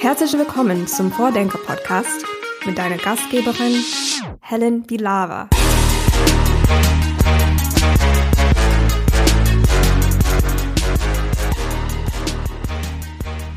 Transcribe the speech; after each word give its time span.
Herzlich 0.00 0.32
willkommen 0.34 0.86
zum 0.86 1.10
Vordenker-Podcast 1.10 2.24
mit 2.64 2.78
deiner 2.78 2.98
Gastgeberin 2.98 3.82
Helen 4.40 4.84
Bilava. 4.84 5.48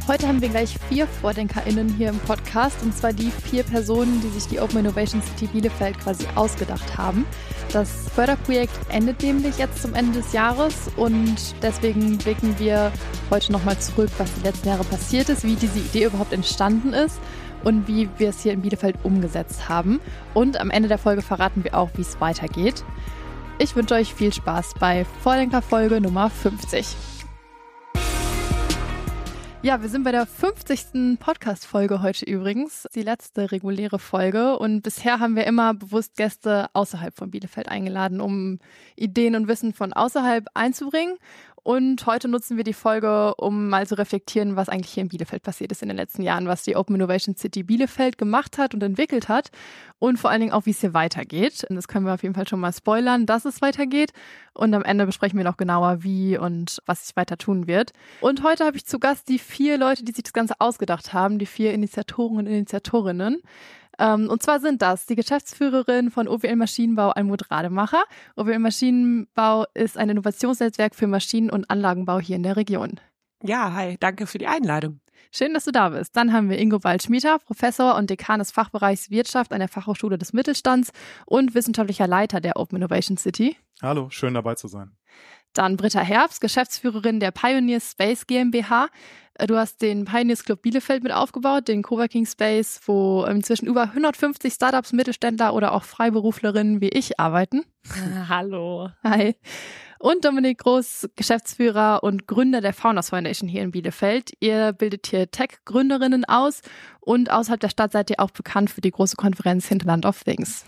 Heute 0.08 0.28
haben 0.28 0.42
wir 0.42 0.50
gleich 0.50 0.76
vier 0.90 1.06
VordenkerInnen 1.06 1.90
hier 1.90 2.10
im 2.10 2.18
Podcast 2.18 2.82
und 2.82 2.98
zwar 2.98 3.14
die 3.14 3.30
vier 3.30 3.62
Personen, 3.62 4.20
die 4.22 4.30
sich 4.30 4.48
die 4.48 4.60
Open 4.60 4.80
Innovation 4.80 5.22
City 5.22 5.46
Bielefeld 5.46 6.00
quasi 6.00 6.26
ausgedacht 6.34 6.98
haben. 6.98 7.28
Das 7.74 8.10
Förderprojekt 8.14 8.78
endet 8.90 9.22
nämlich 9.24 9.58
jetzt 9.58 9.82
zum 9.82 9.94
Ende 9.94 10.20
des 10.20 10.34
Jahres 10.34 10.92
und 10.98 11.38
deswegen 11.62 12.18
blicken 12.18 12.60
wir 12.60 12.92
heute 13.30 13.54
nochmal 13.54 13.80
zurück, 13.80 14.10
was 14.18 14.34
die 14.34 14.42
letzten 14.42 14.68
Jahre 14.68 14.84
passiert 14.84 15.30
ist, 15.30 15.46
wie 15.46 15.56
diese 15.56 15.80
Idee 15.80 16.06
überhaupt 16.06 16.34
entstanden 16.34 16.92
ist 16.92 17.18
und 17.64 17.88
wie 17.88 18.10
wir 18.18 18.30
es 18.30 18.42
hier 18.42 18.52
in 18.52 18.62
Bielefeld 18.62 18.98
umgesetzt 19.04 19.70
haben. 19.70 20.02
Und 20.34 20.60
am 20.60 20.70
Ende 20.70 20.90
der 20.90 20.98
Folge 20.98 21.22
verraten 21.22 21.64
wir 21.64 21.78
auch, 21.78 21.90
wie 21.96 22.02
es 22.02 22.20
weitergeht. 22.20 22.84
Ich 23.58 23.74
wünsche 23.76 23.94
euch 23.94 24.14
viel 24.14 24.34
Spaß 24.34 24.74
bei 24.78 25.06
Vordenker 25.24 25.62
Folge 25.62 26.02
Nummer 26.02 26.30
50. 26.30 26.88
Ja, 29.64 29.80
wir 29.80 29.90
sind 29.90 30.04
bei 30.04 30.12
der 30.12 30.26
50. 30.26 31.20
Podcast-Folge 31.20 32.02
heute 32.02 32.26
übrigens. 32.26 32.88
Die 32.96 33.04
letzte 33.04 33.52
reguläre 33.52 34.00
Folge. 34.00 34.58
Und 34.58 34.82
bisher 34.82 35.20
haben 35.20 35.36
wir 35.36 35.46
immer 35.46 35.76
bewusst 35.76 36.16
Gäste 36.16 36.66
außerhalb 36.74 37.16
von 37.16 37.30
Bielefeld 37.30 37.70
eingeladen, 37.70 38.22
um 38.22 38.58
Ideen 38.96 39.36
und 39.36 39.48
Wissen 39.48 39.74
von 39.74 39.94
außerhalb 39.94 40.48
einzubringen. 40.56 41.16
Und 41.64 42.08
heute 42.08 42.28
nutzen 42.28 42.58
wir 42.58 42.64
die 42.64 42.74
Folge, 42.74 43.36
um 43.36 43.70
mal 43.70 43.86
zu 43.86 43.96
reflektieren, 43.96 44.56
was 44.56 44.68
eigentlich 44.68 44.94
hier 44.94 45.04
in 45.04 45.10
Bielefeld 45.10 45.44
passiert 45.44 45.72
ist 45.72 45.84
in 45.84 45.90
den 45.90 45.98
letzten 45.98 46.24
Jahren, 46.24 46.48
was 46.48 46.64
die 46.64 46.76
Open 46.76 46.96
Innovation 46.96 47.36
City 47.36 47.62
Bielefeld 47.62 48.18
gemacht 48.18 48.58
hat 48.58 48.74
und 48.74 48.82
entwickelt 48.82 49.30
hat 49.30 49.52
und 50.00 50.18
vor 50.18 50.32
allen 50.32 50.42
Dingen 50.42 50.54
auch, 50.54 50.66
wie 50.66 50.72
es 50.72 50.82
hier 50.82 50.96
weitergeht. 50.96 51.64
Und 51.70 51.76
das 51.76 51.88
können 51.88 52.08
wir 52.08 52.16
auf 52.16 52.24
jeden 52.24 52.34
Fall 52.34 52.48
schon 52.48 52.60
mal 52.60 52.74
spoilern, 52.74 53.28
dass 53.28 53.46
es 53.46 53.62
weitergeht. 53.62 54.12
Und 54.54 54.74
am 54.74 54.84
Ende 54.84 55.06
besprechen 55.06 55.38
wir 55.38 55.44
noch 55.44 55.58
genauer, 55.58 56.04
wie 56.04 56.36
und 56.36 56.82
was 56.88 57.06
sich 57.06 57.16
weiter 57.16 57.38
tun 57.38 57.68
wird. 57.68 57.92
Und 58.22 58.42
heute 58.42 58.66
habe 58.66 58.78
ich 58.78 58.86
zu 58.88 58.98
Gast 58.98 59.30
die 59.30 59.38
vier 59.38 59.78
Leute, 59.78 60.04
die 60.04 60.14
sich 60.14 60.24
das 60.24 60.34
Ganze 60.34 60.56
ausgedacht 60.58 61.14
haben, 61.14 61.38
die 61.38 61.46
vier 61.46 61.74
Initiatoren 61.74 62.40
und 62.40 62.48
Initiatorinnen. 62.48 63.40
Ähm, 64.02 64.30
und 64.30 64.42
zwar 64.42 64.60
sind 64.60 64.82
das 64.82 65.06
die 65.06 65.16
Geschäftsführerin 65.16 66.10
von 66.10 66.28
OWL 66.28 66.56
Maschinenbau 66.56 67.10
Almut 67.10 67.52
Rademacher. 67.52 68.04
OWL 68.36 68.58
Maschinenbau 68.58 69.66
ist 69.76 69.96
ein 69.96 70.10
Innovationsnetzwerk 70.10 70.96
für 70.96 71.06
Maschinen- 71.06 71.52
und 71.52 71.70
Anlagenbau 71.70 72.20
hier 72.20 72.36
in 72.36 72.44
der 72.44 72.58
Region. 72.58 73.00
Ja, 73.44 73.74
hi, 73.74 73.98
danke 74.00 74.26
für 74.26 74.40
die 74.40 74.48
Einladung. 74.48 75.02
Schön, 75.32 75.54
dass 75.54 75.66
du 75.66 75.72
da 75.72 75.90
bist. 75.90 76.16
Dann 76.16 76.34
haben 76.34 76.50
wir 76.50 76.58
Ingo 76.58 76.84
Waldschmieter, 76.84 77.38
Professor 77.40 77.96
und 77.96 78.10
Dekan 78.10 78.40
des 78.40 78.52
Fachbereichs 78.52 79.12
Wirtschaft 79.12 79.54
an 79.54 79.60
der 79.60 79.70
Fachhochschule 79.70 80.18
des 80.18 80.34
Mittelstands 80.34 80.92
und 81.26 81.54
wissenschaftlicher 81.54 82.08
Leiter 82.08 82.42
der 82.42 82.58
Open 82.58 82.78
Innovation 82.78 83.18
City. 83.18 83.56
Hallo, 83.84 84.10
schön 84.10 84.34
dabei 84.34 84.56
zu 84.56 84.68
sein. 84.68 84.98
Dann 85.54 85.78
Britta 85.78 86.02
Herbst, 86.02 86.42
Geschäftsführerin 86.42 87.20
der 87.20 87.32
Pioneer 87.32 87.82
Space 87.82 88.26
GmbH. 88.26 88.88
Du 89.48 89.58
hast 89.58 89.82
den 89.82 90.06
Pioneers 90.06 90.44
Club 90.44 90.62
Bielefeld 90.62 91.02
mit 91.02 91.12
aufgebaut, 91.12 91.68
den 91.68 91.82
Coworking 91.82 92.28
Space, 92.28 92.80
wo 92.86 93.26
inzwischen 93.26 93.66
über 93.66 93.84
150 93.84 94.54
Startups, 94.54 94.94
Mittelständler 94.94 95.56
oder 95.56 95.74
auch 95.74 95.84
Freiberuflerinnen 95.84 96.80
wie 96.80 96.90
ich 96.90 97.20
arbeiten. 97.20 97.64
Hallo. 98.30 98.90
Hi. 99.04 99.36
Und 99.98 100.26
Dominik 100.26 100.60
Groß, 100.60 101.10
Geschäftsführer 101.16 102.04
und 102.04 102.28
Gründer 102.28 102.62
der 102.62 102.74
Founders 102.74 103.10
Foundation 103.10 103.50
hier 103.50 103.64
in 103.64 103.72
Bielefeld. 103.72 104.32
Ihr 104.40 104.74
bildet 104.74 105.08
hier 105.08 105.30
Tech-Gründerinnen 105.32 106.26
aus 106.26 106.62
und 107.00 107.32
außerhalb 107.32 107.60
der 107.60 107.70
Stadt 107.70 107.94
seid 107.94 108.12
ihr 108.12 108.20
auch 108.20 108.32
bekannt 108.32 108.70
für 108.70 108.82
die 108.82 108.92
große 108.92 109.16
Konferenz 109.16 109.68
Hinterland 109.68 110.06
of 110.06 110.24
Things. 110.24 110.66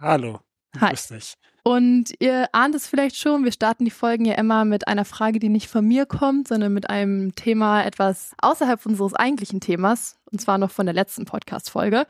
Hallo. 0.00 0.40
Hi. 0.80 0.90
Grüß 0.90 1.08
dich. 1.08 1.34
Und 1.66 2.14
ihr 2.20 2.46
ahnt 2.52 2.76
es 2.76 2.86
vielleicht 2.86 3.16
schon, 3.16 3.42
wir 3.42 3.50
starten 3.50 3.84
die 3.84 3.90
Folgen 3.90 4.24
ja 4.24 4.34
immer 4.34 4.64
mit 4.64 4.86
einer 4.86 5.04
Frage, 5.04 5.40
die 5.40 5.48
nicht 5.48 5.66
von 5.66 5.84
mir 5.84 6.06
kommt, 6.06 6.46
sondern 6.46 6.72
mit 6.72 6.88
einem 6.88 7.34
Thema 7.34 7.82
etwas 7.82 8.34
außerhalb 8.40 8.86
unseres 8.86 9.14
eigentlichen 9.14 9.58
Themas, 9.58 10.14
und 10.30 10.40
zwar 10.40 10.58
noch 10.58 10.70
von 10.70 10.86
der 10.86 10.94
letzten 10.94 11.24
Podcast-Folge. 11.24 12.06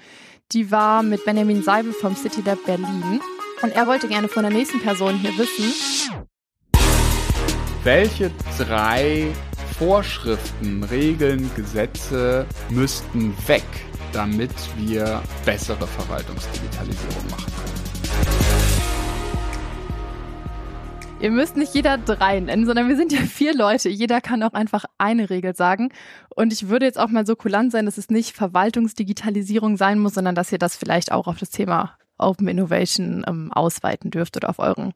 Die 0.52 0.70
war 0.70 1.02
mit 1.02 1.24
Benjamin 1.24 1.62
Seibel 1.62 1.94
vom 1.94 2.14
City 2.14 2.42
Lab 2.44 2.58
Berlin. 2.66 3.18
Und 3.62 3.74
er 3.74 3.86
wollte 3.86 4.08
gerne 4.08 4.28
von 4.28 4.42
der 4.42 4.52
nächsten 4.52 4.78
Person 4.80 5.14
hier 5.14 5.32
wissen. 5.38 5.72
Welche 7.82 8.30
drei 8.58 9.32
Vorschriften, 9.78 10.84
Regeln, 10.84 11.50
Gesetze 11.56 12.44
müssten 12.68 13.34
weg, 13.46 13.64
damit 14.12 14.52
wir 14.76 15.22
bessere 15.46 15.86
Verwaltungsdigitalisierung 15.86 17.30
machen 17.30 17.52
können? 17.54 18.35
Ihr 21.18 21.30
müsst 21.30 21.56
nicht 21.56 21.74
jeder 21.74 21.96
drei 21.96 22.40
nennen, 22.40 22.66
sondern 22.66 22.88
wir 22.88 22.96
sind 22.96 23.10
ja 23.10 23.20
vier 23.20 23.54
Leute. 23.54 23.88
Jeder 23.88 24.20
kann 24.20 24.42
auch 24.42 24.52
einfach 24.52 24.84
eine 24.98 25.30
Regel 25.30 25.56
sagen. 25.56 25.90
Und 26.28 26.52
ich 26.52 26.68
würde 26.68 26.84
jetzt 26.84 26.98
auch 26.98 27.08
mal 27.08 27.26
so 27.26 27.36
kulant 27.36 27.72
sein, 27.72 27.86
dass 27.86 27.96
es 27.96 28.10
nicht 28.10 28.36
Verwaltungsdigitalisierung 28.36 29.78
sein 29.78 29.98
muss, 29.98 30.14
sondern 30.14 30.34
dass 30.34 30.52
ihr 30.52 30.58
das 30.58 30.76
vielleicht 30.76 31.12
auch 31.12 31.26
auf 31.26 31.38
das 31.38 31.48
Thema 31.48 31.96
Open 32.18 32.48
Innovation 32.48 33.24
ähm, 33.26 33.50
ausweiten 33.50 34.10
dürft 34.10 34.36
oder 34.36 34.50
auf 34.50 34.58
euren 34.58 34.92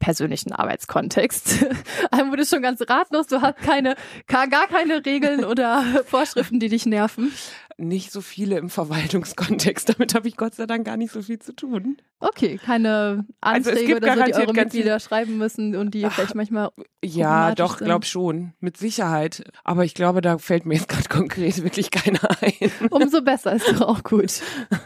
persönlichen 0.00 0.52
Arbeitskontext. 0.52 1.64
Almut 2.10 2.40
ist 2.40 2.50
schon 2.50 2.62
ganz 2.62 2.82
ratlos, 2.88 3.28
du 3.28 3.40
hast 3.40 3.56
keine, 3.58 3.94
gar 4.26 4.48
keine 4.48 5.06
Regeln 5.06 5.44
oder 5.44 5.82
Vorschriften, 6.04 6.58
die 6.60 6.68
dich 6.68 6.84
nerven. 6.84 7.32
Nicht 7.76 8.12
so 8.12 8.20
viele 8.20 8.58
im 8.58 8.70
Verwaltungskontext. 8.70 9.88
Damit 9.96 10.14
habe 10.14 10.28
ich 10.28 10.36
Gott 10.36 10.54
sei 10.54 10.66
Dank 10.66 10.86
gar 10.86 10.96
nicht 10.96 11.12
so 11.12 11.22
viel 11.22 11.38
zu 11.38 11.54
tun. 11.54 11.96
Okay, 12.20 12.58
keine 12.64 13.26
Also 13.40 13.70
es 13.70 13.76
Anträge 13.76 13.86
gibt 13.94 14.02
oder 14.04 14.16
so, 14.16 14.22
die 14.24 14.34
eure 14.34 14.52
Mitglieder 14.54 15.00
schreiben 15.00 15.36
müssen 15.36 15.76
und 15.76 15.92
die 15.92 16.06
Ach, 16.06 16.12
vielleicht 16.12 16.34
manchmal 16.34 16.70
Ja, 17.04 17.54
doch, 17.54 17.78
sind. 17.78 17.86
glaub 17.86 18.04
schon. 18.06 18.54
Mit 18.60 18.76
Sicherheit. 18.78 19.44
Aber 19.62 19.84
ich 19.84 19.94
glaube, 19.94 20.20
da 20.22 20.38
fällt 20.38 20.64
mir 20.64 20.74
jetzt 20.74 20.88
gerade 20.88 21.04
konkret 21.08 21.62
wirklich 21.62 21.90
keiner 21.90 22.20
ein. 22.40 22.70
Umso 22.90 23.20
besser, 23.22 23.54
ist 23.54 23.68
doch 23.68 23.82
auch 23.82 24.02
gut. 24.02 24.40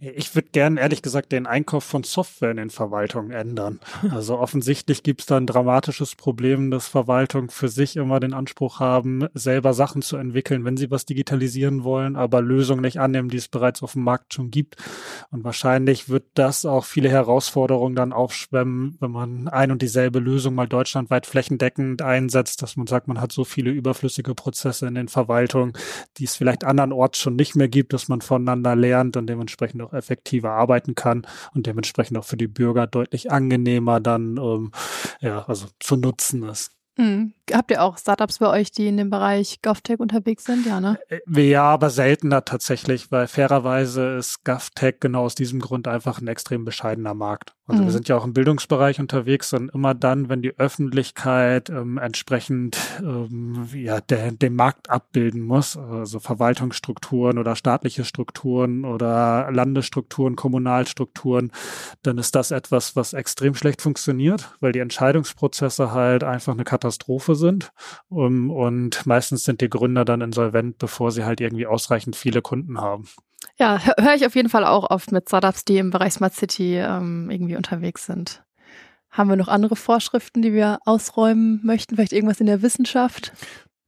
Ich 0.00 0.34
würde 0.34 0.48
gern 0.52 0.76
ehrlich 0.76 1.00
gesagt 1.00 1.32
den 1.32 1.46
Einkauf 1.46 1.82
von 1.82 2.02
Software 2.02 2.50
in 2.50 2.58
den 2.58 2.68
Verwaltungen 2.68 3.30
ändern. 3.30 3.80
Also 4.10 4.38
offensichtlich 4.38 5.02
gibt 5.02 5.20
es 5.20 5.26
da 5.26 5.38
ein 5.38 5.46
dramatisches 5.46 6.14
Problem, 6.14 6.70
dass 6.70 6.88
Verwaltungen 6.88 7.48
für 7.48 7.68
sich 7.68 7.96
immer 7.96 8.20
den 8.20 8.34
Anspruch 8.34 8.80
haben, 8.80 9.26
selber 9.32 9.72
Sachen 9.72 10.02
zu 10.02 10.16
entwickeln, 10.18 10.64
wenn 10.66 10.76
sie 10.76 10.90
was 10.90 11.06
digitalisieren 11.06 11.84
wollen, 11.84 12.16
aber 12.24 12.42
Lösungen 12.42 12.82
nicht 12.82 12.98
annehmen, 12.98 13.28
die 13.28 13.36
es 13.36 13.48
bereits 13.48 13.82
auf 13.82 13.92
dem 13.92 14.02
Markt 14.02 14.34
schon 14.34 14.50
gibt. 14.50 14.76
Und 15.30 15.44
wahrscheinlich 15.44 16.08
wird 16.08 16.24
das 16.34 16.64
auch 16.66 16.84
viele 16.84 17.08
Herausforderungen 17.08 17.94
dann 17.94 18.12
aufschwemmen, 18.12 18.96
wenn 19.00 19.10
man 19.10 19.48
ein 19.48 19.70
und 19.70 19.82
dieselbe 19.82 20.18
Lösung 20.18 20.54
mal 20.54 20.66
deutschlandweit 20.66 21.26
flächendeckend 21.26 22.02
einsetzt, 22.02 22.62
dass 22.62 22.76
man 22.76 22.86
sagt, 22.86 23.08
man 23.08 23.20
hat 23.20 23.32
so 23.32 23.44
viele 23.44 23.70
überflüssige 23.70 24.34
Prozesse 24.34 24.86
in 24.86 24.94
den 24.94 25.08
Verwaltungen, 25.08 25.72
die 26.18 26.24
es 26.24 26.36
vielleicht 26.36 26.64
andernorts 26.64 27.18
schon 27.18 27.36
nicht 27.36 27.54
mehr 27.54 27.68
gibt, 27.68 27.92
dass 27.92 28.08
man 28.08 28.20
voneinander 28.20 28.74
lernt 28.74 29.16
und 29.16 29.26
dementsprechend 29.26 29.82
auch 29.82 29.92
effektiver 29.92 30.50
arbeiten 30.50 30.94
kann 30.94 31.26
und 31.54 31.66
dementsprechend 31.66 32.18
auch 32.18 32.24
für 32.24 32.36
die 32.36 32.48
Bürger 32.48 32.86
deutlich 32.86 33.30
angenehmer 33.30 34.00
dann 34.00 34.36
ähm, 34.36 34.72
ja 35.20 35.44
also 35.46 35.66
zu 35.80 35.96
nutzen 35.96 36.42
ist. 36.44 36.73
Hm. 36.96 37.34
Habt 37.52 37.70
ihr 37.72 37.82
auch 37.82 37.98
Startups 37.98 38.38
bei 38.38 38.48
euch, 38.48 38.70
die 38.70 38.86
in 38.86 38.96
dem 38.96 39.10
Bereich 39.10 39.60
GovTech 39.62 39.98
unterwegs 39.98 40.44
sind? 40.44 40.64
Ja, 40.64 40.80
ne? 40.80 40.98
Äh, 41.08 41.20
Ja, 41.50 41.64
aber 41.64 41.90
seltener 41.90 42.44
tatsächlich, 42.44 43.10
weil 43.10 43.26
fairerweise 43.26 44.16
ist 44.16 44.44
GovTech 44.44 44.96
genau 45.00 45.24
aus 45.24 45.34
diesem 45.34 45.60
Grund 45.60 45.88
einfach 45.88 46.20
ein 46.20 46.28
extrem 46.28 46.64
bescheidener 46.64 47.14
Markt. 47.14 47.54
Also 47.66 47.82
Mhm. 47.82 47.86
wir 47.86 47.92
sind 47.92 48.08
ja 48.08 48.16
auch 48.16 48.24
im 48.24 48.34
Bildungsbereich 48.34 49.00
unterwegs 49.00 49.54
und 49.54 49.70
immer 49.70 49.94
dann, 49.94 50.28
wenn 50.28 50.42
die 50.42 50.58
Öffentlichkeit 50.58 51.70
ähm, 51.70 51.96
entsprechend 51.96 52.76
ähm, 53.00 53.66
ja, 53.72 54.00
der, 54.02 54.32
den 54.32 54.54
Markt 54.54 54.90
abbilden 54.90 55.40
muss, 55.40 55.76
also 55.76 56.20
Verwaltungsstrukturen 56.20 57.38
oder 57.38 57.56
staatliche 57.56 58.04
Strukturen 58.04 58.84
oder 58.84 59.50
Landesstrukturen, 59.50 60.36
Kommunalstrukturen, 60.36 61.52
dann 62.02 62.18
ist 62.18 62.34
das 62.34 62.50
etwas, 62.50 62.96
was 62.96 63.14
extrem 63.14 63.54
schlecht 63.54 63.80
funktioniert, 63.80 64.54
weil 64.60 64.72
die 64.72 64.80
Entscheidungsprozesse 64.80 65.92
halt 65.92 66.22
einfach 66.22 66.52
eine 66.52 66.64
Katastrophe 66.64 67.34
sind. 67.34 67.72
Um, 68.08 68.50
und 68.50 69.06
meistens 69.06 69.44
sind 69.44 69.60
die 69.60 69.70
Gründer 69.70 70.04
dann 70.04 70.20
insolvent, 70.20 70.78
bevor 70.78 71.10
sie 71.10 71.24
halt 71.24 71.40
irgendwie 71.40 71.66
ausreichend 71.66 72.16
viele 72.16 72.42
Kunden 72.42 72.80
haben. 72.80 73.06
Ja, 73.58 73.76
hö- 73.78 74.02
höre 74.02 74.14
ich 74.14 74.26
auf 74.26 74.34
jeden 74.34 74.48
Fall 74.48 74.64
auch 74.64 74.90
oft 74.90 75.12
mit 75.12 75.28
Startups, 75.28 75.64
die 75.64 75.78
im 75.78 75.90
Bereich 75.90 76.14
Smart 76.14 76.34
City 76.34 76.76
ähm, 76.76 77.30
irgendwie 77.30 77.56
unterwegs 77.56 78.06
sind. 78.06 78.42
Haben 79.10 79.30
wir 79.30 79.36
noch 79.36 79.48
andere 79.48 79.76
Vorschriften, 79.76 80.42
die 80.42 80.52
wir 80.52 80.78
ausräumen 80.84 81.60
möchten? 81.62 81.94
Vielleicht 81.94 82.12
irgendwas 82.12 82.40
in 82.40 82.46
der 82.46 82.62
Wissenschaft? 82.62 83.32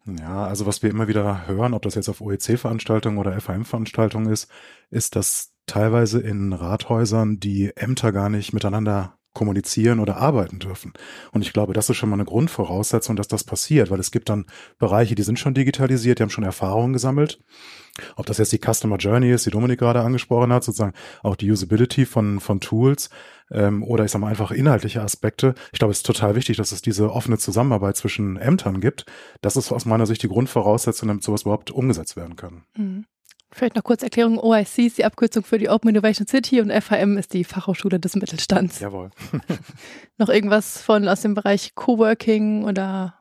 Ja, 0.07 0.47
also 0.47 0.67
was 0.67 0.85
wir 0.85 0.91
immer 0.91 1.09
wieder 1.09 1.49
hören, 1.49 1.75
ob 1.75 1.83
das 1.83 1.97
jetzt 1.97 2.09
auf 2.09 2.21
OEC-Veranstaltungen 2.21 3.19
oder 3.19 3.41
FAM-Veranstaltungen 3.41 4.31
ist, 4.31 4.49
ist, 4.91 5.17
dass 5.17 5.51
teilweise 5.67 6.21
in 6.21 6.53
Rathäusern 6.53 7.41
die 7.41 7.73
Ämter 7.77 8.13
gar 8.13 8.29
nicht 8.29 8.53
miteinander 8.53 9.19
kommunizieren 9.37 10.01
oder 10.01 10.17
arbeiten 10.17 10.59
dürfen. 10.59 10.93
Und 11.31 11.43
ich 11.43 11.53
glaube, 11.53 11.75
das 11.75 11.91
ist 11.91 11.97
schon 11.97 12.09
mal 12.09 12.17
eine 12.17 12.25
Grundvoraussetzung, 12.25 13.15
dass 13.15 13.29
das 13.29 13.45
passiert, 13.45 13.91
weil 13.91 14.01
es 14.01 14.11
gibt 14.11 14.29
dann 14.29 14.47
Bereiche, 14.79 15.15
die 15.15 15.23
sind 15.23 15.39
schon 15.39 15.55
digitalisiert, 15.55 16.19
die 16.19 16.23
haben 16.23 16.31
schon 16.31 16.43
Erfahrungen 16.43 16.95
gesammelt. 16.95 17.39
Ob 18.17 18.27
das 18.27 18.39
jetzt 18.39 18.53
die 18.53 18.61
Customer 18.61 18.97
Journey 18.97 19.31
ist, 19.31 19.47
die 19.47 19.51
Dominik 19.51 19.79
gerade 19.79 20.01
angesprochen 20.01 20.53
hat, 20.53 20.65
sozusagen 20.65 20.95
auch 21.23 21.37
die 21.37 21.51
Usability 21.51 22.07
von, 22.07 22.41
von 22.41 22.61
Tools 22.61 23.11
ähm, 23.51 23.83
oder 23.83 24.05
ich 24.05 24.11
sage 24.11 24.23
mal 24.23 24.31
einfach 24.31 24.51
inhaltliche 24.51 25.03
Aspekte. 25.03 25.55
Ich 25.73 25.79
glaube, 25.79 25.93
es 25.93 25.99
ist 25.99 26.07
total 26.07 26.35
wichtig, 26.35 26.57
dass 26.57 26.73
es 26.73 26.83
diese 26.83 27.13
offene 27.13 27.39
Zusammenarbeit 27.39 27.97
zwischen 27.97 28.37
Ämtern 28.37 28.81
gibt. 28.81 29.07
Das 29.41 29.57
ist 29.57 29.71
aus 29.71 29.85
meiner 29.85 30.07
Sicht 30.07 30.23
die 30.23 30.29
Grundvoraussetzung, 30.29 31.09
damit 31.09 31.23
sowas 31.23 31.43
überhaupt 31.43 31.71
umgesetzt 31.71 32.17
werden 32.17 32.37
kann. 32.37 32.65
Mhm. 32.77 33.05
Vielleicht 33.53 33.77
noch 33.77 33.85
kurz 33.85 34.03
Erklärung. 34.03 34.39
OIC 34.39 34.79
ist 34.79 34.99
die 34.99 35.05
Abkürzung 35.05 35.45
für 35.45 35.59
die 35.59 35.69
Open 35.69 35.91
Innovation 35.91 36.27
City 36.27 36.61
und 36.61 36.71
FHM 36.71 37.17
ist 37.17 37.33
die 37.33 37.45
Fachhochschule 37.45 38.01
des 38.01 38.17
Mittelstands. 38.17 38.81
Jawohl. 38.81 39.11
noch 40.19 40.29
irgendwas 40.29 40.81
von 40.83 41.09
aus 41.09 41.23
dem 41.23 41.35
Bereich 41.35 41.75
Coworking 41.75 42.65
oder 42.65 43.16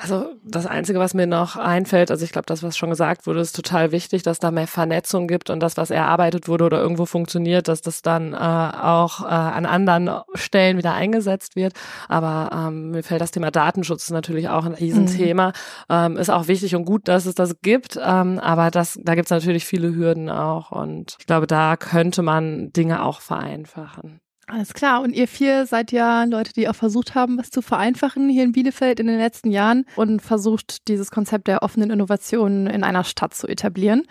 also 0.00 0.34
das 0.44 0.66
Einzige, 0.66 0.98
was 0.98 1.14
mir 1.14 1.26
noch 1.26 1.56
einfällt, 1.56 2.10
also 2.10 2.24
ich 2.24 2.32
glaube, 2.32 2.46
das, 2.46 2.62
was 2.62 2.76
schon 2.76 2.90
gesagt 2.90 3.26
wurde, 3.26 3.40
ist 3.40 3.56
total 3.56 3.92
wichtig, 3.92 4.22
dass 4.22 4.38
da 4.38 4.50
mehr 4.50 4.66
Vernetzung 4.66 5.28
gibt 5.28 5.50
und 5.50 5.60
das, 5.60 5.76
was 5.76 5.90
erarbeitet 5.90 6.48
wurde 6.48 6.64
oder 6.64 6.80
irgendwo 6.80 7.06
funktioniert, 7.06 7.68
dass 7.68 7.80
das 7.80 8.02
dann 8.02 8.34
äh, 8.34 8.36
auch 8.36 9.22
äh, 9.22 9.28
an 9.28 9.66
anderen 9.66 10.10
Stellen 10.34 10.76
wieder 10.78 10.94
eingesetzt 10.94 11.56
wird. 11.56 11.72
Aber 12.08 12.50
ähm, 12.52 12.90
mir 12.90 13.02
fällt 13.02 13.20
das 13.20 13.30
Thema 13.30 13.50
Datenschutz 13.50 14.10
natürlich 14.10 14.48
auch 14.48 14.66
ein 14.66 14.74
Riesenthema. 14.74 15.48
Mhm. 15.48 15.52
Ähm, 15.88 16.16
ist 16.16 16.30
auch 16.30 16.48
wichtig 16.48 16.74
und 16.74 16.84
gut, 16.84 17.08
dass 17.08 17.26
es 17.26 17.34
das 17.34 17.60
gibt, 17.62 17.98
ähm, 18.02 18.38
aber 18.38 18.70
das, 18.70 18.98
da 19.02 19.14
gibt 19.14 19.26
es 19.26 19.30
natürlich 19.30 19.64
viele 19.64 19.94
Hürden 19.94 20.28
auch 20.28 20.70
und 20.70 21.16
ich 21.18 21.26
glaube, 21.26 21.46
da 21.46 21.76
könnte 21.76 22.22
man 22.22 22.72
Dinge 22.72 23.02
auch 23.02 23.20
vereinfachen. 23.20 24.20
Alles 24.48 24.74
klar. 24.74 25.02
Und 25.02 25.12
ihr 25.12 25.26
vier 25.26 25.66
seid 25.66 25.90
ja 25.90 26.22
Leute, 26.24 26.52
die 26.52 26.68
auch 26.68 26.74
versucht 26.74 27.16
haben, 27.16 27.36
was 27.36 27.50
zu 27.50 27.62
vereinfachen 27.62 28.28
hier 28.28 28.44
in 28.44 28.52
Bielefeld 28.52 29.00
in 29.00 29.08
den 29.08 29.18
letzten 29.18 29.50
Jahren 29.50 29.84
und 29.96 30.22
versucht, 30.22 30.86
dieses 30.86 31.10
Konzept 31.10 31.48
der 31.48 31.62
offenen 31.62 31.90
Innovationen 31.90 32.68
in 32.68 32.84
einer 32.84 33.02
Stadt 33.02 33.34
zu 33.34 33.48
etablieren. 33.48 34.04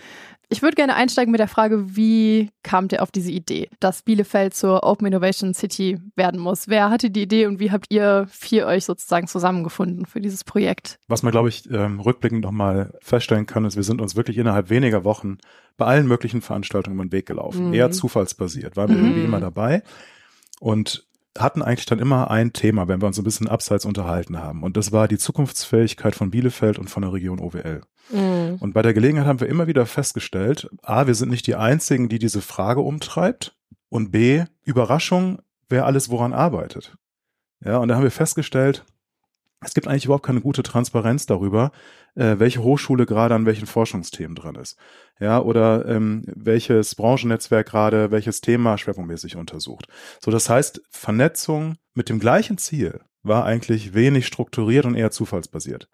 Ich 0.50 0.62
würde 0.62 0.76
gerne 0.76 0.96
einsteigen 0.96 1.32
mit 1.32 1.40
der 1.40 1.48
Frage, 1.48 1.96
wie 1.96 2.52
kamt 2.64 2.92
ihr 2.92 3.02
auf 3.02 3.12
diese 3.12 3.32
Idee, 3.32 3.70
dass 3.80 4.04
Bielefeld 4.04 4.54
zur 4.54 4.84
Open 4.84 5.08
Innovation 5.08 5.54
City 5.54 5.98
werden 6.16 6.40
muss? 6.40 6.68
Wer 6.68 6.90
hatte 6.92 7.10
die 7.10 7.24
Idee 7.24 7.48
und 7.48 7.60
wie 7.60 7.72
habt 7.72 7.88
ihr 7.90 8.28
vier 8.30 8.68
euch 8.68 8.86
sozusagen 8.86 9.28
zusammengefunden 9.28 10.06
für 10.06 10.22
dieses 10.22 10.44
Projekt? 10.44 11.00
Was 11.08 11.24
man, 11.24 11.32
glaube 11.32 11.50
ich, 11.50 11.68
ähm, 11.72 12.00
rückblickend 12.00 12.44
nochmal 12.44 12.94
feststellen 13.02 13.48
kann, 13.48 13.66
ist, 13.66 13.76
wir 13.76 13.84
sind 13.84 14.02
uns 14.02 14.16
wirklich 14.16 14.38
innerhalb 14.38 14.70
weniger 14.70 15.04
Wochen 15.04 15.38
bei 15.78 15.86
allen 15.86 16.08
möglichen 16.08 16.42
Veranstaltungen 16.42 16.98
über 16.98 17.06
den 17.06 17.12
Weg 17.12 17.26
gelaufen. 17.26 17.70
Mhm. 17.70 17.74
Eher 17.74 17.90
zufallsbasiert, 17.90 18.78
waren 18.78 18.90
wir 18.90 18.98
mhm. 18.98 19.06
irgendwie 19.06 19.24
immer 19.24 19.40
dabei 19.40 19.82
und 20.60 21.07
hatten 21.38 21.62
eigentlich 21.62 21.86
dann 21.86 22.00
immer 22.00 22.31
ein 22.31 22.54
Thema, 22.54 22.88
wenn 22.88 23.02
wir 23.02 23.07
uns 23.07 23.18
ein 23.18 23.24
bisschen 23.24 23.50
abseits 23.50 23.86
unterhalten 23.86 24.40
haben. 24.40 24.63
Und 24.63 24.78
das 24.78 24.92
war 24.92 25.07
die 25.07 25.18
Zukunftsfähigkeit 25.18 26.16
von 26.16 26.31
Bielefeld 26.31 26.80
und 26.80 26.90
von 26.90 27.02
der 27.02 27.12
Region 27.12 27.40
OWL. 27.40 27.81
Mhm. 28.10 28.57
Und 28.60 28.74
bei 28.74 28.81
der 28.81 28.94
Gelegenheit 28.94 29.25
haben 29.25 29.42
wir 29.42 29.50
immer 29.50 29.68
wieder 29.68 29.86
festgestellt, 29.86 30.69
A, 30.81 31.07
wir 31.07 31.16
sind 31.16 31.30
nicht 31.30 31.48
die 31.48 31.56
Einzigen, 31.56 32.07
die 32.07 32.19
diese 32.19 32.42
Frage 32.42 32.81
umtreibt. 32.81 33.56
Und 33.90 34.12
B, 34.12 34.46
Überraschung, 34.63 35.40
wer 35.69 35.86
alles 35.86 36.10
woran 36.10 36.34
arbeitet. 36.34 36.98
Ja, 37.63 37.78
und 37.78 37.88
da 37.88 37.96
haben 37.96 38.04
wir 38.04 38.12
festgestellt, 38.12 38.86
es 39.62 39.74
gibt 39.74 39.88
eigentlich 39.88 40.06
überhaupt 40.06 40.25
keine 40.25 40.42
gute 40.42 40.63
Transparenz 40.63 41.25
darüber, 41.25 41.72
äh, 42.16 42.36
welche 42.38 42.62
Hochschule 42.62 43.06
gerade 43.06 43.36
an 43.36 43.46
welchen 43.46 43.68
Forschungsthemen 43.68 44.36
dran 44.36 44.56
ist. 44.56 44.78
Ja, 45.19 45.40
oder 45.40 45.86
ähm, 45.88 46.24
welches 46.28 46.96
Branchennetzwerk 46.96 47.68
gerade 47.68 48.12
welches 48.12 48.42
Thema 48.42 48.78
schwerpunktmäßig 48.78 49.36
untersucht. 49.36 49.88
So, 50.22 50.31
das 50.31 50.50
heißt, 50.50 50.81
Vernetzung 50.90 51.75
mit 51.94 52.10
dem 52.10 52.19
gleichen 52.19 52.57
Ziel 52.57 53.02
war 53.24 53.46
eigentlich 53.46 53.94
wenig 53.94 54.28
strukturiert 54.28 54.86
und 54.86 54.96
eher 54.96 55.12
zufallsbasiert. 55.12 55.90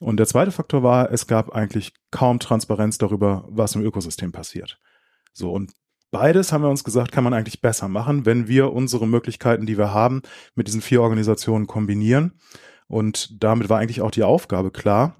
Und 0.00 0.18
der 0.18 0.26
zweite 0.26 0.50
Faktor 0.50 0.82
war, 0.82 1.10
es 1.10 1.26
gab 1.26 1.54
eigentlich 1.54 1.92
kaum 2.10 2.38
Transparenz 2.38 2.98
darüber, 2.98 3.46
was 3.48 3.74
im 3.74 3.82
Ökosystem 3.82 4.32
passiert. 4.32 4.78
So, 5.32 5.52
und 5.52 5.72
beides 6.10 6.52
haben 6.52 6.62
wir 6.62 6.70
uns 6.70 6.84
gesagt, 6.84 7.12
kann 7.12 7.24
man 7.24 7.34
eigentlich 7.34 7.60
besser 7.60 7.88
machen, 7.88 8.26
wenn 8.26 8.48
wir 8.48 8.72
unsere 8.72 9.06
Möglichkeiten, 9.06 9.64
die 9.64 9.78
wir 9.78 9.94
haben, 9.94 10.22
mit 10.54 10.66
diesen 10.66 10.82
vier 10.82 11.02
Organisationen 11.02 11.66
kombinieren. 11.66 12.32
Und 12.88 13.42
damit 13.42 13.68
war 13.68 13.78
eigentlich 13.78 14.00
auch 14.00 14.10
die 14.10 14.22
Aufgabe 14.22 14.70
klar, 14.70 15.16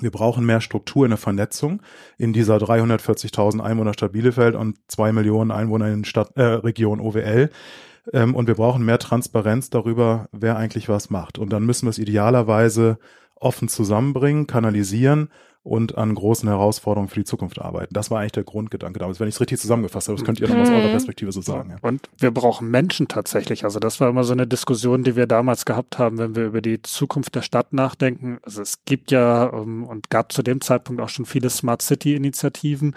wir 0.00 0.10
brauchen 0.10 0.46
mehr 0.46 0.60
Struktur 0.60 1.04
in 1.04 1.10
der 1.10 1.18
Vernetzung 1.18 1.82
in 2.16 2.32
dieser 2.32 2.56
340.000 2.58 3.60
Einwohnerstadt 3.60 4.12
Bielefeld 4.12 4.54
und 4.54 4.78
zwei 4.86 5.12
Millionen 5.12 5.50
Einwohner 5.50 5.88
in 5.88 6.04
Stadt, 6.04 6.36
äh, 6.36 6.42
Region 6.42 7.00
OWL. 7.00 7.50
Ähm, 8.12 8.34
und 8.34 8.46
wir 8.46 8.54
brauchen 8.54 8.84
mehr 8.84 8.98
Transparenz 8.98 9.68
darüber, 9.68 10.28
wer 10.32 10.56
eigentlich 10.56 10.88
was 10.88 11.10
macht. 11.10 11.38
Und 11.38 11.52
dann 11.52 11.64
müssen 11.64 11.86
wir 11.86 11.90
es 11.90 11.98
idealerweise 11.98 12.98
offen 13.34 13.68
zusammenbringen, 13.68 14.46
kanalisieren 14.46 15.28
und 15.62 15.98
an 15.98 16.14
großen 16.14 16.48
Herausforderungen 16.48 17.08
für 17.08 17.20
die 17.20 17.24
Zukunft 17.24 17.60
arbeiten. 17.60 17.92
Das 17.92 18.10
war 18.10 18.20
eigentlich 18.20 18.32
der 18.32 18.44
Grundgedanke 18.44 18.98
damals, 18.98 19.20
wenn 19.20 19.28
ich 19.28 19.34
es 19.34 19.40
richtig 19.40 19.60
zusammengefasst 19.60 20.08
habe. 20.08 20.16
Das 20.16 20.24
könnt 20.24 20.40
ihr 20.40 20.48
noch 20.48 20.56
aus 20.56 20.70
eurer 20.70 20.86
mhm. 20.86 20.90
Perspektive 20.90 21.32
so 21.32 21.42
sagen. 21.42 21.70
Ja. 21.70 21.76
Und 21.82 22.08
wir 22.18 22.30
brauchen 22.30 22.70
Menschen 22.70 23.08
tatsächlich. 23.08 23.64
Also 23.64 23.78
das 23.78 24.00
war 24.00 24.08
immer 24.08 24.24
so 24.24 24.32
eine 24.32 24.46
Diskussion, 24.46 25.04
die 25.04 25.16
wir 25.16 25.26
damals 25.26 25.64
gehabt 25.64 25.98
haben, 25.98 26.18
wenn 26.18 26.34
wir 26.34 26.46
über 26.46 26.62
die 26.62 26.80
Zukunft 26.82 27.34
der 27.34 27.42
Stadt 27.42 27.72
nachdenken. 27.72 28.38
Also 28.42 28.62
es 28.62 28.84
gibt 28.84 29.10
ja 29.10 29.44
um, 29.44 29.82
ähm, 29.82 29.84
und 29.84 30.10
gab 30.10 30.32
zu 30.32 30.42
dem 30.42 30.60
Zeitpunkt 30.60 31.00
auch 31.02 31.08
schon 31.08 31.26
viele 31.26 31.50
Smart 31.50 31.82
City 31.82 32.14
Initiativen, 32.14 32.94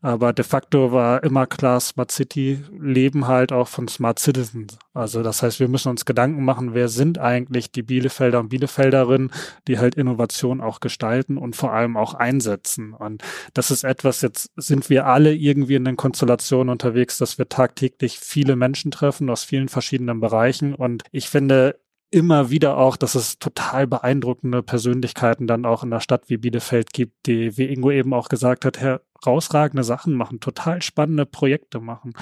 aber 0.00 0.32
de 0.32 0.44
facto 0.44 0.92
war 0.92 1.22
immer 1.22 1.46
klar, 1.46 1.80
Smart 1.80 2.10
City 2.10 2.62
leben 2.78 3.26
halt 3.26 3.52
auch 3.52 3.68
von 3.68 3.88
Smart 3.88 4.18
Citizens. 4.18 4.78
Also 4.94 5.22
das 5.22 5.42
heißt, 5.42 5.60
wir 5.60 5.68
müssen 5.68 5.88
uns 5.88 6.04
Gedanken 6.04 6.44
machen, 6.44 6.74
wer 6.74 6.88
sind 6.88 7.18
eigentlich 7.18 7.72
die 7.72 7.82
Bielefelder 7.82 8.40
und 8.40 8.50
Bielefelderinnen, 8.50 9.30
die 9.66 9.78
halt 9.78 9.94
Innovation 9.94 10.60
auch 10.60 10.80
gestalten 10.80 11.38
und 11.38 11.56
vor 11.56 11.72
allem 11.72 11.96
auch 11.96 12.11
einsetzen. 12.14 12.94
Und 12.94 13.22
das 13.54 13.70
ist 13.70 13.84
etwas, 13.84 14.20
jetzt 14.22 14.50
sind 14.56 14.90
wir 14.90 15.06
alle 15.06 15.34
irgendwie 15.34 15.74
in 15.74 15.84
den 15.84 15.96
Konstellationen 15.96 16.70
unterwegs, 16.70 17.18
dass 17.18 17.38
wir 17.38 17.48
tagtäglich 17.48 18.18
viele 18.18 18.56
Menschen 18.56 18.90
treffen 18.90 19.30
aus 19.30 19.44
vielen 19.44 19.68
verschiedenen 19.68 20.20
Bereichen. 20.20 20.74
Und 20.74 21.02
ich 21.10 21.28
finde, 21.28 21.80
immer 22.12 22.50
wieder 22.50 22.76
auch, 22.76 22.96
dass 22.96 23.14
es 23.14 23.38
total 23.38 23.86
beeindruckende 23.86 24.62
Persönlichkeiten 24.62 25.46
dann 25.46 25.64
auch 25.64 25.82
in 25.82 25.90
der 25.90 26.00
Stadt 26.00 26.28
wie 26.28 26.36
Bielefeld 26.36 26.92
gibt, 26.92 27.26
die, 27.26 27.56
wie 27.56 27.72
Ingo 27.72 27.90
eben 27.90 28.12
auch 28.12 28.28
gesagt 28.28 28.64
hat, 28.66 28.78
herausragende 28.78 29.82
Sachen 29.82 30.14
machen, 30.14 30.38
total 30.38 30.82
spannende 30.82 31.24
Projekte 31.24 31.80
machen. 31.80 32.12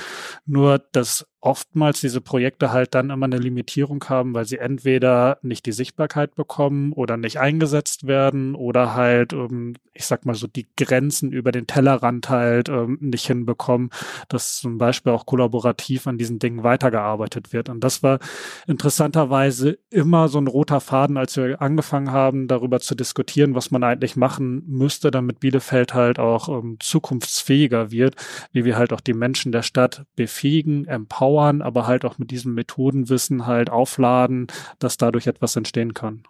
Nur, 0.47 0.79
dass 0.93 1.27
oftmals 1.41 2.01
diese 2.01 2.21
Projekte 2.21 2.71
halt 2.71 2.95
dann 2.95 3.11
immer 3.11 3.25
eine 3.25 3.39
Limitierung 3.39 4.05
haben, 4.09 4.35
weil 4.35 4.45
sie 4.45 4.59
entweder 4.59 5.39
nicht 5.43 5.65
die 5.65 5.73
Sichtbarkeit 5.73 6.35
bekommen 6.35 6.93
oder 6.93 7.17
nicht 7.17 7.41
eingesetzt 7.41 8.07
werden 8.07 8.55
oder 8.55 8.95
halt, 8.95 9.33
ähm, 9.33 9.75
ich 9.95 10.05
sag 10.05 10.27
mal 10.27 10.35
so, 10.35 10.47
die 10.47 10.67
Grenzen 10.77 11.33
über 11.33 11.51
den 11.51 11.67
Tellerrand 11.67 12.29
halt 12.29 12.69
ähm, 12.69 12.99
nicht 13.01 13.27
hinbekommen, 13.27 13.91
dass 14.29 14.59
zum 14.59 14.77
Beispiel 14.77 15.13
auch 15.13 15.25
kollaborativ 15.25 16.07
an 16.07 16.19
diesen 16.19 16.39
Dingen 16.39 16.63
weitergearbeitet 16.63 17.55
wird. 17.55 17.71
Und 17.71 17.85
das 17.85 18.03
war 18.03 18.19
interessanterweise 18.67 19.79
immer 19.89 20.29
so 20.29 20.39
ein 20.39 20.47
roter 20.47 20.81
Faden, 20.81 21.17
als 21.17 21.37
wir 21.37 21.63
angefangen 21.63 22.13
haben, 22.13 22.49
darüber 22.49 22.81
zu 22.81 22.95
diskutieren, 22.95 23.55
was 23.55 23.71
man 23.71 23.83
eigentlich 23.83 24.15
machen 24.15 24.63
müsste, 24.67 25.11
damit 25.11 25.41
Bielefeld 25.41 25.95
halt 25.95 26.19
auch 26.19 26.49
ähm, 26.51 26.77
zukunftsfähiger 26.81 27.91
wird, 27.91 28.17
wie 28.53 28.67
wir 28.67 28.77
halt 28.77 28.93
auch 28.93 29.01
die 29.01 29.15
Menschen 29.15 29.53
der 29.53 29.63
Stadt 29.63 30.05
befähigen, 30.17 30.87
empowern 30.87 31.30
empowern, 31.31 31.63
aber 31.63 31.87
halt 31.87 32.05
auch 32.05 32.19
mit 32.19 32.31
diesem 32.31 32.55
Methodenwissen 32.55 33.47
halt 33.47 33.71
aufladen, 33.71 34.49
dass 34.79 34.97
dadurch 34.97 35.27
etwas 35.27 35.57
entstehen 35.57 35.95
kann. 35.95 36.25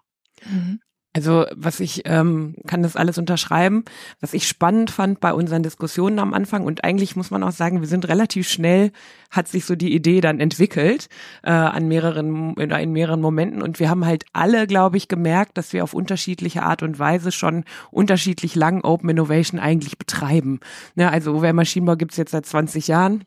Mhm. 0.45 0.81
Also 1.13 1.45
was 1.57 1.81
ich 1.81 2.03
ähm, 2.05 2.55
kann 2.69 2.85
das 2.85 2.95
alles 2.95 3.19
unterschreiben. 3.19 3.85
Was 4.21 4.33
ich 4.33 4.47
spannend 4.47 4.93
fand 4.93 5.19
bei 5.19 5.35
unseren 5.35 5.65
Diskussionen 5.65 6.21
am 6.21 6.33
Anfang 6.33 6.65
und 6.65 6.85
eigentlich 6.85 7.17
muss 7.17 7.33
man 7.33 7.43
auch 7.43 7.51
sagen, 7.51 7.81
wir 7.81 7.89
sind 7.89 8.07
relativ 8.07 8.49
schnell 8.49 8.93
hat 9.29 9.49
sich 9.49 9.65
so 9.65 9.75
die 9.75 9.93
Idee 9.93 10.21
dann 10.21 10.39
entwickelt 10.39 11.09
äh, 11.43 11.51
an 11.51 11.89
mehreren 11.89 12.55
in, 12.55 12.93
mehreren 12.93 13.21
Momenten 13.21 13.61
und 13.61 13.81
wir 13.81 13.91
haben 13.91 14.07
halt 14.07 14.25
alle, 14.33 14.69
glaube 14.69 14.99
ich, 14.99 15.09
gemerkt, 15.09 15.59
dass 15.59 15.73
wir 15.73 15.83
auf 15.83 15.95
unterschiedliche 15.95 16.63
Art 16.63 16.85
und 16.85 17.01
Weise 17.01 17.33
schon 17.33 17.65
unterschiedlich 17.91 18.55
lang 18.55 18.85
Open 18.85 19.11
Innovation 19.11 19.59
eigentlich 19.59 19.99
betreiben. 19.99 20.61
Ne, 20.95 21.11
also 21.11 21.35
OWR 21.35 21.53
Maschinenbau 21.53 21.97
gibt's 21.97 22.19
jetzt 22.19 22.31
seit 22.31 22.47
20 22.47 22.87
Jahren. 22.87 23.25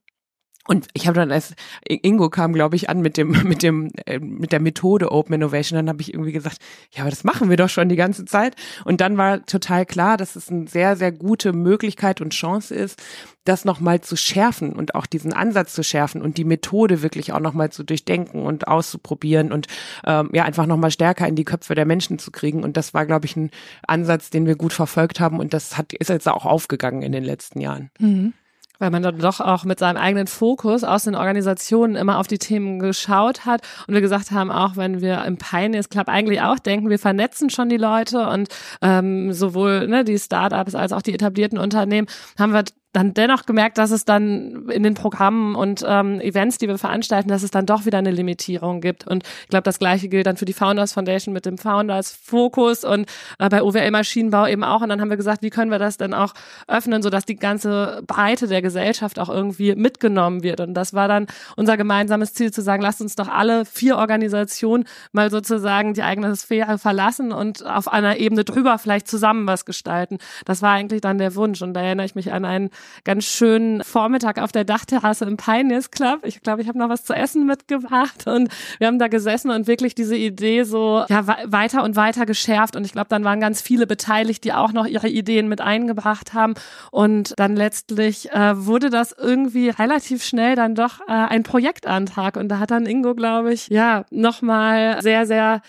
Und 0.65 0.87
ich 0.93 1.07
habe 1.07 1.15
dann 1.15 1.31
als 1.31 1.55
Ingo 1.85 2.29
kam, 2.29 2.53
glaube 2.53 2.77
ich, 2.77 2.89
an 2.89 3.01
mit 3.01 3.17
dem 3.17 3.31
mit 3.43 3.63
dem 3.63 3.91
äh, 4.05 4.19
mit 4.19 4.51
der 4.51 4.61
Methode 4.61 5.11
Open 5.11 5.33
Innovation, 5.33 5.77
dann 5.77 5.89
habe 5.89 6.01
ich 6.01 6.13
irgendwie 6.13 6.31
gesagt, 6.31 6.57
ja, 6.91 7.01
aber 7.01 7.09
das 7.09 7.23
machen 7.23 7.49
wir 7.49 7.57
doch 7.57 7.69
schon 7.69 7.89
die 7.89 7.95
ganze 7.95 8.25
Zeit. 8.25 8.55
Und 8.85 9.01
dann 9.01 9.17
war 9.17 9.45
total 9.45 9.85
klar, 9.85 10.15
dass 10.17 10.35
es 10.35 10.49
eine 10.49 10.67
sehr 10.67 10.95
sehr 10.95 11.11
gute 11.11 11.51
Möglichkeit 11.51 12.21
und 12.21 12.31
Chance 12.31 12.73
ist, 12.73 13.01
das 13.43 13.65
nochmal 13.65 13.99
zu 13.99 14.15
schärfen 14.15 14.71
und 14.73 14.95
auch 14.95 15.05
diesen 15.05 15.33
Ansatz 15.33 15.73
zu 15.73 15.83
schärfen 15.83 16.21
und 16.21 16.37
die 16.37 16.45
Methode 16.45 17.01
wirklich 17.01 17.33
auch 17.33 17.41
nochmal 17.41 17.71
zu 17.71 17.83
durchdenken 17.83 18.43
und 18.43 18.67
auszuprobieren 18.67 19.51
und 19.51 19.67
ähm, 20.05 20.29
ja 20.31 20.45
einfach 20.45 20.65
nochmal 20.65 20.91
stärker 20.91 21.27
in 21.27 21.35
die 21.35 21.43
Köpfe 21.43 21.75
der 21.75 21.85
Menschen 21.85 22.19
zu 22.19 22.31
kriegen. 22.31 22.63
Und 22.63 22.77
das 22.77 22.93
war, 22.93 23.05
glaube 23.05 23.25
ich, 23.25 23.35
ein 23.35 23.51
Ansatz, 23.85 24.29
den 24.29 24.45
wir 24.45 24.55
gut 24.55 24.71
verfolgt 24.71 25.19
haben 25.19 25.39
und 25.39 25.53
das 25.53 25.77
hat 25.77 25.91
ist 25.91 26.09
jetzt 26.09 26.29
auch 26.29 26.45
aufgegangen 26.45 27.01
in 27.01 27.11
den 27.11 27.25
letzten 27.25 27.59
Jahren. 27.59 27.91
Mhm. 27.99 28.33
Weil 28.79 28.91
man 28.91 29.03
dann 29.03 29.19
doch 29.19 29.39
auch 29.39 29.63
mit 29.63 29.79
seinem 29.79 29.97
eigenen 29.97 30.27
Fokus 30.27 30.83
aus 30.83 31.03
den 31.03 31.15
Organisationen 31.15 31.95
immer 31.95 32.19
auf 32.19 32.27
die 32.27 32.37
Themen 32.37 32.79
geschaut 32.79 33.45
hat. 33.45 33.61
Und 33.87 33.93
wir 33.93 34.01
gesagt 34.01 34.31
haben, 34.31 34.51
auch 34.51 34.75
wenn 34.75 35.01
wir 35.01 35.23
im 35.25 35.37
Pioneers 35.37 35.89
Club 35.89 36.07
eigentlich 36.07 36.41
auch 36.41 36.59
denken, 36.59 36.89
wir 36.89 36.99
vernetzen 36.99 37.49
schon 37.49 37.69
die 37.69 37.77
Leute 37.77 38.27
und 38.27 38.49
ähm, 38.81 39.33
sowohl 39.33 39.87
ne, 39.87 40.03
die 40.03 40.17
Startups 40.17 40.75
als 40.75 40.91
auch 40.91 41.01
die 41.01 41.13
etablierten 41.13 41.57
Unternehmen, 41.57 42.07
haben 42.37 42.53
wir 42.53 42.63
dann 42.93 43.13
dennoch 43.13 43.45
gemerkt, 43.45 43.79
dass 43.79 43.91
es 43.91 44.05
dann 44.05 44.69
in 44.69 44.83
den 44.83 44.93
Programmen 44.93 45.55
und 45.55 45.83
ähm, 45.85 46.21
Events, 46.21 46.59
die 46.59 46.67
wir 46.67 46.77
veranstalten, 46.77 47.27
dass 47.27 47.41
es 47.41 47.49
dann 47.49 47.65
doch 47.65 47.85
wieder 47.85 47.97
eine 47.97 48.11
Limitierung 48.11 48.81
gibt. 48.81 49.07
Und 49.07 49.23
ich 49.23 49.49
glaube, 49.49 49.63
das 49.63 49.79
gleiche 49.79 50.07
gilt 50.07 50.27
dann 50.27 50.37
für 50.37 50.45
die 50.45 50.53
Founders 50.53 50.93
Foundation 50.93 51.33
mit 51.33 51.45
dem 51.45 51.57
Founders 51.57 52.15
Fokus 52.23 52.83
und 52.83 53.09
äh, 53.39 53.49
bei 53.49 53.63
OWL 53.63 53.89
Maschinenbau 53.89 54.45
eben 54.45 54.63
auch. 54.63 54.81
Und 54.81 54.89
dann 54.89 55.01
haben 55.01 55.09
wir 55.09 55.17
gesagt, 55.17 55.41
wie 55.41 55.49
können 55.49 55.71
wir 55.71 55.79
das 55.79 55.97
denn 55.97 56.13
auch 56.13 56.33
öffnen, 56.67 57.01
sodass 57.01 57.25
die 57.25 57.35
ganze 57.35 58.03
Breite 58.05 58.47
der 58.47 58.61
Gesellschaft 58.61 59.17
auch 59.17 59.29
irgendwie 59.29 59.75
mitgenommen 59.75 60.43
wird. 60.43 60.61
Und 60.61 60.75
das 60.75 60.93
war 60.93 61.07
dann 61.07 61.25
unser 61.57 61.77
gemeinsames 61.77 62.35
Ziel 62.35 62.53
zu 62.53 62.61
sagen, 62.61 62.83
lasst 62.83 63.01
uns 63.01 63.15
doch 63.15 63.27
alle 63.27 63.65
vier 63.65 63.97
Organisationen 63.97 64.85
mal 65.11 65.31
sozusagen 65.31 65.95
die 65.95 66.03
eigene 66.03 66.35
Sphäre 66.35 66.77
verlassen 66.77 67.31
und 67.31 67.65
auf 67.65 67.87
einer 67.87 68.17
Ebene 68.17 68.43
drüber 68.43 68.77
vielleicht 68.77 69.07
zusammen 69.07 69.47
was 69.47 69.65
gestalten. 69.65 70.19
Das 70.45 70.61
war 70.61 70.73
eigentlich 70.73 71.01
dann 71.01 71.17
der 71.17 71.33
Wunsch. 71.33 71.63
Und 71.63 71.73
da 71.73 71.81
erinnere 71.81 72.05
ich 72.05 72.13
mich 72.13 72.31
an 72.31 72.45
einen 72.45 72.69
ganz 73.03 73.25
schönen 73.25 73.83
Vormittag 73.83 74.39
auf 74.41 74.51
der 74.51 74.63
Dachterrasse 74.63 75.25
im 75.25 75.37
Pioneers 75.37 75.91
Club. 75.91 76.21
Ich 76.23 76.41
glaube, 76.41 76.61
ich 76.61 76.67
habe 76.67 76.77
noch 76.77 76.89
was 76.89 77.05
zu 77.05 77.13
essen 77.13 77.45
mitgebracht 77.45 78.27
und 78.27 78.49
wir 78.79 78.87
haben 78.87 78.99
da 78.99 79.07
gesessen 79.07 79.51
und 79.51 79.67
wirklich 79.67 79.95
diese 79.95 80.15
Idee 80.15 80.63
so 80.63 81.03
ja, 81.09 81.27
weiter 81.45 81.83
und 81.83 81.95
weiter 81.95 82.25
geschärft. 82.25 82.75
Und 82.75 82.85
ich 82.85 82.91
glaube, 82.91 83.09
dann 83.09 83.23
waren 83.23 83.39
ganz 83.39 83.61
viele 83.61 83.87
beteiligt, 83.87 84.43
die 84.43 84.53
auch 84.53 84.73
noch 84.73 84.85
ihre 84.85 85.09
Ideen 85.09 85.47
mit 85.47 85.61
eingebracht 85.61 86.33
haben. 86.33 86.53
Und 86.91 87.33
dann 87.37 87.55
letztlich 87.55 88.31
äh, 88.31 88.65
wurde 88.65 88.89
das 88.89 89.13
irgendwie 89.17 89.69
relativ 89.69 90.23
schnell 90.23 90.55
dann 90.55 90.75
doch 90.75 91.01
äh, 91.01 91.11
ein 91.11 91.43
Projektantrag. 91.43 92.37
Und 92.37 92.49
da 92.49 92.59
hat 92.59 92.71
dann 92.71 92.85
Ingo, 92.85 93.15
glaube 93.15 93.53
ich, 93.53 93.67
ja, 93.67 94.05
nochmal 94.09 95.01
sehr, 95.01 95.25
sehr 95.25 95.61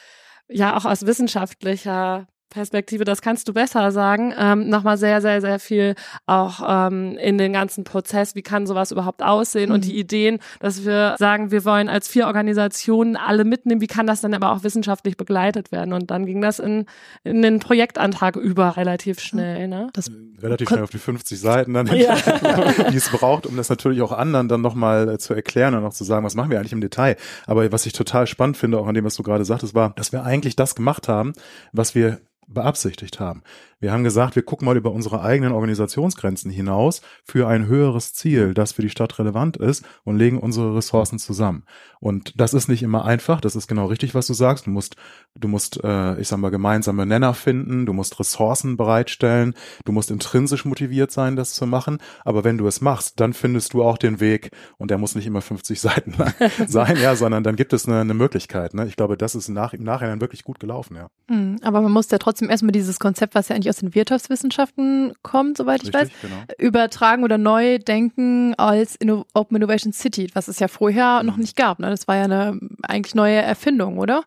ja 0.49 0.77
auch 0.77 0.85
aus 0.85 1.07
wissenschaftlicher 1.07 2.27
Perspektive, 2.55 3.05
das 3.05 3.21
kannst 3.21 3.49
du 3.49 3.53
besser 3.53 3.91
sagen, 3.91 4.33
ähm, 4.39 4.69
nochmal 4.69 4.97
sehr, 4.97 5.21
sehr, 5.21 5.41
sehr 5.41 5.59
viel 5.59 5.97
auch 6.27 6.61
ähm, 6.65 7.19
in 7.19 7.37
den 7.37 7.53
ganzen 7.53 7.83
Prozess, 7.83 8.37
wie 8.37 8.43
kann 8.43 8.69
sowas 8.69 8.93
überhaupt 8.93 9.25
aussehen 9.25 9.71
mhm. 9.71 9.75
und 9.75 9.85
die 9.85 9.99
Ideen, 9.99 10.39
dass 10.61 10.85
wir 10.85 11.17
sagen, 11.19 11.51
wir 11.51 11.65
wollen 11.65 11.89
als 11.89 12.07
vier 12.07 12.29
Organisationen 12.29 13.17
alle 13.17 13.45
mitnehmen, 13.45 13.81
wie 13.81 13.89
kann 13.89 14.07
das 14.07 14.21
dann 14.21 14.35
aber 14.35 14.53
auch 14.53 14.63
wissenschaftlich 14.63 15.17
begleitet 15.17 15.73
werden 15.73 15.93
und 15.93 16.13
dann 16.13 16.27
ging 16.27 16.41
das 16.41 16.61
in, 16.61 16.87
in 17.25 17.43
den 17.43 17.59
Projektantrag 17.59 18.37
über 18.37 18.77
relativ 18.77 19.19
schnell. 19.19 19.67
Ne? 19.67 19.89
Das 19.93 20.09
relativ 20.41 20.69
schnell 20.69 20.85
auf 20.85 20.91
die 20.91 20.99
50 20.99 21.41
Seiten 21.41 21.75
dann, 21.75 21.89
ja. 21.89 22.15
die 22.91 22.97
es 22.97 23.09
braucht, 23.09 23.47
um 23.47 23.57
das 23.57 23.69
natürlich 23.69 24.01
auch 24.01 24.13
anderen 24.13 24.49
dann 24.49 24.61
nochmal 24.61 25.09
äh, 25.09 25.19
zu 25.19 25.35
erklären 25.35 25.75
und 25.75 25.85
auch 25.85 25.93
zu 25.93 26.05
sagen, 26.05 26.25
was 26.25 26.37
machen 26.37 26.51
wir 26.51 26.61
eigentlich 26.61 26.73
im 26.73 26.81
Detail. 26.81 27.17
Aber 27.47 27.73
was 27.73 27.85
ich 27.85 27.95
total 27.95 28.29
spannend 28.29 28.57
finde, 28.57 28.79
auch 28.79 28.87
an 28.87 28.95
dem, 28.95 29.05
was 29.05 29.17
du 29.17 29.25
gerade 29.25 29.45
sagtest, 29.45 29.75
war, 29.75 29.91
dass 29.97 30.13
wir 30.13 30.23
eigentlich 30.23 30.55
das 30.55 30.77
gemacht 30.77 31.09
haben, 31.09 31.33
was 31.73 31.97
wir 31.97 32.21
beabsichtigt 32.47 33.21
haben. 33.21 33.43
Wir 33.85 33.93
haben 33.93 34.03
gesagt, 34.03 34.35
wir 34.35 34.43
gucken 34.43 34.65
mal 34.65 34.79
über 34.79 34.93
unsere 34.93 35.21
eigenen 35.21 35.53
Organisationsgrenzen 35.53 36.51
hinaus 36.51 37.03
für 37.23 37.49
ein 37.49 37.67
höheres 37.67 38.15
Ziel, 38.15 38.55
das 38.55 38.73
für 38.73 38.81
die 38.81 38.89
Stadt 38.89 39.19
relevant 39.19 39.59
ist 39.59 39.85
und 40.05 40.17
legen 40.17 40.39
unsere 40.39 40.75
Ressourcen 40.75 41.19
zusammen. 41.19 41.65
Und 42.01 42.39
das 42.41 42.55
ist 42.55 42.69
nicht 42.69 42.83
immer 42.83 43.05
einfach. 43.05 43.43
Das 43.43 43.57
ist 43.57 43.67
genau 43.67 43.87
richtig, 43.87 44.15
was 44.15 44.27
du 44.27 44.33
sagst. 44.33 44.67
Du 44.67 44.71
musst, 44.71 44.97
du 45.35 45.49
musst, 45.49 45.83
äh, 45.85 46.19
ich 46.19 46.29
sag 46.29 46.39
mal, 46.39 46.51
gemeinsame 46.51 47.05
Nenner 47.05 47.35
finden. 47.35 47.85
Du 47.85 47.93
musst 47.93 48.19
Ressourcen 48.21 48.79
bereitstellen. 48.79 49.55
Du 49.85 49.93
musst 49.93 50.11
intrinsisch 50.11 50.65
motiviert 50.65 51.13
sein, 51.13 51.37
das 51.37 51.55
zu 51.55 51.67
machen. 51.67 51.99
Aber 52.25 52.45
wenn 52.45 52.57
du 52.57 52.67
es 52.67 52.81
machst, 52.81 53.21
dann 53.21 53.35
findest 53.35 53.75
du 53.75 53.83
auch 53.83 53.99
den 53.99 54.21
Weg. 54.21 54.51
Und 54.79 54.91
der 54.91 54.99
muss 54.99 55.15
nicht 55.15 55.27
immer 55.27 55.43
50 55.43 55.81
Seiten 55.83 56.15
lang 56.17 56.35
sein, 56.67 56.97
ja, 56.97 57.17
sondern 57.17 57.43
dann 57.43 57.57
gibt 57.57 57.75
es 57.75 57.87
eine, 57.87 58.01
eine 58.01 58.15
Möglichkeit. 58.15 58.73
Ne? 58.73 58.87
Ich 58.87 58.97
glaube, 58.97 59.19
das 59.19 59.35
ist 59.35 59.49
nach, 59.49 59.75
im 59.75 59.83
Nachhinein 59.83 60.23
wirklich 60.23 60.45
gut 60.45 60.59
gelaufen, 60.59 60.97
ja. 60.97 61.09
Mhm, 61.29 61.59
aber 61.63 61.81
man 61.81 61.93
muss 61.93 62.11
ja 62.11 62.19
trotzdem 62.19 62.51
erstmal 62.51 62.73
dieses 62.73 62.99
Konzept, 62.99 63.35
was 63.35 63.49
ja 63.49 63.57
eigentlich 63.57 63.74
aus 63.75 63.81
den 63.81 63.95
Wirtschaftswissenschaften 63.95 65.15
kommt, 65.23 65.57
soweit 65.57 65.83
ich 65.83 65.95
Richtig, 65.95 66.13
weiß, 66.13 66.21
genau. 66.23 66.45
übertragen 66.59 67.25
oder 67.25 67.39
neu 67.39 67.79
denken 67.79 68.55
als 68.55 68.95
Inno 68.97 69.27
Open 69.35 69.57
Innovation 69.57 69.93
City, 69.93 70.31
was 70.35 70.49
es 70.49 70.61
ja 70.61 70.69
vorher 70.69 71.21
mhm. 71.21 71.27
noch 71.27 71.37
nicht 71.37 71.57
gab. 71.57 71.81
Ne? 71.81 71.91
Das 71.91 72.07
war 72.07 72.17
ja 72.17 72.25
eine 72.25 72.59
eigentlich 72.83 73.15
neue 73.15 73.37
Erfindung, 73.37 73.99
oder? 73.99 74.25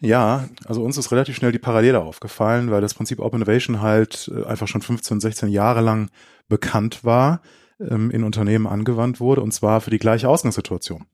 Ja, 0.00 0.48
also 0.64 0.82
uns 0.82 0.98
ist 0.98 1.12
relativ 1.12 1.36
schnell 1.36 1.52
die 1.52 1.60
Parallele 1.60 2.00
aufgefallen, 2.00 2.72
weil 2.72 2.80
das 2.80 2.94
Prinzip 2.94 3.20
Open 3.20 3.40
Innovation 3.40 3.80
halt 3.80 4.30
äh, 4.34 4.44
einfach 4.46 4.66
schon 4.66 4.82
15, 4.82 5.20
16 5.20 5.48
Jahre 5.48 5.80
lang 5.80 6.10
bekannt 6.48 7.04
war, 7.04 7.40
ähm, 7.78 8.10
in 8.10 8.24
Unternehmen 8.24 8.66
angewandt 8.66 9.20
wurde 9.20 9.42
und 9.42 9.52
zwar 9.52 9.80
für 9.80 9.90
die 9.90 10.00
gleiche 10.00 10.28
Ausgangssituation. 10.28 11.06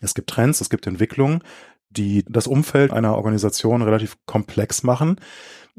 Es 0.00 0.14
gibt 0.14 0.30
Trends, 0.30 0.60
es 0.60 0.70
gibt 0.70 0.86
Entwicklungen, 0.86 1.42
die 1.90 2.24
das 2.28 2.46
Umfeld 2.46 2.92
einer 2.92 3.16
Organisation 3.16 3.82
relativ 3.82 4.16
komplex 4.24 4.82
machen. 4.82 5.16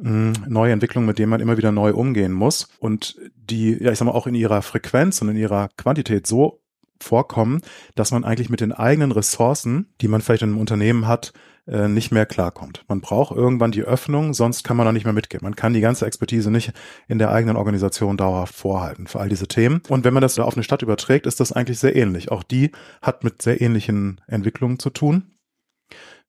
Mm, 0.02 0.32
neue 0.48 0.74
Entwicklungen, 0.74 1.08
mit 1.08 1.20
denen 1.20 1.30
man 1.30 1.42
immer 1.42 1.58
wieder 1.58 1.72
neu 1.72 1.94
umgehen 1.94 2.32
muss 2.32 2.68
und 2.80 3.18
die, 3.36 3.78
ja, 3.82 3.92
ich 3.92 4.00
sag 4.00 4.06
mal, 4.06 4.14
auch 4.14 4.28
in 4.28 4.36
ihrer 4.36 4.64
Frequenz 4.64 5.22
und 5.22 5.30
in 5.30 5.38
ihrer 5.38 5.70
Quantität 5.78 6.26
so 6.26 6.62
vorkommen, 7.00 7.62
dass 7.96 8.12
man 8.12 8.24
eigentlich 8.24 8.50
mit 8.50 8.62
den 8.62 8.72
eigenen 8.72 9.12
Ressourcen, 9.12 9.94
die 10.02 10.08
man 10.08 10.22
vielleicht 10.22 10.44
in 10.44 10.50
einem 10.50 10.60
Unternehmen 10.60 11.08
hat, 11.08 11.34
äh, 11.68 11.88
nicht 11.88 12.12
mehr 12.12 12.26
klarkommt. 12.26 12.84
Man 12.88 13.02
braucht 13.02 13.36
irgendwann 13.36 13.72
die 13.72 13.84
Öffnung, 13.84 14.34
sonst 14.34 14.64
kann 14.64 14.78
man 14.78 14.86
da 14.86 14.92
nicht 14.92 15.04
mehr 15.04 15.14
mitgehen. 15.14 15.44
Man 15.44 15.56
kann 15.56 15.74
die 15.74 15.82
ganze 15.82 16.08
Expertise 16.08 16.50
nicht 16.50 16.74
in 17.08 17.20
der 17.20 17.32
eigenen 17.32 17.56
Organisation 17.56 18.18
dauerhaft 18.18 18.56
vorhalten 18.56 19.06
für 19.06 19.20
all 19.20 19.30
diese 19.30 19.48
Themen. 19.48 19.82
Und 19.88 20.04
wenn 20.04 20.14
man 20.14 20.22
das 20.22 20.36
da 20.36 20.44
auf 20.44 20.56
eine 20.56 20.64
Stadt 20.64 20.82
überträgt, 20.82 21.28
ist 21.28 21.40
das 21.40 21.52
eigentlich 21.52 21.80
sehr 21.80 21.96
ähnlich. 21.96 22.32
Auch 22.32 22.42
die 22.44 22.72
hat 23.02 23.24
mit 23.24 23.42
sehr 23.42 23.62
ähnlichen 23.62 24.20
Entwicklungen 24.28 24.80
zu 24.80 24.90
tun. 24.90 25.32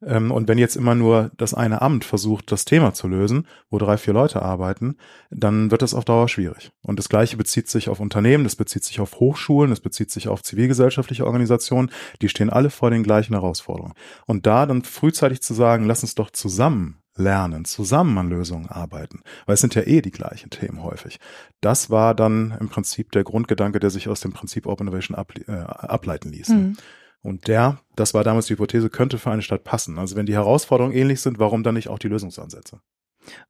Ähm, 0.05 0.31
und 0.31 0.49
wenn 0.49 0.59
jetzt 0.59 0.77
immer 0.77 0.95
nur 0.95 1.31
das 1.37 1.55
eine 1.55 1.83
Amt 1.83 2.05
versucht, 2.05 2.51
das 2.51 2.65
Thema 2.65 2.95
zu 2.95 3.09
lösen, 3.09 3.47
wo 3.71 3.79
drei, 3.79 3.97
vier 3.97 4.15
Leute 4.15 4.43
arbeiten, 4.43 4.97
dann 5.31 5.71
wird 5.71 5.83
das 5.83 5.95
auf 5.95 6.05
Dauer 6.05 6.29
schwierig. 6.29 6.73
Und 6.83 6.99
das 6.99 7.09
Gleiche 7.09 7.37
bezieht 7.37 7.69
sich 7.69 7.89
auf 7.89 8.01
Unternehmen, 8.01 8.45
das 8.45 8.57
bezieht 8.57 8.85
sich 8.85 9.01
auf 9.01 9.21
Hochschulen, 9.21 9.71
das 9.71 9.81
bezieht 9.81 10.11
sich 10.11 10.29
auf 10.29 10.43
zivilgesellschaftliche 10.43 11.27
Organisationen. 11.27 11.91
Die 12.21 12.29
stehen 12.29 12.51
alle 12.51 12.71
vor 12.71 12.91
den 12.91 13.03
gleichen 13.03 13.35
Herausforderungen. 13.35 13.95
Und 14.27 14.47
da 14.47 14.67
dann 14.67 14.83
frühzeitig 14.83 15.43
zu 15.43 15.55
sagen, 15.55 15.87
lass 15.87 16.03
uns 16.03 16.15
doch 16.15 16.31
zusammen 16.31 16.99
lernen, 17.17 17.65
zusammen 17.65 18.17
an 18.17 18.31
Lösungen 18.31 18.69
arbeiten, 18.69 19.21
weil 19.47 19.55
es 19.55 19.61
sind 19.61 19.75
ja 19.75 19.83
eh 19.83 20.01
die 20.01 20.11
gleichen 20.11 20.51
Themen 20.51 20.83
häufig. 20.83 21.19
Das 21.61 21.91
war 21.91 22.15
dann 22.15 22.57
im 22.59 22.69
Prinzip 22.69 23.13
der 23.13 23.23
Grundgedanke, 23.23 23.81
der 23.81 23.91
sich 23.91 24.09
aus 24.09 24.21
dem 24.21 24.33
Prinzip 24.33 24.67
Open 24.67 24.87
Innovation 24.87 25.19
äh, 25.47 25.53
ableiten 25.53 26.31
ließ. 26.31 26.49
Mhm. 26.49 26.77
Und 27.23 27.47
der, 27.47 27.79
das 27.95 28.14
war 28.14 28.25
damals 28.25 28.47
die 28.47 28.55
Hypothese, 28.55 28.91
könnte 28.91 29.19
für 29.19 29.31
eine 29.31 29.43
Stadt 29.43 29.64
passen. 29.64 29.99
Also 29.99 30.17
wenn 30.17 30.26
die 30.26 30.35
Herausforderungen 30.35 30.95
ähnlich 30.95 31.21
sind, 31.21 31.38
warum 31.38 31.62
dann 31.62 31.75
nicht 31.75 31.88
auch 31.88 31.99
die 31.99 32.09
Lösungsansätze? 32.09 32.81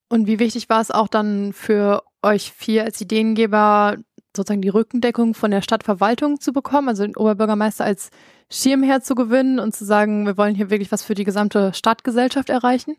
Und 0.09 0.27
wie 0.27 0.39
wichtig 0.39 0.69
war 0.69 0.81
es 0.81 0.91
auch 0.91 1.09
dann 1.09 1.55
für 1.55 2.03
euch 2.23 2.53
vier 2.53 2.85
als 2.85 3.01
Ideengeber, 3.01 3.97
sozusagen 4.37 4.63
die 4.63 4.69
Rückendeckung 4.69 5.35
von 5.35 5.51
der 5.51 5.63
Stadtverwaltung 5.63 6.41
zu 6.41 6.53
bekommen, 6.53 6.89
also 6.89 7.03
den 7.03 7.17
Oberbürgermeister 7.17 7.85
als 7.85 8.11
Schirmherr 8.51 9.01
zu 9.01 9.15
gewinnen 9.15 9.59
und 9.59 9.75
zu 9.75 9.85
sagen, 9.85 10.27
wir 10.27 10.37
wollen 10.37 10.55
hier 10.55 10.71
wirklich 10.71 10.93
was 10.93 11.03
für 11.03 11.15
die 11.15 11.25
gesamte 11.25 11.73
Stadtgesellschaft 11.73 12.51
erreichen? 12.51 12.97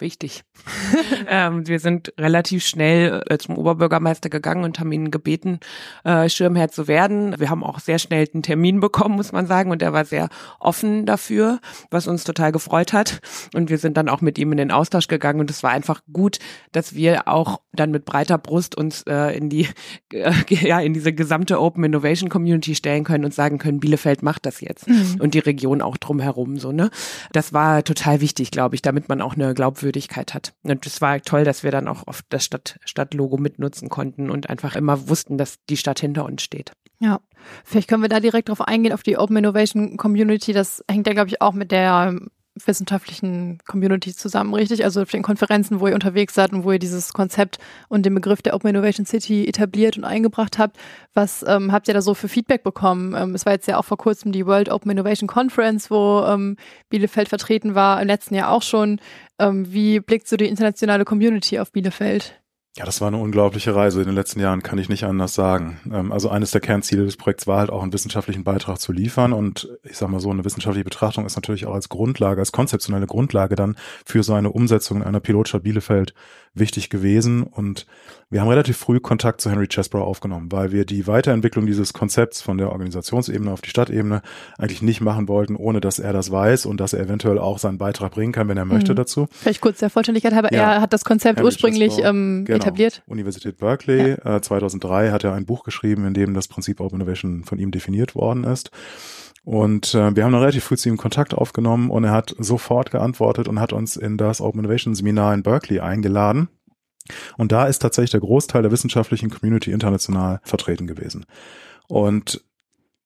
Wichtig. 0.00 0.44
ähm, 1.28 1.66
wir 1.66 1.80
sind 1.80 2.12
relativ 2.18 2.64
schnell 2.64 3.22
äh, 3.28 3.38
zum 3.38 3.56
Oberbürgermeister 3.56 4.28
gegangen 4.28 4.64
und 4.64 4.78
haben 4.78 4.92
ihn 4.92 5.10
gebeten, 5.10 5.60
äh, 6.04 6.28
Schirmherr 6.28 6.68
zu 6.68 6.88
werden. 6.88 7.34
Wir 7.38 7.50
haben 7.50 7.64
auch 7.64 7.80
sehr 7.80 7.98
schnell 7.98 8.28
einen 8.32 8.42
Termin 8.42 8.80
bekommen, 8.80 9.16
muss 9.16 9.32
man 9.32 9.46
sagen, 9.46 9.70
und 9.70 9.82
er 9.82 9.92
war 9.92 10.04
sehr 10.04 10.28
offen 10.60 11.06
dafür, 11.06 11.60
was 11.90 12.06
uns 12.06 12.24
total 12.24 12.52
gefreut 12.52 12.92
hat. 12.92 13.20
Und 13.54 13.70
wir 13.70 13.78
sind 13.78 13.96
dann 13.96 14.08
auch 14.08 14.20
mit 14.20 14.38
ihm 14.38 14.52
in 14.52 14.58
den 14.58 14.70
Austausch 14.70 15.08
gegangen 15.08 15.40
und 15.40 15.50
es 15.50 15.62
war 15.62 15.70
einfach 15.70 16.02
gut, 16.12 16.38
dass 16.72 16.94
wir 16.94 17.28
auch 17.28 17.60
dann 17.72 17.90
mit 17.90 18.04
breiter 18.04 18.38
Brust 18.38 18.76
uns 18.76 19.02
äh, 19.02 19.36
in 19.36 19.48
die 19.48 19.68
äh, 20.12 20.32
ja 20.48 20.80
in 20.80 20.94
diese 20.94 21.12
gesamte 21.12 21.60
Open 21.60 21.84
Innovation 21.84 22.28
Community 22.28 22.74
stellen 22.74 23.04
können 23.04 23.24
und 23.24 23.34
sagen 23.34 23.58
können, 23.58 23.80
Bielefeld 23.80 24.22
macht 24.22 24.46
das 24.46 24.60
jetzt 24.60 24.88
mhm. 24.88 25.16
und 25.20 25.34
die 25.34 25.38
Region 25.38 25.82
auch 25.82 25.96
drumherum 25.96 26.58
so 26.58 26.72
ne. 26.72 26.90
Das 27.32 27.52
war 27.52 27.84
total 27.84 28.20
wichtig, 28.20 28.50
glaube 28.50 28.74
ich, 28.74 28.82
damit 28.82 29.08
man 29.08 29.20
auch 29.20 29.34
eine 29.34 29.54
glaubwürdige 29.54 29.85
Glaubwürdigkeit 29.86 30.34
hat. 30.34 30.52
Und 30.62 30.86
es 30.86 31.00
war 31.00 31.20
toll, 31.22 31.44
dass 31.44 31.62
wir 31.62 31.70
dann 31.70 31.88
auch 31.88 32.06
oft 32.06 32.24
das 32.30 32.44
Stadt, 32.44 32.78
Stadtlogo 32.84 33.36
mitnutzen 33.36 33.88
konnten 33.88 34.30
und 34.30 34.50
einfach 34.50 34.76
immer 34.76 35.08
wussten, 35.08 35.38
dass 35.38 35.58
die 35.68 35.76
Stadt 35.76 36.00
hinter 36.00 36.24
uns 36.24 36.42
steht. 36.42 36.72
Ja, 36.98 37.20
vielleicht 37.64 37.88
können 37.88 38.02
wir 38.02 38.08
da 38.08 38.20
direkt 38.20 38.48
drauf 38.48 38.60
eingehen, 38.60 38.92
auf 38.92 39.02
die 39.02 39.18
Open 39.18 39.36
Innovation 39.36 39.96
Community. 39.96 40.52
Das 40.52 40.82
hängt 40.90 41.06
ja, 41.06 41.12
glaube 41.12 41.28
ich, 41.28 41.40
auch 41.40 41.52
mit 41.52 41.70
der 41.70 42.18
wissenschaftlichen 42.64 43.58
Community 43.66 44.14
zusammen, 44.14 44.54
richtig? 44.54 44.84
Also 44.84 45.02
auf 45.02 45.10
den 45.10 45.22
Konferenzen, 45.22 45.80
wo 45.80 45.88
ihr 45.88 45.94
unterwegs 45.94 46.34
seid 46.34 46.52
und 46.52 46.64
wo 46.64 46.72
ihr 46.72 46.78
dieses 46.78 47.12
Konzept 47.12 47.58
und 47.88 48.06
den 48.06 48.14
Begriff 48.14 48.42
der 48.42 48.54
Open 48.54 48.70
Innovation 48.70 49.06
City 49.06 49.46
etabliert 49.46 49.96
und 49.96 50.04
eingebracht 50.04 50.58
habt. 50.58 50.76
Was 51.14 51.44
ähm, 51.46 51.72
habt 51.72 51.88
ihr 51.88 51.94
da 51.94 52.00
so 52.00 52.14
für 52.14 52.28
Feedback 52.28 52.62
bekommen? 52.62 53.14
Ähm, 53.16 53.34
es 53.34 53.46
war 53.46 53.52
jetzt 53.52 53.68
ja 53.68 53.78
auch 53.78 53.84
vor 53.84 53.98
kurzem 53.98 54.32
die 54.32 54.46
World 54.46 54.68
Open 54.70 54.90
Innovation 54.90 55.28
Conference, 55.28 55.90
wo 55.90 56.24
ähm, 56.26 56.56
Bielefeld 56.88 57.28
vertreten 57.28 57.74
war, 57.74 58.00
im 58.00 58.08
letzten 58.08 58.34
Jahr 58.34 58.50
auch 58.50 58.62
schon. 58.62 59.00
Ähm, 59.38 59.72
wie 59.72 60.00
blickt 60.00 60.28
so 60.28 60.36
die 60.36 60.46
internationale 60.46 61.04
Community 61.04 61.58
auf 61.58 61.72
Bielefeld? 61.72 62.40
Ja, 62.78 62.84
das 62.84 63.00
war 63.00 63.08
eine 63.08 63.16
unglaubliche 63.16 63.74
Reise 63.74 64.00
in 64.00 64.06
den 64.06 64.14
letzten 64.14 64.38
Jahren, 64.38 64.62
kann 64.62 64.78
ich 64.78 64.90
nicht 64.90 65.04
anders 65.04 65.34
sagen. 65.34 65.80
Ähm, 65.90 66.12
also 66.12 66.28
eines 66.28 66.50
der 66.50 66.60
Kernziele 66.60 67.06
des 67.06 67.16
Projekts 67.16 67.46
war 67.46 67.60
halt 67.60 67.70
auch 67.70 67.82
einen 67.82 67.94
wissenschaftlichen 67.94 68.44
Beitrag 68.44 68.78
zu 68.78 68.92
liefern 68.92 69.32
und 69.32 69.66
ich 69.82 69.96
sag 69.96 70.10
mal 70.10 70.20
so, 70.20 70.30
eine 70.30 70.44
wissenschaftliche 70.44 70.84
Betrachtung 70.84 71.24
ist 71.24 71.36
natürlich 71.36 71.64
auch 71.64 71.72
als 71.72 71.88
Grundlage, 71.88 72.38
als 72.38 72.52
konzeptionelle 72.52 73.06
Grundlage 73.06 73.54
dann 73.54 73.76
für 74.04 74.22
so 74.22 74.34
eine 74.34 74.50
Umsetzung 74.50 74.98
in 74.98 75.04
einer 75.04 75.20
Pilotstadt 75.20 75.62
Bielefeld 75.62 76.12
wichtig 76.58 76.90
gewesen 76.90 77.42
und 77.42 77.86
wir 78.28 78.40
haben 78.40 78.48
relativ 78.48 78.76
früh 78.76 78.98
Kontakt 78.98 79.40
zu 79.40 79.50
Henry 79.50 79.68
Chesbrough 79.68 80.02
aufgenommen, 80.02 80.50
weil 80.50 80.72
wir 80.72 80.84
die 80.84 81.06
Weiterentwicklung 81.06 81.64
dieses 81.66 81.92
Konzepts 81.92 82.42
von 82.42 82.58
der 82.58 82.72
Organisationsebene 82.72 83.52
auf 83.52 83.60
die 83.60 83.70
Stadtebene 83.70 84.20
eigentlich 84.58 84.82
nicht 84.82 85.00
machen 85.00 85.28
wollten, 85.28 85.54
ohne 85.54 85.80
dass 85.80 86.00
er 86.00 86.12
das 86.12 86.32
weiß 86.32 86.66
und 86.66 86.80
dass 86.80 86.92
er 86.92 87.04
eventuell 87.04 87.38
auch 87.38 87.58
seinen 87.58 87.78
Beitrag 87.78 88.12
bringen 88.12 88.32
kann, 88.32 88.48
wenn 88.48 88.56
er 88.56 88.64
möchte 88.64 88.92
mhm. 88.92 88.96
dazu. 88.96 89.28
Vielleicht 89.30 89.60
kurz 89.60 89.78
der 89.78 89.90
Vollständigkeit 89.90 90.34
halber, 90.34 90.52
ja. 90.52 90.74
er 90.74 90.80
hat 90.80 90.92
das 90.92 91.04
Konzept 91.04 91.38
Henry 91.38 91.46
ursprünglich 91.46 91.98
ähm, 92.02 92.44
genau. 92.44 92.56
etabliert. 92.56 93.02
Universität 93.06 93.58
Berkeley, 93.58 94.16
ja. 94.24 94.36
äh, 94.36 94.40
2003 94.40 95.10
hat 95.10 95.22
er 95.22 95.34
ein 95.34 95.46
Buch 95.46 95.62
geschrieben, 95.62 96.04
in 96.04 96.14
dem 96.14 96.34
das 96.34 96.48
Prinzip 96.48 96.80
Open 96.80 97.00
Innovation 97.00 97.44
von 97.44 97.58
ihm 97.58 97.70
definiert 97.70 98.16
worden 98.16 98.42
ist. 98.42 98.70
Und 99.46 99.94
äh, 99.94 100.16
wir 100.16 100.24
haben 100.24 100.32
dann 100.32 100.40
relativ 100.40 100.64
früh 100.64 100.76
zu 100.76 100.88
ihm 100.88 100.96
Kontakt 100.96 101.32
aufgenommen 101.32 101.88
und 101.88 102.02
er 102.02 102.10
hat 102.10 102.34
sofort 102.36 102.90
geantwortet 102.90 103.46
und 103.46 103.60
hat 103.60 103.72
uns 103.72 103.96
in 103.96 104.18
das 104.18 104.40
Open 104.40 104.58
Innovation 104.58 104.96
Seminar 104.96 105.34
in 105.34 105.44
Berkeley 105.44 105.78
eingeladen. 105.78 106.48
Und 107.36 107.52
da 107.52 107.66
ist 107.66 107.78
tatsächlich 107.78 108.10
der 108.10 108.20
Großteil 108.20 108.62
der 108.62 108.72
wissenschaftlichen 108.72 109.30
Community 109.30 109.70
international 109.70 110.40
vertreten 110.42 110.88
gewesen. 110.88 111.26
Und 111.86 112.44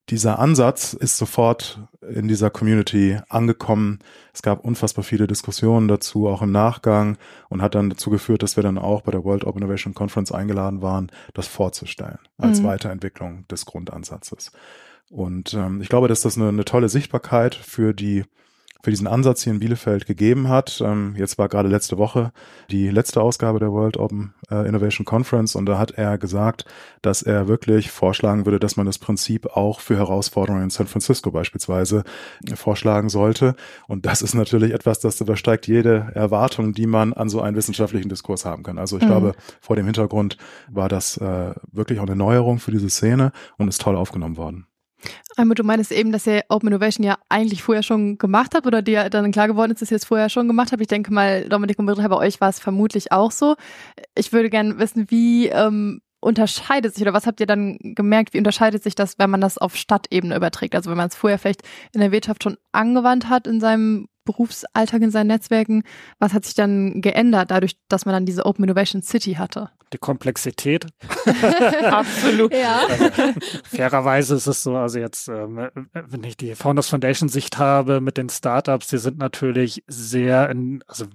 dieser 0.09 0.39
Ansatz 0.39 0.93
ist 0.93 1.19
sofort 1.19 1.79
in 2.01 2.27
dieser 2.27 2.49
Community 2.49 3.19
angekommen. 3.29 3.99
Es 4.33 4.41
gab 4.41 4.65
unfassbar 4.65 5.03
viele 5.03 5.27
Diskussionen 5.27 5.87
dazu, 5.87 6.27
auch 6.27 6.41
im 6.41 6.51
Nachgang, 6.51 7.19
und 7.49 7.61
hat 7.61 7.75
dann 7.75 7.91
dazu 7.91 8.09
geführt, 8.09 8.41
dass 8.41 8.55
wir 8.55 8.63
dann 8.63 8.79
auch 8.79 9.03
bei 9.03 9.11
der 9.11 9.23
World 9.23 9.43
Open 9.43 9.61
Innovation 9.61 9.93
Conference 9.93 10.31
eingeladen 10.31 10.81
waren, 10.81 11.11
das 11.35 11.45
vorzustellen 11.45 12.17
als 12.39 12.61
mhm. 12.61 12.65
Weiterentwicklung 12.65 13.47
des 13.47 13.67
Grundansatzes. 13.67 14.51
Und 15.11 15.53
ähm, 15.53 15.81
ich 15.81 15.89
glaube, 15.89 16.07
dass 16.07 16.21
das 16.21 16.37
eine, 16.37 16.47
eine 16.47 16.65
tolle 16.65 16.89
Sichtbarkeit 16.89 17.53
für 17.53 17.93
die 17.93 18.23
für 18.83 18.89
diesen 18.89 19.07
Ansatz 19.07 19.43
hier 19.43 19.53
in 19.53 19.59
Bielefeld 19.59 20.05
gegeben 20.05 20.49
hat. 20.49 20.81
Ähm, 20.83 21.15
jetzt 21.17 21.37
war 21.37 21.47
gerade 21.49 21.69
letzte 21.69 21.97
Woche 21.97 22.31
die 22.71 22.89
letzte 22.89 23.21
Ausgabe 23.21 23.59
der 23.59 23.71
World 23.71 23.97
Open 23.97 24.33
äh, 24.49 24.67
Innovation 24.67 25.05
Conference 25.05 25.55
und 25.55 25.67
da 25.67 25.77
hat 25.77 25.91
er 25.91 26.17
gesagt, 26.17 26.65
dass 27.01 27.21
er 27.21 27.47
wirklich 27.47 27.91
vorschlagen 27.91 28.45
würde, 28.45 28.59
dass 28.59 28.77
man 28.77 28.85
das 28.85 28.97
Prinzip 28.97 29.45
auch 29.45 29.79
für 29.79 29.97
Herausforderungen 29.97 30.63
in 30.63 30.69
San 30.69 30.87
Francisco 30.87 31.31
beispielsweise 31.31 32.03
vorschlagen 32.55 33.09
sollte. 33.09 33.55
Und 33.87 34.05
das 34.05 34.21
ist 34.21 34.33
natürlich 34.33 34.73
etwas, 34.73 34.99
das 34.99 35.21
übersteigt 35.21 35.67
jede 35.67 36.11
Erwartung, 36.15 36.73
die 36.73 36.87
man 36.87 37.13
an 37.13 37.29
so 37.29 37.41
einen 37.41 37.55
wissenschaftlichen 37.55 38.09
Diskurs 38.09 38.45
haben 38.45 38.63
kann. 38.63 38.79
Also 38.79 38.97
ich 38.97 39.03
mhm. 39.03 39.07
glaube, 39.07 39.35
vor 39.59 39.75
dem 39.75 39.85
Hintergrund 39.85 40.37
war 40.69 40.89
das 40.89 41.17
äh, 41.17 41.53
wirklich 41.71 41.99
auch 41.99 42.07
eine 42.07 42.15
Neuerung 42.15 42.59
für 42.59 42.71
diese 42.71 42.89
Szene 42.89 43.31
und 43.57 43.67
ist 43.67 43.81
toll 43.81 43.95
aufgenommen 43.95 44.37
worden. 44.37 44.65
Einmal, 45.37 45.55
du 45.55 45.63
meinst 45.63 45.91
eben, 45.91 46.11
dass 46.11 46.27
ihr 46.27 46.43
Open 46.49 46.67
Innovation 46.67 47.05
ja 47.05 47.17
eigentlich 47.29 47.63
vorher 47.63 47.83
schon 47.83 48.17
gemacht 48.17 48.53
habt 48.55 48.67
oder 48.67 48.81
dir 48.81 49.09
dann 49.09 49.31
klar 49.31 49.47
geworden 49.47 49.71
ist, 49.71 49.81
dass 49.81 49.91
ihr 49.91 49.97
es 49.97 50.05
vorher 50.05 50.29
schon 50.29 50.47
gemacht 50.47 50.71
habt. 50.71 50.81
Ich 50.81 50.87
denke 50.87 51.13
mal, 51.13 51.47
Dominik 51.47 51.79
und 51.79 51.85
Britta, 51.85 52.07
bei 52.07 52.17
euch 52.17 52.41
war 52.41 52.49
es 52.49 52.59
vermutlich 52.59 53.11
auch 53.11 53.31
so. 53.31 53.55
Ich 54.15 54.33
würde 54.33 54.49
gerne 54.49 54.77
wissen, 54.77 55.09
wie 55.09 55.47
ähm, 55.47 56.01
unterscheidet 56.21 56.93
sich 56.93 57.01
oder 57.01 57.13
was 57.13 57.25
habt 57.25 57.39
ihr 57.39 57.47
dann 57.47 57.77
gemerkt, 57.81 58.33
wie 58.33 58.37
unterscheidet 58.37 58.83
sich 58.83 58.95
das, 58.95 59.17
wenn 59.17 59.29
man 59.29 59.41
das 59.41 59.57
auf 59.57 59.75
Stadtebene 59.75 60.35
überträgt? 60.35 60.75
Also 60.75 60.89
wenn 60.89 60.97
man 60.97 61.07
es 61.07 61.15
vorher 61.15 61.39
vielleicht 61.39 61.63
in 61.93 61.99
der 61.99 62.11
Wirtschaft 62.11 62.43
schon 62.43 62.57
angewandt 62.71 63.27
hat 63.27 63.47
in 63.47 63.59
seinem 63.59 64.07
Berufsalltag, 64.25 65.01
in 65.01 65.11
seinen 65.11 65.27
Netzwerken, 65.27 65.83
was 66.19 66.33
hat 66.33 66.45
sich 66.45 66.53
dann 66.53 67.01
geändert 67.01 67.51
dadurch, 67.51 67.77
dass 67.89 68.05
man 68.05 68.13
dann 68.13 68.25
diese 68.25 68.45
Open 68.45 68.63
Innovation 68.63 69.01
City 69.01 69.33
hatte? 69.33 69.69
die 69.93 69.97
Komplexität. 69.97 70.87
Absolut. 71.83 72.53
ja. 72.53 72.87
Also, 72.87 73.09
fairerweise 73.63 74.35
ist 74.35 74.47
es 74.47 74.63
so, 74.63 74.75
also 74.75 74.99
jetzt, 74.99 75.27
ähm, 75.27 75.69
wenn 75.93 76.23
ich 76.23 76.37
die 76.37 76.55
Founders 76.55 76.89
Foundation 76.89 77.29
Sicht 77.29 77.57
habe 77.57 77.99
mit 77.99 78.17
den 78.17 78.29
Startups, 78.29 78.87
die 78.87 78.97
sind 78.97 79.17
natürlich 79.17 79.83
sehr 79.87 80.49
in, 80.49 80.83
also 80.87 81.05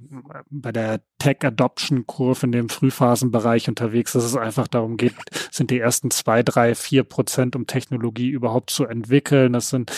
bei 0.51 0.73
der 0.73 1.01
Tech 1.19 1.39
Adoption 1.43 2.07
Kurve 2.07 2.47
in 2.47 2.53
dem 2.53 2.69
Frühphasenbereich 2.69 3.69
unterwegs, 3.69 4.13
dass 4.13 4.25
es 4.25 4.37
einfach 4.37 4.69
darum 4.69 4.97
geht, 4.97 5.15
sind 5.51 5.71
die 5.71 5.79
ersten 5.79 6.11
zwei, 6.11 6.43
drei, 6.43 6.75
vier 6.75 7.05
Prozent, 7.05 7.57
um 7.57 7.67
Technologie 7.67 8.29
überhaupt 8.29 8.71
zu 8.71 8.85
entwickeln. 8.85 9.55
Das 9.55 9.71
sind 9.71 9.91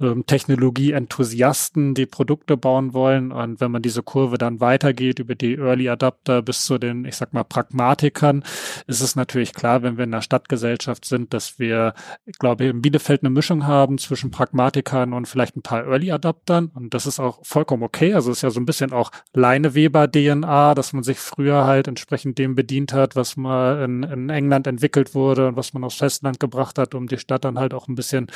ähm, 0.00 0.24
Technologie-Enthusiasten, 0.26 1.94
die 1.94 2.06
Produkte 2.06 2.51
bauen 2.56 2.92
wollen. 2.92 3.32
Und 3.32 3.60
wenn 3.60 3.70
man 3.70 3.82
diese 3.82 4.02
Kurve 4.02 4.38
dann 4.38 4.60
weitergeht 4.60 5.18
über 5.18 5.34
die 5.34 5.56
Early 5.56 5.88
Adapter 5.88 6.42
bis 6.42 6.64
zu 6.64 6.78
den, 6.78 7.04
ich 7.04 7.16
sag 7.16 7.32
mal, 7.32 7.44
Pragmatik 7.44 8.14
kann, 8.14 8.44
ist 8.86 9.00
es 9.00 9.16
natürlich 9.16 9.54
klar, 9.54 9.82
wenn 9.82 9.96
wir 9.96 10.04
in 10.04 10.12
einer 10.12 10.22
Stadtgesellschaft 10.22 11.04
sind, 11.04 11.32
dass 11.34 11.58
wir, 11.58 11.94
ich 12.24 12.38
glaube, 12.38 12.64
in 12.64 12.82
Bielefeld 12.82 13.22
eine 13.22 13.30
Mischung 13.30 13.66
haben 13.66 13.98
zwischen 13.98 14.30
Pragmatikern 14.30 15.12
und 15.12 15.26
vielleicht 15.26 15.56
ein 15.56 15.62
paar 15.62 15.86
Early 15.86 16.10
Adaptern. 16.12 16.70
Und 16.74 16.94
das 16.94 17.06
ist 17.06 17.20
auch 17.20 17.40
vollkommen 17.42 17.82
okay. 17.82 18.14
Also 18.14 18.30
es 18.30 18.38
ist 18.38 18.42
ja 18.42 18.50
so 18.50 18.60
ein 18.60 18.66
bisschen 18.66 18.92
auch 18.92 19.10
Leineweber-DNA, 19.34 20.74
dass 20.74 20.92
man 20.92 21.02
sich 21.02 21.18
früher 21.18 21.64
halt 21.64 21.88
entsprechend 21.88 22.38
dem 22.38 22.54
bedient 22.54 22.92
hat, 22.92 23.16
was 23.16 23.36
mal 23.36 23.82
in, 23.82 24.02
in 24.02 24.30
England 24.30 24.66
entwickelt 24.66 25.14
wurde 25.14 25.48
und 25.48 25.56
was 25.56 25.72
man 25.72 25.84
aus 25.84 25.94
Festland 25.94 26.40
gebracht 26.40 26.78
hat, 26.78 26.94
um 26.94 27.06
die 27.06 27.18
Stadt 27.18 27.44
dann 27.44 27.58
halt 27.58 27.74
auch 27.74 27.88
ein 27.88 27.94
bisschen 27.94 28.28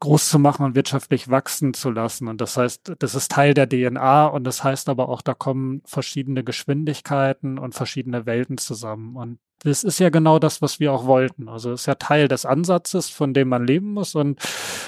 groß 0.00 0.30
zu 0.30 0.38
machen 0.38 0.64
und 0.64 0.74
wirtschaftlich 0.74 1.30
wachsen 1.30 1.74
zu 1.74 1.90
lassen. 1.90 2.28
Und 2.28 2.40
das 2.40 2.56
heißt, 2.56 2.94
das 2.98 3.14
ist 3.14 3.30
Teil 3.30 3.41
der 3.50 3.68
DNA 3.68 4.26
und 4.26 4.44
das 4.44 4.64
heißt 4.64 4.88
aber 4.88 5.08
auch, 5.08 5.22
da 5.22 5.34
kommen 5.34 5.82
verschiedene 5.84 6.44
Geschwindigkeiten 6.44 7.58
und 7.58 7.74
verschiedene 7.74 8.26
Welten 8.26 8.58
zusammen. 8.58 9.16
Und 9.16 9.38
das 9.64 9.84
ist 9.84 9.98
ja 9.98 10.10
genau 10.10 10.38
das, 10.38 10.62
was 10.62 10.80
wir 10.80 10.92
auch 10.92 11.06
wollten. 11.06 11.48
Also 11.48 11.72
es 11.72 11.82
ist 11.82 11.86
ja 11.86 11.94
Teil 11.94 12.28
des 12.28 12.44
Ansatzes, 12.44 13.08
von 13.08 13.34
dem 13.34 13.48
man 13.48 13.66
leben 13.66 13.92
muss 13.92 14.14
und 14.14 14.38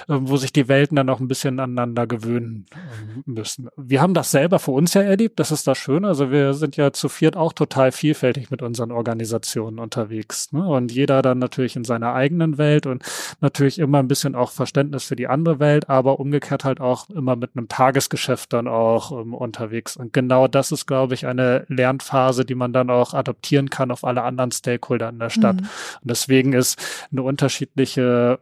äh, 0.08 0.16
wo 0.20 0.36
sich 0.36 0.52
die 0.52 0.68
Welten 0.68 0.96
dann 0.96 1.08
auch 1.08 1.20
ein 1.20 1.28
bisschen 1.28 1.60
aneinander 1.60 2.06
gewöhnen 2.06 2.66
äh, 2.72 3.22
müssen. 3.24 3.68
Wir 3.76 4.00
haben 4.00 4.14
das 4.14 4.30
selber 4.30 4.58
für 4.58 4.72
uns 4.72 4.94
ja 4.94 5.02
erlebt, 5.02 5.38
das 5.38 5.52
ist 5.52 5.66
das 5.66 5.78
Schöne. 5.78 6.08
Also 6.08 6.30
wir 6.30 6.54
sind 6.54 6.76
ja 6.76 6.92
zu 6.92 7.08
viert 7.08 7.36
auch 7.36 7.52
total 7.52 7.92
vielfältig 7.92 8.50
mit 8.50 8.62
unseren 8.62 8.90
Organisationen 8.90 9.78
unterwegs. 9.78 10.52
Ne? 10.52 10.66
Und 10.66 10.92
jeder 10.92 11.22
dann 11.22 11.38
natürlich 11.38 11.76
in 11.76 11.84
seiner 11.84 12.14
eigenen 12.14 12.58
Welt 12.58 12.86
und 12.86 13.04
natürlich 13.40 13.78
immer 13.78 13.98
ein 13.98 14.08
bisschen 14.08 14.34
auch 14.34 14.50
Verständnis 14.50 15.04
für 15.04 15.16
die 15.16 15.28
andere 15.28 15.60
Welt, 15.60 15.88
aber 15.88 16.20
umgekehrt 16.20 16.64
halt 16.64 16.80
auch 16.80 17.08
immer 17.10 17.36
mit 17.36 17.52
einem 17.56 17.68
Tagesgeschäft 17.68 18.52
dann 18.52 18.68
auch 18.68 19.12
ähm, 19.12 19.34
unterwegs. 19.34 19.96
Und 19.96 20.12
genau 20.12 20.48
das 20.48 20.72
ist, 20.72 20.86
glaube 20.86 21.14
ich, 21.14 21.26
eine 21.26 21.64
Lernphase, 21.68 22.44
die 22.44 22.54
man 22.54 22.72
dann 22.72 22.90
auch 22.90 23.14
adaptieren 23.14 23.70
kann 23.70 23.90
auf 23.90 24.04
alle 24.04 24.22
anderen 24.22 24.50
Stakeholder 24.64 25.10
in 25.10 25.18
der 25.18 25.30
Stadt. 25.30 25.56
Mhm. 25.56 25.68
Und 26.00 26.10
deswegen 26.10 26.52
ist 26.54 26.78
eine 27.12 27.22
unterschiedliche 27.22 28.38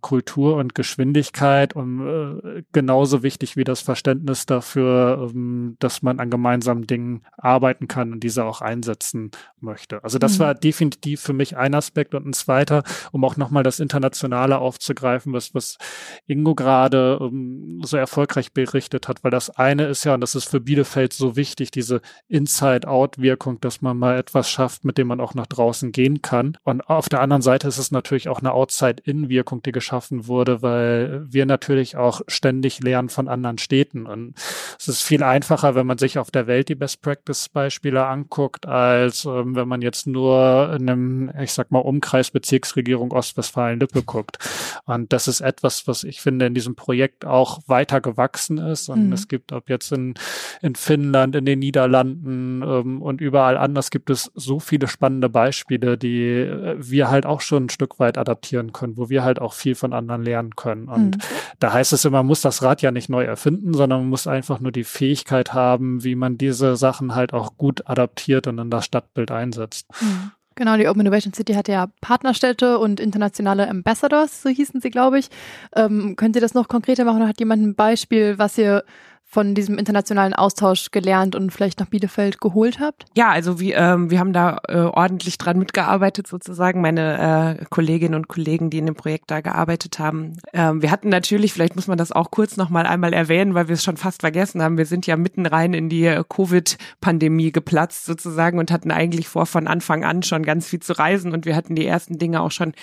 Kultur 0.00 0.56
und 0.56 0.74
Geschwindigkeit 0.74 1.74
und 1.74 2.06
äh, 2.06 2.62
genauso 2.72 3.22
wichtig 3.22 3.56
wie 3.56 3.64
das 3.64 3.80
Verständnis 3.80 4.46
dafür, 4.46 5.30
ähm, 5.30 5.76
dass 5.78 6.02
man 6.02 6.18
an 6.18 6.30
gemeinsamen 6.30 6.86
Dingen 6.86 7.22
arbeiten 7.36 7.88
kann 7.88 8.12
und 8.12 8.20
diese 8.20 8.44
auch 8.44 8.60
einsetzen 8.60 9.30
möchte. 9.60 10.02
Also 10.02 10.18
das 10.18 10.38
mhm. 10.38 10.42
war 10.44 10.54
definitiv 10.54 11.20
für 11.20 11.32
mich 11.32 11.56
ein 11.56 11.74
Aspekt 11.74 12.14
und 12.14 12.26
ein 12.26 12.32
zweiter, 12.32 12.82
um 13.12 13.24
auch 13.24 13.36
nochmal 13.36 13.62
das 13.62 13.80
Internationale 13.80 14.58
aufzugreifen, 14.58 15.32
was, 15.32 15.54
was 15.54 15.78
Ingo 16.26 16.54
gerade 16.54 17.18
ähm, 17.20 17.82
so 17.84 17.96
erfolgreich 17.96 18.52
berichtet 18.52 19.08
hat, 19.08 19.24
weil 19.24 19.30
das 19.30 19.50
eine 19.50 19.86
ist 19.86 20.04
ja, 20.04 20.14
und 20.14 20.20
das 20.20 20.34
ist 20.34 20.48
für 20.48 20.60
Bielefeld 20.60 21.12
so 21.12 21.36
wichtig, 21.36 21.70
diese 21.70 22.00
Inside-Out-Wirkung, 22.28 23.60
dass 23.60 23.82
man 23.82 23.98
mal 23.98 24.16
etwas 24.16 24.50
schafft, 24.50 24.84
mit 24.84 24.98
dem 24.98 25.08
man 25.08 25.20
auch 25.20 25.34
nach 25.34 25.46
draußen 25.46 25.92
gehen 25.92 26.22
kann. 26.22 26.56
Und 26.64 26.88
auf 26.88 27.08
der 27.08 27.20
anderen 27.20 27.42
Seite 27.42 27.68
ist 27.68 27.78
es 27.78 27.90
natürlich 27.90 28.28
auch 28.28 28.40
eine 28.40 28.52
Outside-In-Wirkung, 28.52 29.62
Kontakte 29.66 29.72
geschaffen 29.72 30.26
wurde, 30.26 30.62
weil 30.62 31.24
wir 31.28 31.46
natürlich 31.46 31.96
auch 31.96 32.20
ständig 32.28 32.82
lernen 32.82 33.08
von 33.08 33.28
anderen 33.28 33.58
Städten. 33.58 34.06
Und 34.06 34.34
es 34.78 34.88
ist 34.88 35.02
viel 35.02 35.22
einfacher, 35.22 35.74
wenn 35.74 35.86
man 35.86 35.98
sich 35.98 36.18
auf 36.18 36.30
der 36.30 36.46
Welt 36.46 36.68
die 36.68 36.74
Best 36.74 37.02
Practice 37.02 37.48
Beispiele 37.48 38.06
anguckt, 38.06 38.66
als 38.66 39.24
ähm, 39.24 39.54
wenn 39.54 39.68
man 39.68 39.82
jetzt 39.82 40.06
nur 40.06 40.72
in 40.78 40.88
einem, 40.88 41.32
ich 41.40 41.52
sag 41.52 41.70
mal, 41.70 41.80
Umkreis 41.80 42.30
Bezirksregierung 42.30 43.12
Ostwestfalen-Lippe 43.12 44.02
guckt. 44.02 44.38
Und 44.84 45.12
das 45.12 45.28
ist 45.28 45.40
etwas, 45.40 45.86
was 45.86 46.04
ich 46.04 46.20
finde 46.20 46.46
in 46.46 46.54
diesem 46.54 46.74
Projekt 46.74 47.24
auch 47.24 47.60
weiter 47.66 48.00
gewachsen 48.00 48.58
ist. 48.58 48.88
Und 48.88 49.06
mhm. 49.06 49.12
es 49.12 49.28
gibt 49.28 49.52
ob 49.52 49.68
jetzt 49.68 49.92
in, 49.92 50.14
in 50.62 50.74
Finnland, 50.74 51.36
in 51.36 51.44
den 51.44 51.58
Niederlanden 51.58 52.62
ähm, 52.62 53.02
und 53.02 53.20
überall 53.20 53.56
anders 53.56 53.90
gibt 53.90 54.10
es 54.10 54.30
so 54.34 54.58
viele 54.58 54.88
spannende 54.88 55.28
Beispiele, 55.28 55.96
die 55.96 56.24
äh, 56.24 56.76
wir 56.78 57.10
halt 57.10 57.26
auch 57.26 57.40
schon 57.40 57.66
ein 57.66 57.70
Stück 57.70 57.98
weit 57.98 58.18
adaptieren 58.18 58.72
können, 58.72 58.96
wo 58.96 59.08
wir 59.08 59.24
halt 59.24 59.40
auch 59.40 59.52
viel 59.56 59.74
von 59.74 59.92
anderen 59.92 60.22
lernen 60.22 60.54
können. 60.56 60.88
Und 60.88 61.16
mhm. 61.16 61.20
da 61.58 61.72
heißt 61.72 61.92
es 61.92 62.04
immer, 62.04 62.18
man 62.18 62.26
muss 62.26 62.42
das 62.42 62.62
Rad 62.62 62.82
ja 62.82 62.90
nicht 62.90 63.08
neu 63.08 63.24
erfinden, 63.24 63.74
sondern 63.74 64.00
man 64.00 64.08
muss 64.08 64.26
einfach 64.26 64.60
nur 64.60 64.72
die 64.72 64.84
Fähigkeit 64.84 65.54
haben, 65.54 66.04
wie 66.04 66.14
man 66.14 66.38
diese 66.38 66.76
Sachen 66.76 67.14
halt 67.14 67.32
auch 67.32 67.56
gut 67.56 67.88
adaptiert 67.88 68.46
und 68.46 68.58
in 68.58 68.70
das 68.70 68.84
Stadtbild 68.84 69.30
einsetzt. 69.30 69.86
Mhm. 70.00 70.32
Genau, 70.58 70.78
die 70.78 70.88
Open 70.88 71.02
Innovation 71.02 71.34
City 71.34 71.52
hat 71.52 71.68
ja 71.68 71.88
Partnerstädte 72.00 72.78
und 72.78 72.98
internationale 72.98 73.68
Ambassadors, 73.68 74.40
so 74.40 74.48
hießen 74.48 74.80
sie, 74.80 74.90
glaube 74.90 75.18
ich. 75.18 75.28
Ähm, 75.74 76.16
könnt 76.16 76.34
ihr 76.34 76.40
das 76.40 76.54
noch 76.54 76.66
konkreter 76.68 77.04
machen 77.04 77.18
oder 77.18 77.28
hat 77.28 77.40
jemand 77.40 77.62
ein 77.62 77.74
Beispiel, 77.74 78.38
was 78.38 78.56
ihr 78.56 78.82
von 79.28 79.54
diesem 79.54 79.76
internationalen 79.76 80.34
Austausch 80.34 80.92
gelernt 80.92 81.34
und 81.34 81.50
vielleicht 81.50 81.80
nach 81.80 81.88
Bielefeld 81.88 82.40
geholt 82.40 82.78
habt? 82.78 83.06
Ja, 83.16 83.30
also 83.30 83.58
wir, 83.58 83.76
ähm, 83.76 84.08
wir 84.10 84.20
haben 84.20 84.32
da 84.32 84.60
äh, 84.68 84.76
ordentlich 84.78 85.36
dran 85.36 85.58
mitgearbeitet 85.58 86.28
sozusagen, 86.28 86.80
meine 86.80 87.58
äh, 87.58 87.64
Kolleginnen 87.68 88.14
und 88.14 88.28
Kollegen, 88.28 88.70
die 88.70 88.78
in 88.78 88.86
dem 88.86 88.94
Projekt 88.94 89.30
da 89.30 89.40
gearbeitet 89.40 89.98
haben. 89.98 90.34
Ähm, 90.52 90.80
wir 90.80 90.92
hatten 90.92 91.08
natürlich, 91.08 91.52
vielleicht 91.52 91.74
muss 91.74 91.88
man 91.88 91.98
das 91.98 92.12
auch 92.12 92.30
kurz 92.30 92.56
noch 92.56 92.70
mal 92.70 92.86
einmal 92.86 93.12
erwähnen, 93.12 93.54
weil 93.54 93.66
wir 93.68 93.74
es 93.74 93.82
schon 93.82 93.96
fast 93.96 94.20
vergessen 94.20 94.62
haben, 94.62 94.78
wir 94.78 94.86
sind 94.86 95.06
ja 95.06 95.16
mitten 95.16 95.44
rein 95.44 95.74
in 95.74 95.88
die 95.88 96.06
äh, 96.06 96.22
Covid-Pandemie 96.26 97.50
geplatzt 97.50 98.06
sozusagen 98.06 98.60
und 98.60 98.70
hatten 98.70 98.92
eigentlich 98.92 99.26
vor, 99.28 99.46
von 99.46 99.66
Anfang 99.66 100.04
an 100.04 100.22
schon 100.22 100.44
ganz 100.44 100.68
viel 100.68 100.80
zu 100.80 100.92
reisen 100.92 101.32
und 101.32 101.46
wir 101.46 101.56
hatten 101.56 101.74
die 101.74 101.84
ersten 101.84 102.18
Dinge 102.18 102.42
auch 102.42 102.52
schon 102.52 102.74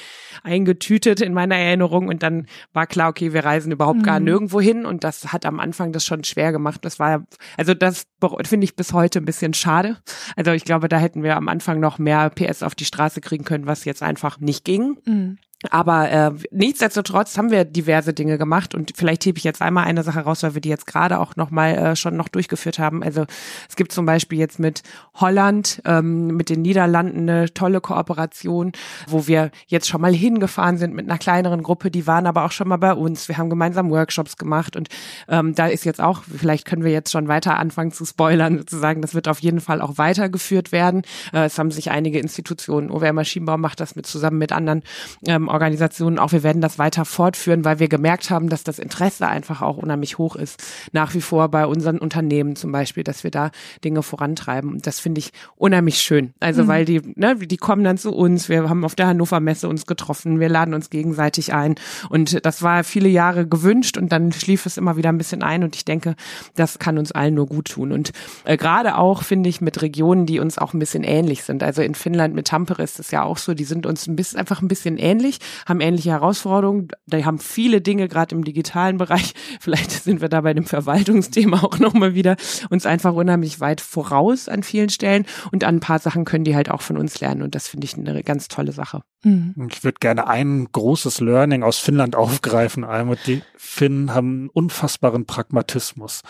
eingetütet 0.44 1.22
in 1.22 1.34
meiner 1.34 1.56
Erinnerung 1.56 2.10
und 2.10 2.22
dann 2.22 2.48
war 2.74 2.86
klar, 2.86 3.10
okay, 3.10 3.32
wir 3.32 3.46
reisen 3.46 3.72
überhaupt 3.72 4.00
mhm. 4.00 4.04
gar 4.04 4.20
nirgendwo 4.20 4.60
hin 4.60 4.86
und 4.86 5.06
das 5.06 5.32
hat 5.32 5.46
am 5.46 5.62
Anfang 5.62 5.94
das 5.94 6.06
schon 6.06 6.26
schwer 6.34 6.52
gemacht. 6.52 6.84
Das 6.84 7.00
war, 7.00 7.26
also 7.58 7.74
das 7.74 8.06
finde 8.46 8.66
ich 8.66 8.76
bis 8.76 8.94
heute 8.94 9.20
ein 9.20 9.26
bisschen 9.26 9.54
schade. 9.54 9.98
Also 10.36 10.52
ich 10.52 10.66
glaube, 10.66 10.90
da 10.90 10.98
hätten 10.98 11.24
wir 11.24 11.38
am 11.38 11.48
Anfang 11.48 11.80
noch 11.80 12.00
mehr 12.00 12.30
PS 12.30 12.64
auf 12.64 12.76
die 12.76 12.86
Straße 12.86 13.22
kriegen 13.22 13.44
können, 13.44 13.66
was 13.66 13.86
jetzt 13.86 14.04
einfach 14.04 14.40
nicht 14.40 14.66
ging. 14.66 14.98
Mhm. 15.06 15.38
Aber 15.72 16.10
äh, 16.10 16.32
nichtsdestotrotz 16.52 17.38
haben 17.38 17.52
wir 17.52 17.66
diverse 17.66 18.14
Dinge 18.14 18.38
gemacht 18.38 18.76
und 18.76 18.94
vielleicht 18.96 19.26
hebe 19.26 19.38
ich 19.38 19.44
jetzt 19.44 19.62
einmal 19.62 19.86
eine 19.86 20.04
Sache 20.04 20.22
raus, 20.22 20.44
weil 20.44 20.54
wir 20.56 20.62
die 20.62 20.70
jetzt 20.70 20.88
gerade 20.88 21.20
auch 21.20 21.36
noch 21.36 21.52
mal 21.52 21.72
äh, 21.76 21.96
schon 21.96 22.18
noch 22.18 22.28
durchgeführt 22.28 22.80
haben. 22.80 23.04
Also 23.04 23.26
es 23.70 23.76
gibt 23.76 23.92
zum 23.92 24.06
Beispiel 24.06 24.40
jetzt 24.40 24.60
mit 24.60 24.84
Holland, 25.16 25.82
ähm, 25.86 26.28
mit 26.28 26.50
den 26.50 26.62
Niederlanden 26.62 27.30
eine 27.30 27.54
tolle 27.54 27.82
Kooperation, 27.82 28.72
wo 29.08 29.28
wir 29.28 29.52
jetzt 29.68 29.88
schon 29.88 30.02
mal 30.02 30.14
hingefahren 30.14 30.78
sind 30.78 30.94
mit 30.94 31.10
einer 31.10 31.18
kleineren 31.18 31.64
Gruppe. 31.64 31.92
Die 31.92 32.08
waren 32.08 32.28
aber 32.28 32.46
auch 32.46 32.52
schon 32.52 32.68
mal 32.68 32.78
bei 32.78 32.94
uns. 32.94 33.28
Wir 33.28 33.38
haben 33.38 33.50
gemeinsam 33.50 33.90
Workshops 33.90 34.38
gemacht 34.38 34.76
und 34.76 34.90
ähm, 35.30 35.56
da 35.56 35.68
ist 35.68 35.86
jetzt 35.86 36.02
auch, 36.02 36.24
vielleicht 36.24 36.66
können 36.66 36.84
wir 36.84 36.92
jetzt 36.92 37.12
schon 37.12 37.28
weiter 37.28 37.58
anfangen 37.58 37.92
zu 37.92 38.06
spoilern 38.06 38.58
sozusagen. 38.58 39.02
Das 39.02 39.14
wird 39.14 39.28
auf 39.28 39.40
jeden 39.40 39.62
Fall 39.62 39.82
auch 39.82 39.98
weitergeführt 39.98 40.72
werden. 40.72 41.04
Äh, 41.32 41.46
es 41.46 41.58
haben 41.58 41.72
sich 41.72 41.92
einige 41.92 42.20
Institutionen, 42.20 42.92
OWR 42.92 43.14
Maschinenbau 43.14 43.58
macht 43.58 43.80
das 43.80 43.96
mit 43.96 44.06
zusammen 44.06 44.38
mit 44.38 44.52
anderen 44.52 44.84
ähm, 45.28 45.50
Organisationen 45.54 46.18
auch, 46.18 46.32
wir 46.32 46.42
werden 46.42 46.62
das 46.62 46.80
weiter 46.80 47.06
fortführen, 47.06 47.64
weil 47.64 47.78
wir 47.78 47.88
gemerkt 47.88 48.32
haben, 48.32 48.50
dass 48.50 48.64
das 48.64 48.80
Interesse 48.80 49.28
einfach 49.28 49.62
auch 49.62 49.78
unheimlich 49.78 50.18
hoch 50.18 50.36
ist. 50.36 50.62
Nach 50.92 51.14
wie 51.14 51.22
vor 51.22 51.50
bei 51.50 51.68
unseren 51.68 52.00
Unternehmen 52.00 52.56
zum 52.56 52.72
Beispiel, 52.72 53.04
dass 53.04 53.24
wir 53.24 53.30
da 53.30 53.52
Dinge 53.84 54.02
vorantreiben. 54.02 54.72
Und 54.72 54.88
das 54.88 55.00
finde 55.00 55.20
ich 55.20 55.32
unheimlich 55.56 56.00
schön. 56.00 56.34
Also 56.40 56.64
mhm. 56.64 56.68
weil 56.68 56.86
die, 56.86 57.02
ne, 57.16 57.36
die 57.36 57.58
kommen 57.58 57.84
dann 57.84 58.00
zu 58.00 58.12
uns. 58.12 58.50
Wir 58.50 58.68
haben 58.68 58.84
auf 58.84 58.96
der 58.96 59.06
Hannover 59.06 59.40
Messe 59.40 59.70
uns 59.70 59.86
getroffen. 59.86 60.40
Wir 60.40 60.50
laden 60.50 60.74
uns 60.74 60.90
gegenseitig 60.90 61.54
ein. 61.54 61.76
Und 62.10 62.44
das 62.44 62.64
war 62.64 62.84
viele 62.84 63.10
Jahre 63.10 63.48
gewünscht 63.48 63.98
und 63.98 64.12
dann 64.12 64.32
schlief 64.32 64.66
es 64.66 64.78
immer 64.78 64.98
wieder 64.98 65.10
ein 65.10 65.20
bisschen 65.20 65.44
ein. 65.44 65.64
Und 65.64 65.76
ich 65.76 65.86
denke, 65.86 66.16
das 66.56 66.80
kann 66.80 66.98
uns 66.98 67.12
allen 67.12 67.36
nur 67.36 67.46
gut 67.46 67.70
tun. 67.70 67.92
Und 67.92 68.12
äh, 68.46 68.58
gerade 68.58 68.98
auch 68.98 69.22
finde 69.22 69.50
ich 69.50 69.62
mit 69.62 69.84
Regionen, 69.84 70.26
die 70.26 70.40
uns 70.40 70.58
auch 70.58 70.74
ein 70.74 70.80
bisschen 70.80 71.04
ähnlich 71.04 71.44
sind. 71.44 71.62
Also 71.62 71.84
in 71.84 71.94
Finnland 71.94 72.34
mit 72.34 72.48
Tampere 72.48 72.82
ist 72.82 73.00
es 73.00 73.12
ja 73.12 73.22
auch 73.22 73.38
so, 73.38 73.54
die 73.54 73.66
sind 73.66 73.86
uns 73.86 74.08
ein 74.08 74.16
bisschen, 74.16 74.40
einfach 74.40 74.64
ein 74.64 74.68
bisschen 74.68 74.98
ähnlich 74.98 75.42
haben 75.66 75.82
ähnliche 75.82 76.12
Herausforderungen. 76.12 76.90
Die 77.06 77.26
haben 77.26 77.40
viele 77.40 77.82
Dinge, 77.82 78.08
gerade 78.08 78.36
im 78.36 78.44
digitalen 78.44 78.98
Bereich. 78.98 79.34
Vielleicht 79.60 79.92
sind 79.92 80.22
wir 80.22 80.30
da 80.30 80.42
bei 80.42 80.54
dem 80.54 80.66
Verwaltungsthema 80.66 81.64
auch 81.64 81.80
nochmal 81.80 82.16
wieder 82.16 82.36
uns 82.70 82.86
einfach 82.86 83.14
unheimlich 83.14 83.60
weit 83.60 83.82
voraus 83.82 84.50
an 84.50 84.64
vielen 84.64 84.90
Stellen. 84.90 85.26
Und 85.52 85.64
an 85.64 85.78
ein 85.78 85.80
paar 85.80 86.00
Sachen 86.00 86.26
können 86.26 86.44
die 86.44 86.56
halt 86.56 86.70
auch 86.70 86.82
von 86.82 86.98
uns 86.98 87.20
lernen. 87.20 87.42
Und 87.42 87.56
das 87.56 87.68
finde 87.68 87.86
ich 87.86 87.98
eine 87.98 88.24
ganz 88.24 88.48
tolle 88.48 88.72
Sache. 88.72 89.04
Mhm. 89.24 89.70
Ich 89.72 89.84
würde 89.84 89.98
gerne 90.00 90.28
ein 90.28 90.68
großes 90.72 91.22
Learning 91.22 91.64
aus 91.64 91.80
Finnland 91.80 92.16
aufgreifen. 92.16 92.84
Einmal 92.84 93.18
die 93.26 93.42
Finnen 93.56 94.14
haben 94.14 94.28
einen 94.28 94.50
unfassbaren 94.50 95.26
Pragmatismus, 95.26 96.22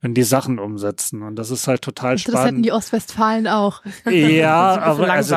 wenn 0.00 0.14
die 0.14 0.22
Sachen 0.22 0.58
umsetzen. 0.58 1.22
Und 1.22 1.36
das 1.36 1.50
ist 1.50 1.66
halt 1.66 1.82
total 1.82 2.18
spannend. 2.18 2.38
Das 2.38 2.46
hätten 2.46 2.62
die 2.62 2.72
Ostwestfalen 2.72 3.48
auch. 3.48 3.82
Ja, 4.04 4.78
aber 4.82 5.10
also, 5.10 5.36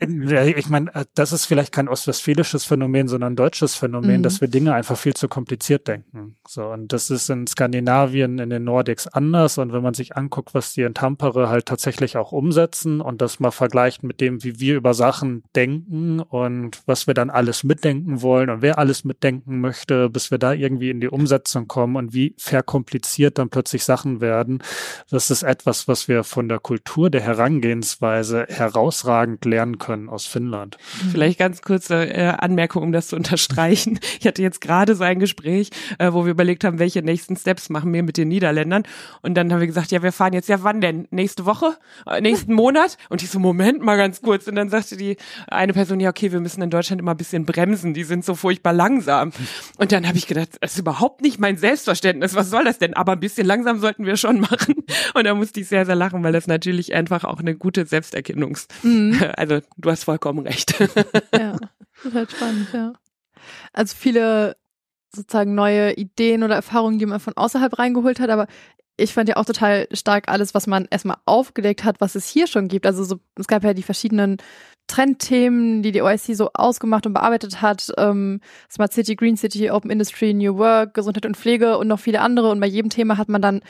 ich 0.00 0.68
meine, 0.68 0.90
das 1.14 1.32
ist 1.32 1.46
vielleicht 1.46 1.72
kein 1.72 1.88
ostwestfälisches 2.32 2.64
Phänomen, 2.64 3.08
sondern 3.08 3.32
ein 3.32 3.36
deutsches 3.36 3.74
Phänomen, 3.74 4.18
mhm. 4.18 4.22
dass 4.22 4.40
wir 4.40 4.48
Dinge 4.48 4.74
einfach 4.74 4.96
viel 4.96 5.14
zu 5.14 5.28
kompliziert 5.28 5.88
denken. 5.88 6.36
So 6.46 6.66
und 6.66 6.92
das 6.92 7.10
ist 7.10 7.28
in 7.30 7.46
Skandinavien, 7.46 8.38
in 8.38 8.50
den 8.50 8.64
Nordics 8.64 9.06
anders. 9.06 9.58
Und 9.58 9.72
wenn 9.72 9.82
man 9.82 9.94
sich 9.94 10.16
anguckt, 10.16 10.54
was 10.54 10.72
die 10.72 10.82
in 10.82 10.94
Tampere 10.94 11.48
halt 11.48 11.66
tatsächlich 11.66 12.16
auch 12.16 12.32
umsetzen 12.32 13.00
und 13.00 13.20
das 13.20 13.40
mal 13.40 13.50
vergleicht 13.50 14.02
mit 14.02 14.20
dem, 14.20 14.42
wie 14.44 14.58
wir 14.60 14.76
über 14.76 14.94
Sachen 14.94 15.42
denken 15.54 16.20
und 16.20 16.82
was 16.86 17.06
wir 17.06 17.14
dann 17.14 17.30
alles 17.30 17.64
mitdenken 17.64 18.22
wollen 18.22 18.50
und 18.50 18.62
wer 18.62 18.78
alles 18.78 19.04
mitdenken 19.04 19.60
möchte, 19.60 20.08
bis 20.08 20.30
wir 20.30 20.38
da 20.38 20.52
irgendwie 20.52 20.90
in 20.90 21.00
die 21.00 21.08
Umsetzung 21.08 21.68
kommen 21.68 21.96
und 21.96 22.14
wie 22.14 22.34
verkompliziert 22.38 23.38
dann 23.38 23.50
plötzlich 23.50 23.84
Sachen 23.84 24.20
werden. 24.20 24.62
Das 25.10 25.30
ist 25.30 25.42
etwas, 25.42 25.88
was 25.88 26.08
wir 26.08 26.24
von 26.24 26.48
der 26.48 26.58
Kultur 26.58 27.10
der 27.10 27.20
Herangehensweise 27.20 28.46
herausragend 28.48 29.44
lernen 29.44 29.78
können 29.78 30.08
aus 30.08 30.26
Finnland. 30.26 30.78
Vielleicht 31.10 31.38
ganz 31.38 31.62
kurze 31.62 32.06
äh, 32.08 32.21
Anmerkung, 32.30 32.82
um 32.82 32.92
das 32.92 33.08
zu 33.08 33.16
unterstreichen. 33.16 33.98
Ich 34.20 34.26
hatte 34.26 34.42
jetzt 34.42 34.60
gerade 34.60 34.94
so 34.94 35.02
ein 35.02 35.18
Gespräch, 35.18 35.70
äh, 35.98 36.12
wo 36.12 36.24
wir 36.24 36.30
überlegt 36.30 36.64
haben, 36.64 36.78
welche 36.78 37.02
nächsten 37.02 37.36
Steps 37.36 37.70
machen 37.70 37.92
wir 37.92 38.02
mit 38.02 38.16
den 38.16 38.28
Niederländern. 38.28 38.84
Und 39.20 39.34
dann 39.34 39.52
haben 39.52 39.58
wir 39.58 39.66
gesagt, 39.66 39.90
ja, 39.90 40.02
wir 40.02 40.12
fahren 40.12 40.32
jetzt, 40.32 40.48
ja, 40.48 40.62
wann 40.62 40.80
denn? 40.80 41.08
Nächste 41.10 41.44
Woche? 41.44 41.76
Äh, 42.06 42.20
nächsten 42.20 42.54
Monat? 42.54 42.98
Und 43.08 43.22
ich 43.22 43.30
so, 43.30 43.38
Moment 43.38 43.82
mal 43.82 43.96
ganz 43.96 44.22
kurz. 44.22 44.46
Und 44.46 44.54
dann 44.54 44.68
sagte 44.68 44.96
die 44.96 45.16
eine 45.48 45.72
Person, 45.72 45.98
ja, 45.98 46.10
okay, 46.10 46.30
wir 46.30 46.40
müssen 46.40 46.62
in 46.62 46.70
Deutschland 46.70 47.00
immer 47.00 47.12
ein 47.12 47.16
bisschen 47.16 47.46
bremsen, 47.46 47.94
die 47.94 48.04
sind 48.04 48.24
so 48.24 48.34
furchtbar 48.34 48.72
langsam. 48.72 49.32
Und 49.78 49.92
dann 49.92 50.06
habe 50.06 50.18
ich 50.18 50.26
gedacht, 50.26 50.50
das 50.60 50.72
ist 50.72 50.78
überhaupt 50.78 51.22
nicht 51.22 51.40
mein 51.40 51.56
Selbstverständnis, 51.56 52.34
was 52.34 52.50
soll 52.50 52.64
das 52.64 52.78
denn? 52.78 52.94
Aber 52.94 53.12
ein 53.12 53.20
bisschen 53.20 53.46
langsam 53.46 53.80
sollten 53.80 54.04
wir 54.06 54.16
schon 54.16 54.40
machen. 54.52 54.74
Und 55.14 55.24
da 55.24 55.34
musste 55.34 55.60
ich 55.60 55.68
sehr, 55.68 55.86
sehr 55.86 55.96
lachen, 55.96 56.22
weil 56.22 56.32
das 56.32 56.46
natürlich 56.46 56.94
einfach 56.94 57.24
auch 57.24 57.40
eine 57.40 57.54
gute 57.54 57.86
Selbsterkennungs... 57.86 58.68
Mhm. 58.82 59.20
Also 59.36 59.60
du 59.76 59.90
hast 59.90 60.04
vollkommen 60.04 60.46
recht. 60.46 60.74
Ja, 61.36 61.56
ist 62.04 62.14
halt 62.14 62.30
spannend, 62.30 62.68
ja. 62.72 62.92
Also 63.72 63.96
viele 63.96 64.56
sozusagen 65.14 65.54
neue 65.54 65.92
Ideen 65.94 66.42
oder 66.42 66.54
Erfahrungen, 66.54 66.98
die 66.98 67.06
man 67.06 67.20
von 67.20 67.36
außerhalb 67.36 67.78
reingeholt 67.78 68.20
hat, 68.20 68.30
aber 68.30 68.46
ich 68.96 69.14
fand 69.14 69.28
ja 69.28 69.36
auch 69.36 69.44
total 69.44 69.88
stark 69.92 70.28
alles, 70.28 70.54
was 70.54 70.66
man 70.66 70.86
erstmal 70.90 71.16
aufgedeckt 71.24 71.84
hat, 71.84 72.00
was 72.00 72.14
es 72.14 72.28
hier 72.28 72.46
schon 72.46 72.68
gibt. 72.68 72.86
Also 72.86 73.04
so, 73.04 73.20
es 73.38 73.46
gab 73.46 73.64
ja 73.64 73.74
die 73.74 73.82
verschiedenen 73.82 74.36
Trendthemen, 74.86 75.82
die 75.82 75.92
die 75.92 76.02
OIC 76.02 76.36
so 76.36 76.50
ausgemacht 76.52 77.06
und 77.06 77.14
bearbeitet 77.14 77.62
hat. 77.62 77.90
Ähm, 77.96 78.40
Smart 78.70 78.92
City, 78.92 79.16
Green 79.16 79.36
City, 79.36 79.70
Open 79.70 79.90
Industry, 79.90 80.34
New 80.34 80.56
Work, 80.58 80.94
Gesundheit 80.94 81.26
und 81.26 81.36
Pflege 81.36 81.78
und 81.78 81.88
noch 81.88 82.00
viele 82.00 82.20
andere. 82.20 82.50
Und 82.50 82.60
bei 82.60 82.66
jedem 82.66 82.90
Thema 82.90 83.16
hat 83.16 83.28
man 83.28 83.40
dann 83.40 83.60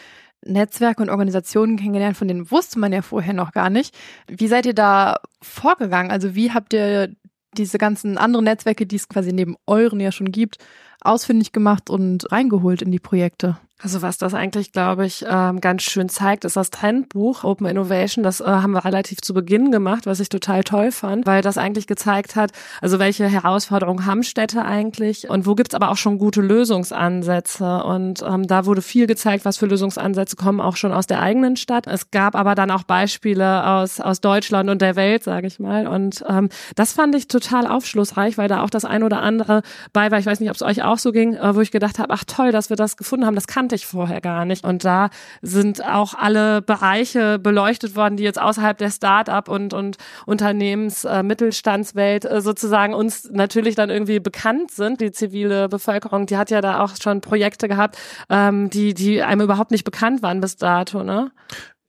Netzwerke 0.45 1.03
und 1.03 1.11
Organisationen 1.11 1.77
kennengelernt, 1.77 2.17
von 2.17 2.27
denen 2.27 2.51
wusste 2.51 2.81
man 2.81 2.93
ja 2.93 3.03
vorher 3.03 3.33
noch 3.33 3.53
gar 3.53 3.71
nicht. 3.71 3.95
Wie 4.27 4.49
seid 4.49 4.67
ihr 4.67 4.75
da 4.75 5.21
vorgegangen? 5.41 6.11
Also 6.11 6.35
wie 6.35 6.51
habt 6.51 6.73
ihr 6.73 7.15
diese 7.57 7.79
ganzen 7.79 8.19
anderen 8.19 8.45
Netzwerke, 8.45 8.87
die 8.87 8.97
es 8.97 9.09
quasi 9.09 9.33
neben 9.33 9.57
euren 9.67 10.01
ja 10.01 10.13
schon 10.13 10.33
gibt, 10.33 10.57
ausfindig 11.05 11.53
gemacht 11.53 11.91
und 11.91 12.31
reingeholt 12.33 12.83
in 12.83 12.91
die 12.91 13.01
Projekte? 13.01 13.59
Also 13.83 14.01
was 14.01 14.17
das 14.17 14.33
eigentlich, 14.33 14.71
glaube 14.71 15.07
ich, 15.07 15.25
ähm, 15.29 15.61
ganz 15.61 15.83
schön 15.83 16.09
zeigt, 16.09 16.45
ist 16.45 16.57
das 16.57 16.71
Trendbuch 16.71 17.43
Open 17.43 17.67
Innovation. 17.67 18.23
Das 18.23 18.41
äh, 18.41 18.45
haben 18.45 18.73
wir 18.73 18.85
relativ 18.85 19.21
zu 19.21 19.35
Beginn 19.35 19.73
gemacht, 19.73 20.07
was 20.07 20.21
ich 20.21 20.29
total 20.29 20.63
toll 20.63 20.93
fand, 20.93 21.27
weil 21.27 21.43
das 21.43 21.59
eigentlich 21.59 21.89
gezeigt 21.89 22.37
hat, 22.37 22.53
also 22.81 23.01
welche 23.01 23.27
Herausforderungen 23.27 24.07
haben 24.07 24.23
Städte 24.23 24.65
eigentlich 24.65 25.29
und 25.29 25.47
wo 25.47 25.57
gibt's 25.57 25.75
aber 25.75 25.91
auch 25.91 25.97
schon 25.97 26.19
gute 26.19 26.41
Lösungsansätze. 26.41 27.83
Und 27.83 28.23
ähm, 28.23 28.47
da 28.47 28.67
wurde 28.67 28.83
viel 28.83 29.09
gezeigt, 29.09 29.45
was 29.45 29.57
für 29.57 29.67
Lösungsansätze 29.67 30.37
kommen 30.37 30.61
auch 30.61 30.77
schon 30.77 30.93
aus 30.93 31.09
der 31.09 31.21
eigenen 31.21 31.57
Stadt. 31.57 31.89
Es 31.89 32.13
gab 32.13 32.37
aber 32.37 32.55
dann 32.55 32.71
auch 32.71 32.85
Beispiele 32.85 33.67
aus, 33.67 33.99
aus 33.99 34.21
Deutschland 34.21 34.71
und 34.71 34.81
der 34.81 34.95
Welt, 34.95 35.25
sage 35.25 35.49
ich 35.49 35.59
mal. 35.59 35.89
Und 35.89 36.25
ähm, 36.29 36.51
das 36.77 36.93
fand 36.93 37.17
ich 37.17 37.27
total 37.27 37.67
aufschlussreich, 37.67 38.39
weil 38.39 38.47
da 38.47 38.63
auch 38.63 38.71
das 38.71 38.85
ein 38.85 39.03
oder 39.03 39.23
andere 39.23 39.63
bei 39.93 40.13
war. 40.13 40.21
Ich 40.21 40.27
weiß 40.27 40.39
nicht, 40.39 40.51
ob 40.51 40.57
es 40.57 40.63
euch 40.63 40.85
auch 40.85 40.92
so 40.99 41.13
ging, 41.13 41.35
äh, 41.35 41.55
wo 41.55 41.61
ich 41.61 41.71
gedacht 41.71 41.99
habe, 41.99 42.13
ach 42.13 42.25
toll, 42.27 42.53
dass 42.53 42.71
wir 42.71 42.77
das 42.77 42.97
gefunden 42.97 43.27
haben. 43.27 43.35
Das 43.35 43.47
kannte 43.47 43.75
ich 43.75 43.87
vorher 43.87 44.21
gar 44.21 44.45
nicht. 44.45 44.65
Und 44.65 44.85
da 44.85 45.11
sind 45.41 45.85
auch 45.85 46.15
alle 46.15 46.63
Bereiche 46.63 47.39
beleuchtet 47.39 47.97
worden, 47.97 48.17
die 48.17 48.25
jetzt 48.25 48.41
außerhalb 48.41 48.79
der 48.79 48.91
Start-up 48.91 49.49
und, 49.49 49.75
und 49.75 49.97
Unternehmens-, 50.27 51.05
äh, 51.05 51.23
äh, 51.23 52.41
sozusagen 52.41 52.95
uns 52.95 53.31
natürlich 53.31 53.75
dann 53.75 53.91
irgendwie 53.91 54.21
bekannt 54.21 54.71
sind. 54.71 55.01
Die 55.01 55.13
zivile 55.13 55.69
Bevölkerung, 55.69 56.27
die 56.27 56.37
hat 56.37 56.51
ja 56.51 56.61
da 56.61 56.81
auch 56.81 56.93
schon 57.01 57.21
Projekte 57.21 57.69
gehabt, 57.69 57.99
ähm, 58.31 58.71
die, 58.71 58.95
die 58.95 59.23
einem 59.23 59.43
überhaupt 59.43 59.71
nicht 59.71 59.85
bekannt 59.85 60.23
waren 60.23 60.41
bis 60.41 60.57
dato, 60.57 61.03
ne? 61.03 61.31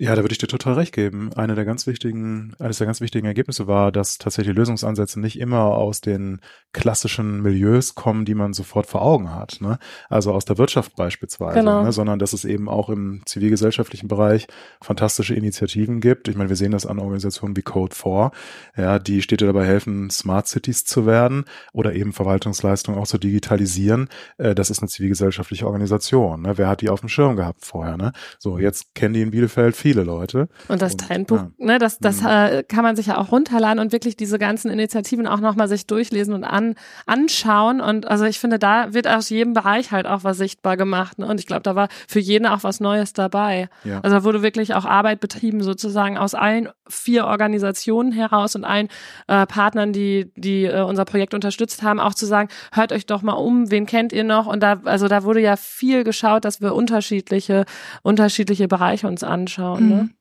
Ja, 0.04 0.16
da 0.16 0.22
würde 0.22 0.34
ich 0.34 0.38
dir 0.38 0.48
total 0.48 0.74
recht 0.74 0.94
geben. 0.94 1.32
Eine 1.34 1.56
der 1.56 1.64
ganz 1.64 1.88
wichtigen, 1.88 2.56
eines 2.60 2.78
der 2.78 2.88
ganz 2.88 3.00
wichtigen 3.00 3.26
Ergebnisse 3.26 3.68
war, 3.68 3.90
dass 3.90 4.18
tatsächlich 4.18 4.54
Lösungsansätze 4.54 5.18
nicht 5.18 5.40
immer 5.40 5.78
aus 5.78 6.02
den 6.02 6.42
klassischen 6.74 7.42
Milieus 7.42 7.96
kommen, 7.96 8.26
die 8.26 8.36
man 8.36 8.52
sofort 8.52 8.86
vor 8.86 9.02
Augen 9.02 9.34
hat. 9.34 9.62
Ne? 9.62 9.80
Also 10.10 10.34
aus 10.34 10.44
der 10.44 10.58
Wirtschaft 10.58 10.98
beispielsweise, 10.98 11.60
genau. 11.60 11.84
ne? 11.84 11.94
sondern 11.94 12.20
dass 12.20 12.34
es 12.34 12.44
eben 12.44 12.68
auch 12.68 12.90
im 12.90 13.22
zivilgesellschaftlichen 13.26 14.10
Bereich 14.10 14.48
fantastische 14.82 15.36
Initiativen 15.36 16.02
gibt. 16.02 16.28
Ich 16.28 16.36
meine, 16.36 16.50
wir 16.50 16.58
sehen 16.58 16.72
das 16.74 16.86
an 16.86 17.00
Organisationen 17.00 17.56
wie 17.56 17.62
Code 17.62 17.96
4, 17.96 18.32
ja, 18.76 19.00
die 19.00 19.22
Städte 19.22 19.46
dabei 19.46 19.66
helfen, 19.66 20.10
Smart 20.10 20.48
Cities 20.48 20.84
zu 20.84 21.06
werden 21.06 21.46
oder 21.72 21.94
eben 21.94 22.12
Verwaltungsleistungen 22.12 23.00
auch 23.00 23.08
zu 23.08 23.20
digitalisieren. 23.20 24.10
Äh, 24.38 24.54
das 24.54 24.70
ist 24.70 24.80
eine 24.80 24.90
zivilgesellschaftliche 24.90 25.66
Organisation. 25.66 26.42
Ne? 26.42 26.58
Wer 26.58 26.68
hat 26.68 26.82
die 26.82 26.90
auf 26.90 27.00
dem 27.00 27.08
Schirm 27.08 27.38
gehabt 27.38 27.64
vorher? 27.64 27.96
Ne? 27.96 28.12
So, 28.38 28.58
jetzt 28.58 28.96
kennen 28.96 29.14
die 29.14 29.22
in 29.22 29.32
Bielefeld 29.32 29.78
viel 29.78 29.93
viele 29.94 30.06
Leute. 30.06 30.48
Und 30.68 30.82
das 30.82 30.98
Trendbuch, 30.98 31.38
ja. 31.38 31.52
ne, 31.58 31.80
das, 31.80 32.00
das 32.00 32.22
mhm. 32.22 32.28
äh, 32.28 32.64
kann 32.64 32.84
man 32.84 32.96
sich 32.96 33.08
ja 33.08 33.18
auch 33.18 33.32
runterladen 33.32 33.80
und 33.80 33.92
wirklich 33.92 34.16
diese 34.16 34.40
ganzen 34.40 34.70
Initiativen 34.70 35.28
auch 35.28 35.40
nochmal 35.40 35.68
sich 35.68 35.88
durchlesen 35.88 36.34
und 36.34 36.44
an, 36.44 36.76
anschauen. 37.06 37.82
Und 37.82 38.08
also 38.08 38.26
ich 38.26 38.40
finde, 38.40 38.60
da 38.60 38.94
wird 38.94 39.08
aus 39.08 39.30
jedem 39.30 39.54
Bereich 39.54 39.92
halt 39.92 40.08
auch 40.08 40.24
was 40.24 40.38
sichtbar 40.38 40.78
gemacht. 40.78 41.20
Ne? 41.20 41.28
Und 41.28 41.40
ich 41.40 41.46
glaube, 41.46 41.64
da 41.64 41.76
war 41.76 41.90
für 42.08 42.20
jeden 42.20 42.46
auch 42.46 42.64
was 42.64 42.80
Neues 42.80 43.14
dabei. 43.14 43.70
Ja. 43.84 44.00
Also 44.02 44.18
da 44.18 44.24
wurde 44.24 44.42
wirklich 44.42 44.74
auch 44.74 44.86
Arbeit 44.86 45.20
betrieben, 45.20 45.64
sozusagen 45.64 46.18
aus 46.18 46.34
allen 46.34 46.70
vier 46.88 47.26
Organisationen 47.26 48.12
heraus 48.12 48.56
und 48.56 48.66
allen 48.66 48.90
äh, 49.28 49.46
Partnern, 49.46 49.94
die, 49.94 50.32
die 50.36 50.66
äh, 50.66 50.82
unser 50.82 51.06
Projekt 51.06 51.34
unterstützt 51.34 51.84
haben, 51.84 52.00
auch 52.00 52.14
zu 52.14 52.26
sagen, 52.26 52.50
hört 52.74 52.92
euch 52.92 53.06
doch 53.06 53.22
mal 53.22 53.34
um, 53.34 53.72
wen 53.72 53.86
kennt 53.86 54.14
ihr 54.14 54.24
noch? 54.24 54.48
Und 54.48 54.62
da, 54.62 54.82
also 54.84 55.08
da 55.08 55.24
wurde 55.24 55.42
ja 55.42 55.56
viel 55.56 56.04
geschaut, 56.04 56.46
dass 56.46 56.62
wir 56.62 56.76
unterschiedliche, 56.76 57.66
unterschiedliche 58.02 58.68
Bereiche 58.68 59.08
uns 59.08 59.24
anschauen. 59.24 59.83
Ne? 59.90 59.96
Mhm. 60.04 60.14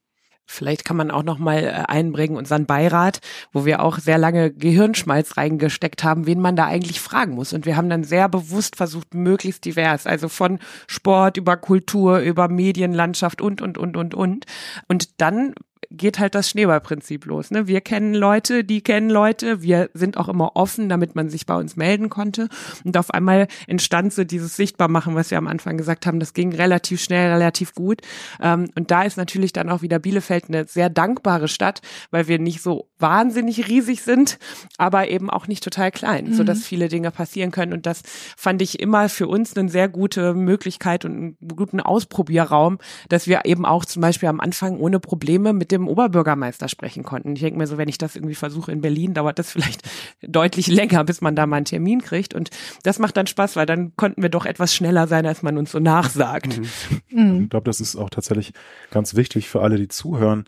Vielleicht 0.44 0.84
kann 0.84 0.96
man 0.96 1.10
auch 1.10 1.22
noch 1.22 1.38
mal 1.38 1.64
äh, 1.64 1.70
einbringen 1.88 2.36
unseren 2.36 2.66
Beirat, 2.66 3.20
wo 3.52 3.64
wir 3.64 3.82
auch 3.82 3.98
sehr 3.98 4.18
lange 4.18 4.52
Gehirnschmalz 4.52 5.36
reingesteckt 5.36 6.04
haben, 6.04 6.26
wen 6.26 6.40
man 6.40 6.56
da 6.56 6.66
eigentlich 6.66 7.00
fragen 7.00 7.34
muss. 7.34 7.52
Und 7.52 7.64
wir 7.64 7.76
haben 7.76 7.88
dann 7.88 8.04
sehr 8.04 8.28
bewusst 8.28 8.76
versucht, 8.76 9.14
möglichst 9.14 9.64
divers, 9.64 10.06
also 10.06 10.28
von 10.28 10.58
Sport 10.88 11.36
über 11.36 11.56
Kultur, 11.56 12.18
über 12.18 12.48
Medienlandschaft 12.48 13.40
und, 13.40 13.62
und, 13.62 13.78
und, 13.78 13.96
und, 13.96 14.14
und. 14.14 14.46
Und 14.88 15.20
dann 15.20 15.54
geht 15.96 16.18
halt 16.18 16.34
das 16.34 16.48
Schneeballprinzip 16.50 17.26
los. 17.26 17.50
Ne? 17.50 17.66
Wir 17.66 17.80
kennen 17.80 18.14
Leute, 18.14 18.64
die 18.64 18.80
kennen 18.80 19.10
Leute. 19.10 19.62
Wir 19.62 19.90
sind 19.94 20.16
auch 20.16 20.28
immer 20.28 20.56
offen, 20.56 20.88
damit 20.88 21.14
man 21.14 21.28
sich 21.28 21.46
bei 21.46 21.56
uns 21.56 21.76
melden 21.76 22.08
konnte. 22.08 22.48
Und 22.84 22.96
auf 22.96 23.10
einmal 23.10 23.48
entstand 23.66 24.12
so 24.12 24.24
dieses 24.24 24.56
Sichtbarmachen, 24.56 25.14
was 25.14 25.30
wir 25.30 25.38
am 25.38 25.46
Anfang 25.46 25.76
gesagt 25.76 26.06
haben. 26.06 26.20
Das 26.20 26.34
ging 26.34 26.54
relativ 26.54 27.00
schnell, 27.02 27.30
relativ 27.32 27.74
gut. 27.74 28.00
Ähm, 28.40 28.70
und 28.74 28.90
da 28.90 29.02
ist 29.02 29.16
natürlich 29.16 29.52
dann 29.52 29.70
auch 29.70 29.82
wieder 29.82 29.98
Bielefeld 29.98 30.46
eine 30.48 30.66
sehr 30.66 30.90
dankbare 30.90 31.48
Stadt, 31.48 31.80
weil 32.10 32.28
wir 32.28 32.38
nicht 32.38 32.62
so 32.62 32.88
wahnsinnig 33.02 33.68
riesig 33.68 34.02
sind, 34.02 34.38
aber 34.78 35.08
eben 35.08 35.28
auch 35.28 35.46
nicht 35.48 35.62
total 35.62 35.90
klein, 35.90 36.26
mhm. 36.26 36.34
so 36.34 36.44
dass 36.44 36.64
viele 36.64 36.88
Dinge 36.88 37.10
passieren 37.10 37.50
können. 37.50 37.72
Und 37.72 37.86
das 37.86 38.02
fand 38.36 38.62
ich 38.62 38.80
immer 38.80 39.08
für 39.08 39.28
uns 39.28 39.56
eine 39.56 39.68
sehr 39.68 39.88
gute 39.88 40.34
Möglichkeit 40.34 41.04
und 41.04 41.12
einen 41.12 41.36
guten 41.56 41.80
Ausprobierraum, 41.80 42.78
dass 43.08 43.26
wir 43.26 43.42
eben 43.44 43.66
auch 43.66 43.84
zum 43.84 44.00
Beispiel 44.00 44.28
am 44.28 44.40
Anfang 44.40 44.78
ohne 44.78 45.00
Probleme 45.00 45.52
mit 45.52 45.72
dem 45.72 45.88
Oberbürgermeister 45.88 46.68
sprechen 46.68 47.02
konnten. 47.02 47.34
Ich 47.34 47.42
denke 47.42 47.58
mir 47.58 47.66
so, 47.66 47.76
wenn 47.76 47.88
ich 47.88 47.98
das 47.98 48.16
irgendwie 48.16 48.34
versuche 48.34 48.72
in 48.72 48.80
Berlin, 48.80 49.14
dauert 49.14 49.38
das 49.38 49.50
vielleicht 49.50 49.82
deutlich 50.22 50.68
länger, 50.68 51.04
bis 51.04 51.20
man 51.20 51.36
da 51.36 51.46
mal 51.46 51.56
einen 51.56 51.64
Termin 51.66 52.02
kriegt. 52.02 52.34
Und 52.34 52.50
das 52.84 52.98
macht 52.98 53.16
dann 53.16 53.26
Spaß, 53.26 53.56
weil 53.56 53.66
dann 53.66 53.94
konnten 53.96 54.22
wir 54.22 54.28
doch 54.28 54.46
etwas 54.46 54.74
schneller 54.74 55.06
sein, 55.08 55.26
als 55.26 55.42
man 55.42 55.58
uns 55.58 55.72
so 55.72 55.80
nachsagt. 55.80 56.58
Mhm. 56.58 56.66
Mhm. 57.10 57.42
Ich 57.44 57.50
glaube, 57.50 57.64
das 57.64 57.80
ist 57.80 57.96
auch 57.96 58.10
tatsächlich 58.10 58.52
ganz 58.90 59.14
wichtig 59.14 59.48
für 59.48 59.60
alle, 59.60 59.76
die 59.76 59.88
zuhören. 59.88 60.44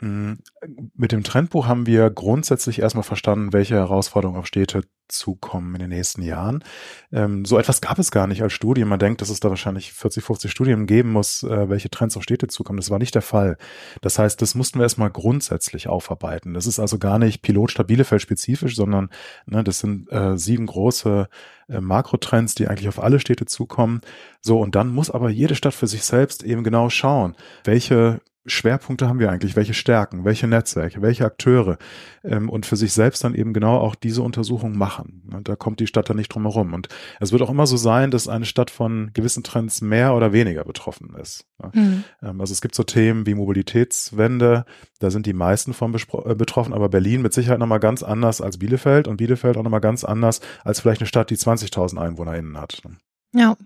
Mm, 0.00 0.34
mit 0.94 1.12
dem 1.12 1.22
Trendbuch 1.22 1.66
haben 1.66 1.86
wir 1.86 2.10
grundsätzlich 2.10 2.80
erstmal 2.80 3.04
verstanden, 3.04 3.52
welche 3.52 3.74
Herausforderungen 3.74 4.38
auf 4.38 4.46
Städte 4.46 4.82
zukommen 5.08 5.74
in 5.74 5.80
den 5.80 5.90
nächsten 5.90 6.22
Jahren. 6.22 6.64
Ähm, 7.12 7.44
so 7.44 7.58
etwas 7.58 7.80
gab 7.80 7.98
es 7.98 8.10
gar 8.10 8.26
nicht 8.26 8.42
als 8.42 8.52
Studie. 8.52 8.84
Man 8.84 8.98
denkt, 8.98 9.20
dass 9.20 9.28
es 9.28 9.40
da 9.40 9.50
wahrscheinlich 9.50 9.92
40, 9.92 10.24
50 10.24 10.50
Studien 10.50 10.86
geben 10.86 11.12
muss, 11.12 11.42
äh, 11.42 11.68
welche 11.68 11.90
Trends 11.90 12.16
auf 12.16 12.22
Städte 12.22 12.46
zukommen. 12.46 12.78
Das 12.78 12.90
war 12.90 12.98
nicht 12.98 13.14
der 13.14 13.22
Fall. 13.22 13.56
Das 14.00 14.18
heißt, 14.18 14.40
das 14.40 14.54
mussten 14.54 14.78
wir 14.78 14.84
erstmal 14.84 15.10
grundsätzlich 15.10 15.88
aufarbeiten. 15.88 16.54
Das 16.54 16.66
ist 16.66 16.78
also 16.78 16.98
gar 16.98 17.18
nicht 17.18 17.42
Pilotstadt 17.42 17.88
Bielefeld 17.88 18.22
spezifisch, 18.22 18.76
sondern 18.76 19.10
ne, 19.46 19.64
das 19.64 19.80
sind 19.80 20.10
äh, 20.12 20.38
sieben 20.38 20.66
große 20.66 21.28
äh, 21.68 21.80
Makrotrends, 21.80 22.54
die 22.54 22.68
eigentlich 22.68 22.88
auf 22.88 23.02
alle 23.02 23.20
Städte 23.20 23.46
zukommen. 23.46 24.00
So, 24.40 24.60
und 24.60 24.74
dann 24.74 24.88
muss 24.88 25.10
aber 25.10 25.30
jede 25.30 25.54
Stadt 25.54 25.74
für 25.74 25.86
sich 25.86 26.04
selbst 26.04 26.42
eben 26.42 26.64
genau 26.64 26.88
schauen, 26.88 27.36
welche 27.64 28.20
Schwerpunkte 28.46 29.06
haben 29.06 29.18
wir 29.18 29.30
eigentlich, 29.30 29.54
welche 29.54 29.74
Stärken, 29.74 30.24
welche 30.24 30.46
Netzwerke, 30.46 31.02
welche 31.02 31.26
Akteure 31.26 31.76
ähm, 32.24 32.48
und 32.48 32.64
für 32.64 32.76
sich 32.76 32.92
selbst 32.92 33.22
dann 33.22 33.34
eben 33.34 33.52
genau 33.52 33.76
auch 33.78 33.94
diese 33.94 34.22
Untersuchung 34.22 34.78
machen. 34.78 35.30
Und 35.32 35.48
da 35.48 35.56
kommt 35.56 35.80
die 35.80 35.86
Stadt 35.86 36.08
dann 36.08 36.16
nicht 36.16 36.32
drum 36.32 36.42
herum. 36.42 36.72
Und 36.72 36.88
es 37.20 37.32
wird 37.32 37.42
auch 37.42 37.50
immer 37.50 37.66
so 37.66 37.76
sein, 37.76 38.10
dass 38.10 38.28
eine 38.28 38.46
Stadt 38.46 38.70
von 38.70 39.10
gewissen 39.12 39.42
Trends 39.42 39.82
mehr 39.82 40.14
oder 40.14 40.32
weniger 40.32 40.64
betroffen 40.64 41.14
ist. 41.20 41.44
Mhm. 41.74 42.04
Ähm, 42.22 42.40
also 42.40 42.52
es 42.52 42.62
gibt 42.62 42.74
so 42.74 42.82
Themen 42.82 43.26
wie 43.26 43.34
Mobilitätswende, 43.34 44.64
da 45.00 45.10
sind 45.10 45.26
die 45.26 45.34
meisten 45.34 45.74
von 45.74 45.94
äh, 45.94 46.34
betroffen, 46.34 46.72
aber 46.72 46.88
Berlin 46.88 47.20
mit 47.22 47.34
Sicherheit 47.34 47.58
nochmal 47.58 47.80
ganz 47.80 48.02
anders 48.02 48.40
als 48.40 48.58
Bielefeld 48.58 49.06
und 49.06 49.18
Bielefeld 49.18 49.58
auch 49.58 49.62
nochmal 49.62 49.80
ganz 49.80 50.02
anders 50.02 50.40
als 50.64 50.80
vielleicht 50.80 51.02
eine 51.02 51.08
Stadt, 51.08 51.30
die 51.30 51.36
20.000 51.36 52.00
EinwohnerInnen 52.00 52.58
hat. 52.58 52.82
Ja, 53.32 53.56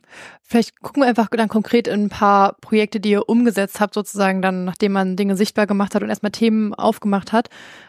vielleicht 0.43 0.79
gucken 0.83 1.03
wir 1.03 1.09
einfach 1.09 1.29
dann 1.31 1.49
konkret 1.49 1.89
in 1.89 2.05
ein 2.05 2.09
paar 2.11 2.53
Projekte, 2.61 3.01
die 3.01 3.13
ihr 3.13 3.31
umgesetzt 3.31 3.81
habt, 3.81 3.95
sozusagen 3.95 4.43
dann, 4.43 4.67
nachdem 4.67 4.93
man 4.93 5.17
Dinge 5.17 5.37
sichtbar 5.37 5.67
gemacht 5.67 5.95
hat 5.95 6.03
und 6.03 6.11
erstmal 6.11 6.33
Themen 6.33 6.75
aufgemacht 6.75 7.33
hat. 7.33 7.49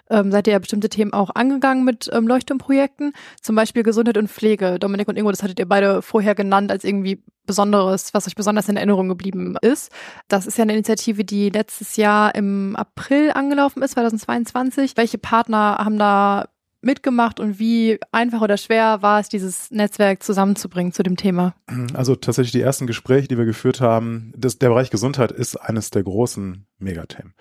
Ähm, 0.09 0.31
seid 0.31 0.47
ihr 0.47 0.53
ja 0.53 0.59
bestimmte 0.59 0.87
Themen 0.87 1.11
auch 1.11 1.31
angegangen 1.35 1.83
mit 1.83 2.09
ähm, 2.13 2.27
Leuchtturmprojekten, 2.27 3.11
zum 3.41 3.57
Beispiel 3.57 3.83
Gesundheit 3.83 4.17
und 4.17 4.29
Pflege. 4.29 4.79
Dominik 4.79 5.09
und 5.09 5.17
Ingo, 5.17 5.31
das 5.31 5.43
hattet 5.43 5.59
ihr 5.59 5.67
beide 5.67 6.01
vorher 6.01 6.33
genannt 6.33 6.71
als 6.71 6.85
irgendwie 6.85 7.21
Besonderes, 7.45 8.13
was 8.13 8.25
euch 8.25 8.35
besonders 8.35 8.69
in 8.69 8.77
Erinnerung 8.77 9.09
geblieben 9.09 9.55
ist. 9.61 9.91
Das 10.29 10.47
ist 10.47 10.57
ja 10.57 10.63
eine 10.63 10.73
Initiative, 10.73 11.25
die 11.25 11.49
letztes 11.49 11.97
Jahr 11.97 12.33
im 12.35 12.77
April 12.77 13.31
angelaufen 13.31 13.83
ist, 13.83 13.91
2022. 13.91 14.95
Welche 14.95 15.17
Partner 15.17 15.77
haben 15.79 15.99
da 15.99 16.47
mitgemacht 16.85 17.39
und 17.39 17.59
wie 17.59 17.99
einfach 18.11 18.41
oder 18.41 18.57
schwer 18.57 19.01
war 19.01 19.19
es, 19.19 19.29
dieses 19.29 19.71
Netzwerk 19.71 20.23
zusammenzubringen 20.23 20.93
zu 20.93 21.03
dem 21.03 21.17
Thema? 21.17 21.55
Also 21.93 22.15
tatsächlich 22.15 22.51
die 22.51 22.61
ersten 22.61 22.87
Gespräche, 22.87 23.27
die 23.27 23.37
wir 23.37 23.45
geführt 23.45 23.81
haben, 23.81 24.31
das, 24.37 24.59
der 24.59 24.69
Bereich 24.69 24.89
Gesundheit 24.89 25.31
ist 25.31 25.57
eines 25.57 25.89
der 25.89 26.03
großen 26.03 26.65
Megathemen. 26.77 27.33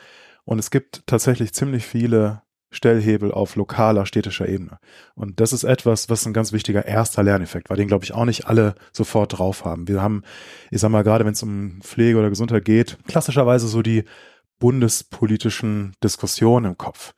Und 0.44 0.58
es 0.58 0.70
gibt 0.70 1.06
tatsächlich 1.06 1.52
ziemlich 1.54 1.86
viele 1.86 2.42
Stellhebel 2.70 3.32
auf 3.32 3.56
lokaler, 3.56 4.04
städtischer 4.04 4.48
Ebene. 4.48 4.78
Und 5.14 5.40
das 5.40 5.52
ist 5.52 5.64
etwas, 5.64 6.10
was 6.10 6.26
ein 6.26 6.32
ganz 6.32 6.52
wichtiger 6.52 6.84
erster 6.84 7.22
Lerneffekt 7.22 7.70
war, 7.70 7.76
den 7.76 7.88
glaube 7.88 8.04
ich 8.04 8.12
auch 8.14 8.24
nicht 8.24 8.46
alle 8.46 8.74
sofort 8.92 9.38
drauf 9.38 9.64
haben. 9.64 9.88
Wir 9.88 10.02
haben, 10.02 10.22
ich 10.70 10.80
sag 10.80 10.90
mal, 10.90 11.04
gerade 11.04 11.24
wenn 11.24 11.34
es 11.34 11.42
um 11.42 11.80
Pflege 11.82 12.18
oder 12.18 12.30
Gesundheit 12.30 12.64
geht, 12.64 12.98
klassischerweise 13.06 13.68
so 13.68 13.80
die 13.82 14.04
bundespolitischen 14.58 15.94
Diskussionen 16.02 16.66
im 16.66 16.78
Kopf. 16.78 17.14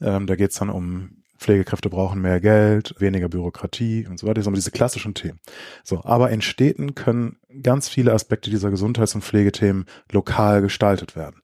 Ähm, 0.00 0.26
da 0.26 0.36
geht 0.36 0.50
es 0.50 0.58
dann 0.58 0.70
um 0.70 1.19
Pflegekräfte 1.40 1.88
brauchen 1.88 2.20
mehr 2.20 2.38
Geld, 2.38 2.94
weniger 2.98 3.28
Bürokratie 3.28 4.06
und 4.06 4.18
so 4.18 4.26
weiter. 4.26 4.34
Das 4.34 4.44
sind 4.44 4.56
diese 4.56 4.70
klassischen 4.70 5.14
Themen. 5.14 5.40
So, 5.82 6.04
aber 6.04 6.30
in 6.30 6.42
Städten 6.42 6.94
können 6.94 7.36
ganz 7.62 7.88
viele 7.88 8.12
Aspekte 8.12 8.50
dieser 8.50 8.70
Gesundheits- 8.70 9.14
und 9.14 9.24
Pflegethemen 9.24 9.86
lokal 10.12 10.60
gestaltet 10.60 11.16
werden. 11.16 11.42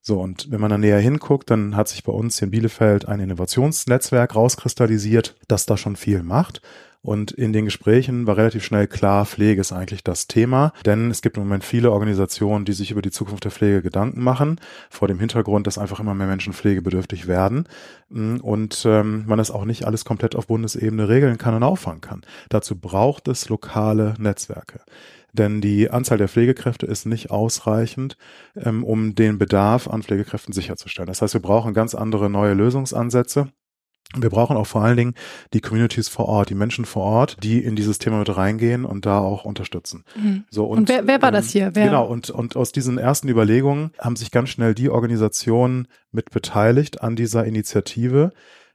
So, 0.00 0.20
und 0.20 0.50
wenn 0.50 0.60
man 0.60 0.70
da 0.70 0.78
näher 0.78 0.98
hinguckt, 0.98 1.50
dann 1.50 1.76
hat 1.76 1.88
sich 1.88 2.02
bei 2.04 2.12
uns 2.12 2.40
in 2.40 2.50
Bielefeld 2.50 3.06
ein 3.06 3.20
Innovationsnetzwerk 3.20 4.34
rauskristallisiert, 4.34 5.36
das 5.48 5.66
da 5.66 5.76
schon 5.76 5.96
viel 5.96 6.22
macht. 6.22 6.62
Und 7.02 7.32
in 7.32 7.52
den 7.52 7.64
Gesprächen 7.64 8.28
war 8.28 8.36
relativ 8.36 8.64
schnell 8.64 8.86
klar, 8.86 9.26
Pflege 9.26 9.60
ist 9.60 9.72
eigentlich 9.72 10.04
das 10.04 10.28
Thema, 10.28 10.72
denn 10.86 11.10
es 11.10 11.20
gibt 11.20 11.36
im 11.36 11.42
Moment 11.42 11.64
viele 11.64 11.90
Organisationen, 11.90 12.64
die 12.64 12.72
sich 12.72 12.92
über 12.92 13.02
die 13.02 13.10
Zukunft 13.10 13.44
der 13.44 13.50
Pflege 13.50 13.82
Gedanken 13.82 14.22
machen, 14.22 14.60
vor 14.88 15.08
dem 15.08 15.18
Hintergrund, 15.18 15.66
dass 15.66 15.78
einfach 15.78 15.98
immer 15.98 16.14
mehr 16.14 16.28
Menschen 16.28 16.52
pflegebedürftig 16.52 17.26
werden 17.26 17.66
und 18.08 18.84
ähm, 18.86 19.24
man 19.26 19.38
das 19.38 19.50
auch 19.50 19.64
nicht 19.64 19.84
alles 19.84 20.04
komplett 20.04 20.36
auf 20.36 20.46
Bundesebene 20.46 21.08
regeln 21.08 21.38
kann 21.38 21.54
und 21.54 21.64
auffangen 21.64 22.00
kann. 22.00 22.22
Dazu 22.50 22.78
braucht 22.78 23.26
es 23.26 23.48
lokale 23.48 24.14
Netzwerke 24.18 24.80
denn 25.32 25.60
die 25.62 25.90
Anzahl 25.90 26.18
der 26.18 26.28
Pflegekräfte 26.28 26.86
ist 26.86 27.06
nicht 27.06 27.30
ausreichend, 27.30 28.16
ähm, 28.54 28.84
um 28.84 29.14
den 29.14 29.38
Bedarf 29.38 29.88
an 29.88 30.02
Pflegekräften 30.02 30.52
sicherzustellen. 30.52 31.06
Das 31.06 31.22
heißt, 31.22 31.34
wir 31.34 31.40
brauchen 31.40 31.72
ganz 31.72 31.94
andere 31.94 32.28
neue 32.28 32.52
Lösungsansätze. 32.52 33.48
Wir 34.14 34.28
brauchen 34.28 34.56
auch 34.56 34.66
vor 34.66 34.82
allen 34.82 34.96
Dingen 34.96 35.14
die 35.54 35.60
Communities 35.60 36.08
vor 36.08 36.26
Ort, 36.26 36.50
die 36.50 36.54
Menschen 36.54 36.84
vor 36.84 37.02
Ort, 37.02 37.36
die 37.42 37.64
in 37.64 37.76
dieses 37.76 37.98
Thema 37.98 38.18
mit 38.18 38.36
reingehen 38.36 38.84
und 38.84 39.06
da 39.06 39.18
auch 39.18 39.44
unterstützen. 39.44 40.04
Mhm. 40.16 40.44
So 40.50 40.66
und, 40.66 40.78
und 40.78 40.88
wer, 40.88 41.06
wer 41.06 41.22
war 41.22 41.30
ähm, 41.30 41.34
das 41.34 41.50
hier? 41.50 41.74
Wer? 41.74 41.86
Genau 41.86 42.06
und 42.06 42.30
und 42.30 42.56
aus 42.56 42.72
diesen 42.72 42.98
ersten 42.98 43.28
Überlegungen 43.28 43.92
haben 43.98 44.16
sich 44.16 44.30
ganz 44.30 44.50
schnell 44.50 44.74
die 44.74 44.90
Organisationen 44.90 45.88
mit 46.10 46.30
beteiligt 46.30 47.00
an 47.02 47.16
dieser 47.16 47.44
Initiative, 47.44 48.32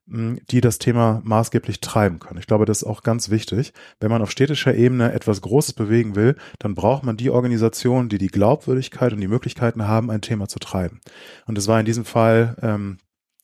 die 0.10 0.62
das 0.62 0.80
Thema 0.80 1.22
maßgeblich 1.26 1.82
treiben 1.82 2.20
können. 2.20 2.40
Ich 2.40 2.48
glaube, 2.48 2.66
das 2.66 2.82
ist 2.82 2.88
auch 2.88 3.04
ganz 3.04 3.30
wichtig. 3.30 3.74
Wenn 4.00 4.10
man 4.10 4.22
auf 4.22 4.32
städtischer 4.32 4.74
Ebene 4.74 5.12
etwas 5.12 5.42
Großes 5.42 5.74
bewegen 5.74 6.16
will, 6.16 6.38
dann 6.60 6.76
braucht 6.76 7.04
man 7.04 7.18
die 7.18 7.30
Organisationen, 7.30 8.08
die 8.08 8.18
die 8.18 8.30
Glaubwürdigkeit 8.30 9.12
und 9.12 9.20
die 9.20 9.28
Möglichkeiten 9.28 9.86
haben, 9.86 10.10
ein 10.10 10.22
Thema 10.22 10.48
zu 10.48 10.60
treiben. 10.60 11.02
Und 11.46 11.58
es 11.58 11.68
war 11.68 11.78
in 11.80 11.86
diesem 11.86 12.06
Fall 12.06 12.56
ähm, 12.62 13.00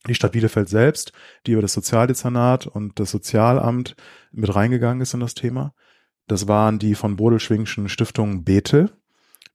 die 0.08 0.16
Stadt 0.16 0.34
Bielefeld 0.34 0.70
selbst, 0.70 1.14
die 1.46 1.54
über 1.54 1.62
das 1.62 1.74
Sozialdezernat 1.74 2.68
und 2.68 3.00
das 3.00 3.12
Sozialamt 3.12 3.96
mit 4.32 4.54
reingegangen 4.54 5.02
ist 5.02 5.14
in 5.14 5.20
das 5.20 5.34
Thema. 5.34 5.74
Das 6.28 6.48
waren 6.48 6.80
die 6.80 6.96
von 6.96 7.16
Bodelschwingschen 7.16 7.90
Stiftung 7.90 8.44
Bethel, 8.44 8.92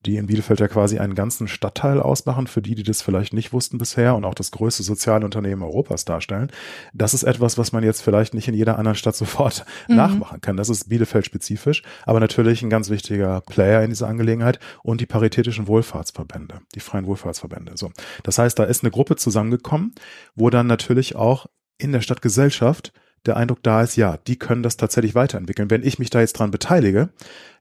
die 0.07 0.17
in 0.17 0.27
Bielefeld 0.27 0.61
ja 0.61 0.69
quasi 0.69 0.99
einen 0.99 1.15
ganzen 1.15 1.49
Stadtteil 1.49 2.01
ausmachen, 2.01 2.47
für 2.47 2.63
die, 2.63 2.75
die 2.75 2.85
das 2.85 3.03
vielleicht 3.03 3.33
nicht 3.33 3.53
wussten 3.53 3.79
bisher 3.79 4.15
und 4.15 4.25
auch 4.25 4.35
das 4.35 4.53
größte 4.53 4.83
soziale 4.83 5.25
Unternehmen 5.25 5.63
Europas 5.63 6.05
darstellen. 6.05 6.51
Das 6.95 7.15
ist 7.15 7.25
etwas, 7.25 7.59
was 7.59 7.73
man 7.73 7.83
jetzt 7.83 8.03
vielleicht 8.03 8.33
nicht 8.33 8.47
in 8.47 8.55
jeder 8.55 8.79
anderen 8.79 8.97
Stadt 8.97 9.17
sofort 9.17 9.65
mhm. 9.89 9.97
nachmachen 9.97 10.41
kann. 10.41 10.57
Das 10.57 10.69
ist 10.69 10.89
Bielefeld 10.89 11.27
spezifisch, 11.27 11.83
aber 12.05 12.21
natürlich 12.21 12.63
ein 12.63 12.71
ganz 12.71 12.91
wichtiger 12.91 13.41
Player 13.43 13.83
in 13.83 13.91
dieser 13.91 14.09
Angelegenheit 14.09 14.61
und 14.83 15.01
die 15.01 15.07
paritätischen 15.07 15.67
Wohlfahrtsverbände, 15.67 16.61
die 16.75 16.81
freien 16.81 17.07
Wohlfahrtsverbände. 17.07 17.73
So. 17.75 17.91
Das 18.23 18.39
heißt, 18.39 18.59
da 18.59 18.65
ist 18.65 18.85
eine 18.85 18.91
Gruppe 18.91 19.17
zusammengekommen, 19.17 19.95
wo 20.37 20.51
dann 20.51 20.67
natürlich 20.67 21.17
auch 21.17 21.47
in 21.77 21.93
der 21.93 22.01
Stadtgesellschaft 22.01 22.93
der 23.27 23.37
Eindruck 23.37 23.63
da 23.63 23.83
ist, 23.83 23.97
ja, 23.97 24.17
die 24.17 24.37
können 24.37 24.63
das 24.63 24.77
tatsächlich 24.77 25.15
weiterentwickeln. 25.15 25.71
Wenn 25.71 25.83
ich 25.83 25.99
mich 25.99 26.11
da 26.11 26.21
jetzt 26.21 26.35
dran 26.35 26.51
beteilige, 26.51 27.11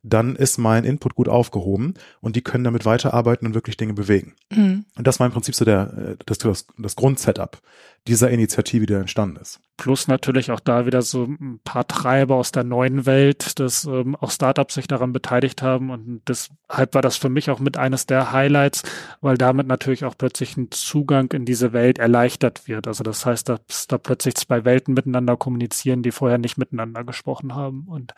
dann 0.08 0.36
ist 0.36 0.58
mein 0.58 0.84
Input 0.84 1.16
gut 1.16 1.30
aufgehoben 1.30 1.94
und 2.22 2.36
die 2.36 2.42
können 2.42 2.64
damit 2.64 2.86
weiterarbeiten 2.86 3.48
und 3.48 3.54
wirklich 3.54 3.78
Dinge 3.78 3.94
bewegen. 3.94 4.36
Mhm. 4.50 4.86
Und 4.96 5.08
das 5.08 5.20
war 5.20 5.28
im 5.28 5.34
Prinzip 5.34 5.56
so 5.56 5.66
der, 5.66 5.94
äh, 5.98 6.16
das, 6.26 6.38
das, 6.38 6.68
das 6.78 6.96
Grundsetup 6.96 7.62
dieser 8.08 8.30
Initiative, 8.30 8.86
die 8.86 8.94
da 8.94 9.00
entstanden 9.00 9.38
ist. 9.38 9.60
Plus 9.76 10.08
natürlich 10.08 10.50
auch 10.50 10.60
da 10.60 10.86
wieder 10.86 11.02
so 11.02 11.26
ein 11.26 11.60
paar 11.64 11.88
Treiber 11.88 12.36
aus 12.36 12.52
der 12.52 12.64
neuen 12.64 13.06
Welt, 13.06 13.60
dass 13.60 13.86
ähm, 13.86 14.16
auch 14.16 14.32
Startups 14.32 14.76
sich 14.76 14.88
daran 14.88 15.14
beteiligt 15.14 15.62
haben 15.62 15.92
und 15.92 16.22
deshalb 16.28 16.96
war 16.96 17.02
das 17.02 17.18
für 17.18 17.30
mich 17.30 17.50
auch 17.50 17.60
mit 17.60 17.78
eines 17.78 18.06
der 18.06 18.32
Highlights, 18.32 18.84
weil 19.22 19.38
damit 19.38 19.68
natürlich 19.68 20.06
auch 20.06 20.16
plötzlich 20.18 20.58
ein 20.58 20.72
Zugang 20.72 21.32
in 21.32 21.46
diese 21.46 21.74
Welt 21.74 22.00
erleichtert 22.00 22.68
wird. 22.68 22.88
Also 22.88 23.04
das 23.04 23.26
heißt, 23.26 23.50
dass 23.50 23.88
da 23.88 23.98
plötzlich 23.98 24.36
zwei 24.36 24.66
Welten 24.66 24.94
miteinander 24.94 25.38
kommunizieren, 25.38 26.02
die 26.02 26.12
vorher 26.12 26.38
nicht 26.38 26.58
miteinander 26.58 27.04
gesprochen 27.04 27.54
haben 27.54 27.86
und 27.88 28.14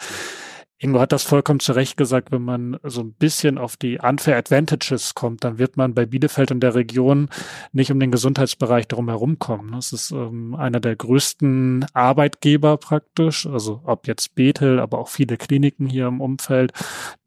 Ingo 0.82 1.02
hat 1.02 1.12
das 1.12 1.24
vollkommen 1.24 1.60
zu 1.60 1.74
Recht 1.74 1.98
gesagt, 1.98 2.32
wenn 2.32 2.42
man 2.42 2.80
so 2.84 3.02
ein 3.02 3.12
bisschen 3.12 3.58
auf 3.58 3.76
die 3.76 4.00
unfair 4.00 4.38
advantages 4.38 5.14
kommt, 5.14 5.44
dann 5.44 5.58
wird 5.58 5.76
man 5.76 5.94
bei 5.94 6.06
Bielefeld 6.06 6.52
und 6.52 6.62
der 6.62 6.74
Region 6.74 7.28
nicht 7.74 7.92
um 7.92 8.00
den 8.00 8.12
Gesundheitsbereich 8.12 8.88
drum 8.88 9.10
herum 9.10 9.40
kommen. 9.40 9.74
Das 9.74 9.92
ist 9.92 10.12
ähm, 10.12 10.56
einer 10.56 10.80
der 10.80 10.96
größten 10.96 11.86
Arbeitgeber 11.92 12.78
praktisch, 12.78 13.46
also 13.46 13.82
ob 13.84 14.08
jetzt 14.08 14.36
Bethel, 14.36 14.80
aber 14.80 15.00
auch 15.00 15.10
viele 15.10 15.36
Kliniken 15.36 15.86
hier 15.86 16.08
im 16.08 16.22
Umfeld, 16.22 16.72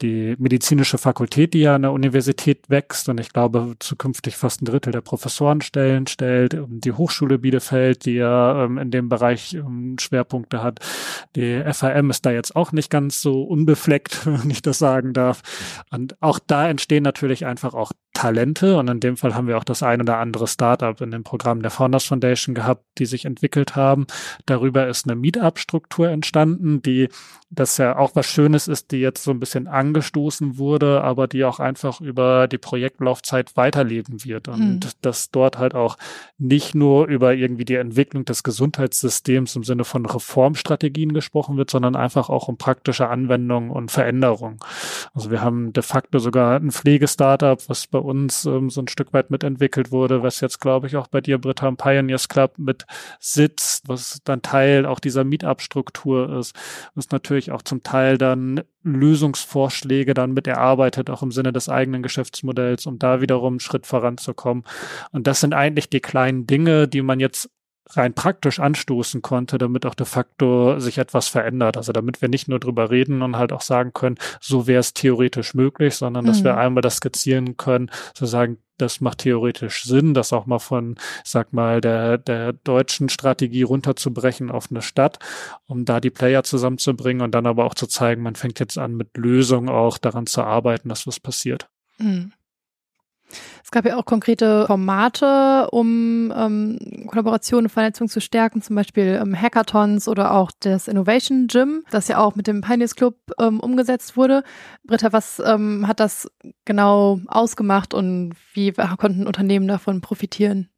die 0.00 0.34
medizinische 0.38 0.96
Fakultät, 0.96 1.52
die 1.52 1.60
ja 1.60 1.74
an 1.74 1.82
der 1.82 1.92
Universität 1.92 2.70
wächst 2.70 3.10
und 3.10 3.20
ich 3.20 3.34
glaube 3.34 3.74
zukünftig 3.80 4.38
fast 4.38 4.62
ein 4.62 4.64
Drittel 4.64 4.92
der 4.92 5.02
Professorenstellen 5.02 6.06
stellt, 6.06 6.56
die 6.68 6.92
Hochschule 6.92 7.38
Bielefeld, 7.38 8.06
die 8.06 8.14
ja 8.14 8.64
ähm, 8.64 8.78
in 8.78 8.90
dem 8.90 9.10
Bereich 9.10 9.52
ähm, 9.52 9.96
Schwerpunkte 10.00 10.62
hat. 10.62 10.80
Die 11.36 11.62
FAM 11.70 12.08
ist 12.08 12.24
da 12.24 12.30
jetzt 12.30 12.56
auch 12.56 12.72
nicht 12.72 12.88
ganz 12.88 13.20
unbefleckt, 13.42 14.26
wenn 14.26 14.50
ich 14.50 14.62
das 14.62 14.78
sagen 14.78 15.12
darf. 15.12 15.42
Und 15.90 16.20
auch 16.22 16.38
da 16.38 16.68
entstehen 16.68 17.02
natürlich 17.02 17.46
einfach 17.46 17.74
auch 17.74 17.92
Talente. 18.12 18.76
Und 18.76 18.88
in 18.88 19.00
dem 19.00 19.16
Fall 19.16 19.34
haben 19.34 19.46
wir 19.46 19.58
auch 19.58 19.64
das 19.64 19.82
ein 19.82 20.00
oder 20.00 20.18
andere 20.18 20.46
Startup 20.46 21.00
in 21.00 21.10
dem 21.10 21.24
Programm 21.24 21.62
der 21.62 21.70
Founders 21.70 22.04
Foundation 22.04 22.54
gehabt, 22.54 22.84
die 22.98 23.06
sich 23.06 23.24
entwickelt 23.24 23.76
haben. 23.76 24.06
Darüber 24.46 24.86
ist 24.86 25.06
eine 25.06 25.16
Meetup-Struktur 25.16 26.08
entstanden, 26.08 26.82
die 26.82 27.08
das 27.50 27.76
ja 27.76 27.96
auch 27.98 28.12
was 28.14 28.26
Schönes 28.26 28.66
ist, 28.66 28.92
die 28.92 28.98
jetzt 28.98 29.24
so 29.24 29.30
ein 29.30 29.38
bisschen 29.38 29.68
angestoßen 29.68 30.56
wurde, 30.56 31.02
aber 31.02 31.28
die 31.28 31.44
auch 31.44 31.60
einfach 31.60 32.00
über 32.00 32.48
die 32.48 32.56
Projektlaufzeit 32.56 33.56
weiterleben 33.56 34.24
wird. 34.24 34.48
Und 34.48 34.60
mhm. 34.60 34.80
dass 35.02 35.30
dort 35.30 35.58
halt 35.58 35.74
auch 35.74 35.98
nicht 36.38 36.74
nur 36.74 37.06
über 37.06 37.34
irgendwie 37.34 37.66
die 37.66 37.74
Entwicklung 37.74 38.24
des 38.24 38.42
Gesundheitssystems 38.42 39.54
im 39.56 39.64
Sinne 39.64 39.84
von 39.84 40.06
Reformstrategien 40.06 41.12
gesprochen 41.12 41.58
wird, 41.58 41.70
sondern 41.70 41.94
einfach 41.94 42.30
auch 42.30 42.48
um 42.48 42.56
praktische 42.56 43.08
Anwendungen 43.08 43.70
und 43.70 43.90
Veränderungen. 43.90 44.58
Also 45.12 45.30
wir 45.30 45.42
haben 45.42 45.74
de 45.74 45.82
facto 45.82 46.18
sogar 46.18 46.58
ein 46.58 46.70
Pflegestartup, 46.70 47.68
was 47.68 47.86
bei 47.86 48.01
uns 48.04 48.44
ähm, 48.44 48.70
so 48.70 48.82
ein 48.82 48.88
Stück 48.88 49.12
weit 49.12 49.30
mitentwickelt 49.30 49.92
wurde, 49.92 50.22
was 50.22 50.40
jetzt, 50.40 50.60
glaube 50.60 50.86
ich, 50.86 50.96
auch 50.96 51.08
bei 51.08 51.20
dir, 51.20 51.38
Britta, 51.38 51.68
im 51.68 51.76
Pioneers 51.76 52.28
Club 52.28 52.54
mit 52.58 52.84
sitzt, 53.18 53.88
was 53.88 54.20
dann 54.24 54.42
Teil 54.42 54.86
auch 54.86 55.00
dieser 55.00 55.24
Meetup-Struktur 55.24 56.38
ist, 56.38 56.54
was 56.94 57.10
natürlich 57.10 57.50
auch 57.52 57.62
zum 57.62 57.82
Teil 57.82 58.18
dann 58.18 58.62
Lösungsvorschläge 58.84 60.14
dann 60.14 60.32
mit 60.32 60.46
erarbeitet, 60.46 61.10
auch 61.10 61.22
im 61.22 61.32
Sinne 61.32 61.52
des 61.52 61.68
eigenen 61.68 62.02
Geschäftsmodells, 62.02 62.86
um 62.86 62.98
da 62.98 63.20
wiederum 63.20 63.54
einen 63.54 63.60
Schritt 63.60 63.86
voranzukommen. 63.86 64.64
Und 65.12 65.26
das 65.26 65.40
sind 65.40 65.54
eigentlich 65.54 65.88
die 65.88 66.00
kleinen 66.00 66.46
Dinge, 66.46 66.88
die 66.88 67.02
man 67.02 67.20
jetzt 67.20 67.50
rein 67.96 68.14
praktisch 68.14 68.58
anstoßen 68.58 69.22
konnte, 69.22 69.58
damit 69.58 69.86
auch 69.86 69.94
de 69.94 70.06
facto 70.06 70.78
sich 70.78 70.98
etwas 70.98 71.28
verändert. 71.28 71.76
Also 71.76 71.92
damit 71.92 72.22
wir 72.22 72.28
nicht 72.28 72.48
nur 72.48 72.58
drüber 72.58 72.90
reden 72.90 73.22
und 73.22 73.36
halt 73.36 73.52
auch 73.52 73.60
sagen 73.60 73.92
können, 73.92 74.16
so 74.40 74.66
wäre 74.66 74.80
es 74.80 74.94
theoretisch 74.94 75.54
möglich, 75.54 75.94
sondern 75.96 76.24
dass 76.24 76.40
mhm. 76.40 76.44
wir 76.44 76.56
einmal 76.56 76.82
das 76.82 76.96
skizzieren 76.96 77.56
können, 77.56 77.90
zu 78.14 78.26
sagen, 78.26 78.58
das 78.78 79.00
macht 79.00 79.18
theoretisch 79.18 79.84
Sinn, 79.84 80.12
das 80.12 80.32
auch 80.32 80.46
mal 80.46 80.58
von, 80.58 80.96
sag 81.24 81.52
mal, 81.52 81.80
der, 81.80 82.18
der 82.18 82.52
deutschen 82.52 83.08
Strategie 83.08 83.62
runterzubrechen 83.62 84.50
auf 84.50 84.70
eine 84.70 84.82
Stadt, 84.82 85.18
um 85.66 85.84
da 85.84 86.00
die 86.00 86.10
Player 86.10 86.42
zusammenzubringen 86.42 87.22
und 87.22 87.32
dann 87.32 87.46
aber 87.46 87.64
auch 87.64 87.74
zu 87.74 87.86
zeigen, 87.86 88.22
man 88.22 88.34
fängt 88.34 88.58
jetzt 88.60 88.78
an 88.78 88.96
mit 88.96 89.16
Lösungen 89.16 89.68
auch 89.68 89.98
daran 89.98 90.26
zu 90.26 90.42
arbeiten, 90.42 90.88
dass 90.88 91.06
was 91.06 91.20
passiert. 91.20 91.68
Mhm. 91.98 92.32
Es 93.64 93.70
gab 93.70 93.84
ja 93.84 93.96
auch 93.96 94.04
konkrete 94.04 94.66
Formate, 94.66 95.68
um 95.70 96.32
ähm, 96.36 96.78
Kollaboration 97.06 97.64
und 97.64 97.70
Vernetzung 97.70 98.08
zu 98.08 98.20
stärken, 98.20 98.62
zum 98.62 98.76
Beispiel 98.76 99.20
ähm, 99.22 99.40
Hackathons 99.40 100.08
oder 100.08 100.32
auch 100.32 100.50
das 100.60 100.88
Innovation 100.88 101.46
Gym, 101.46 101.84
das 101.90 102.08
ja 102.08 102.18
auch 102.18 102.34
mit 102.34 102.46
dem 102.46 102.60
Pioneers 102.60 102.96
Club 102.96 103.16
ähm, 103.40 103.60
umgesetzt 103.60 104.16
wurde. 104.16 104.42
Britta, 104.84 105.12
was 105.12 105.42
ähm, 105.44 105.86
hat 105.86 106.00
das 106.00 106.30
genau 106.64 107.20
ausgemacht 107.26 107.94
und 107.94 108.34
wie 108.54 108.72
konnten 108.72 109.26
Unternehmen 109.26 109.68
davon 109.68 110.00
profitieren? 110.00 110.71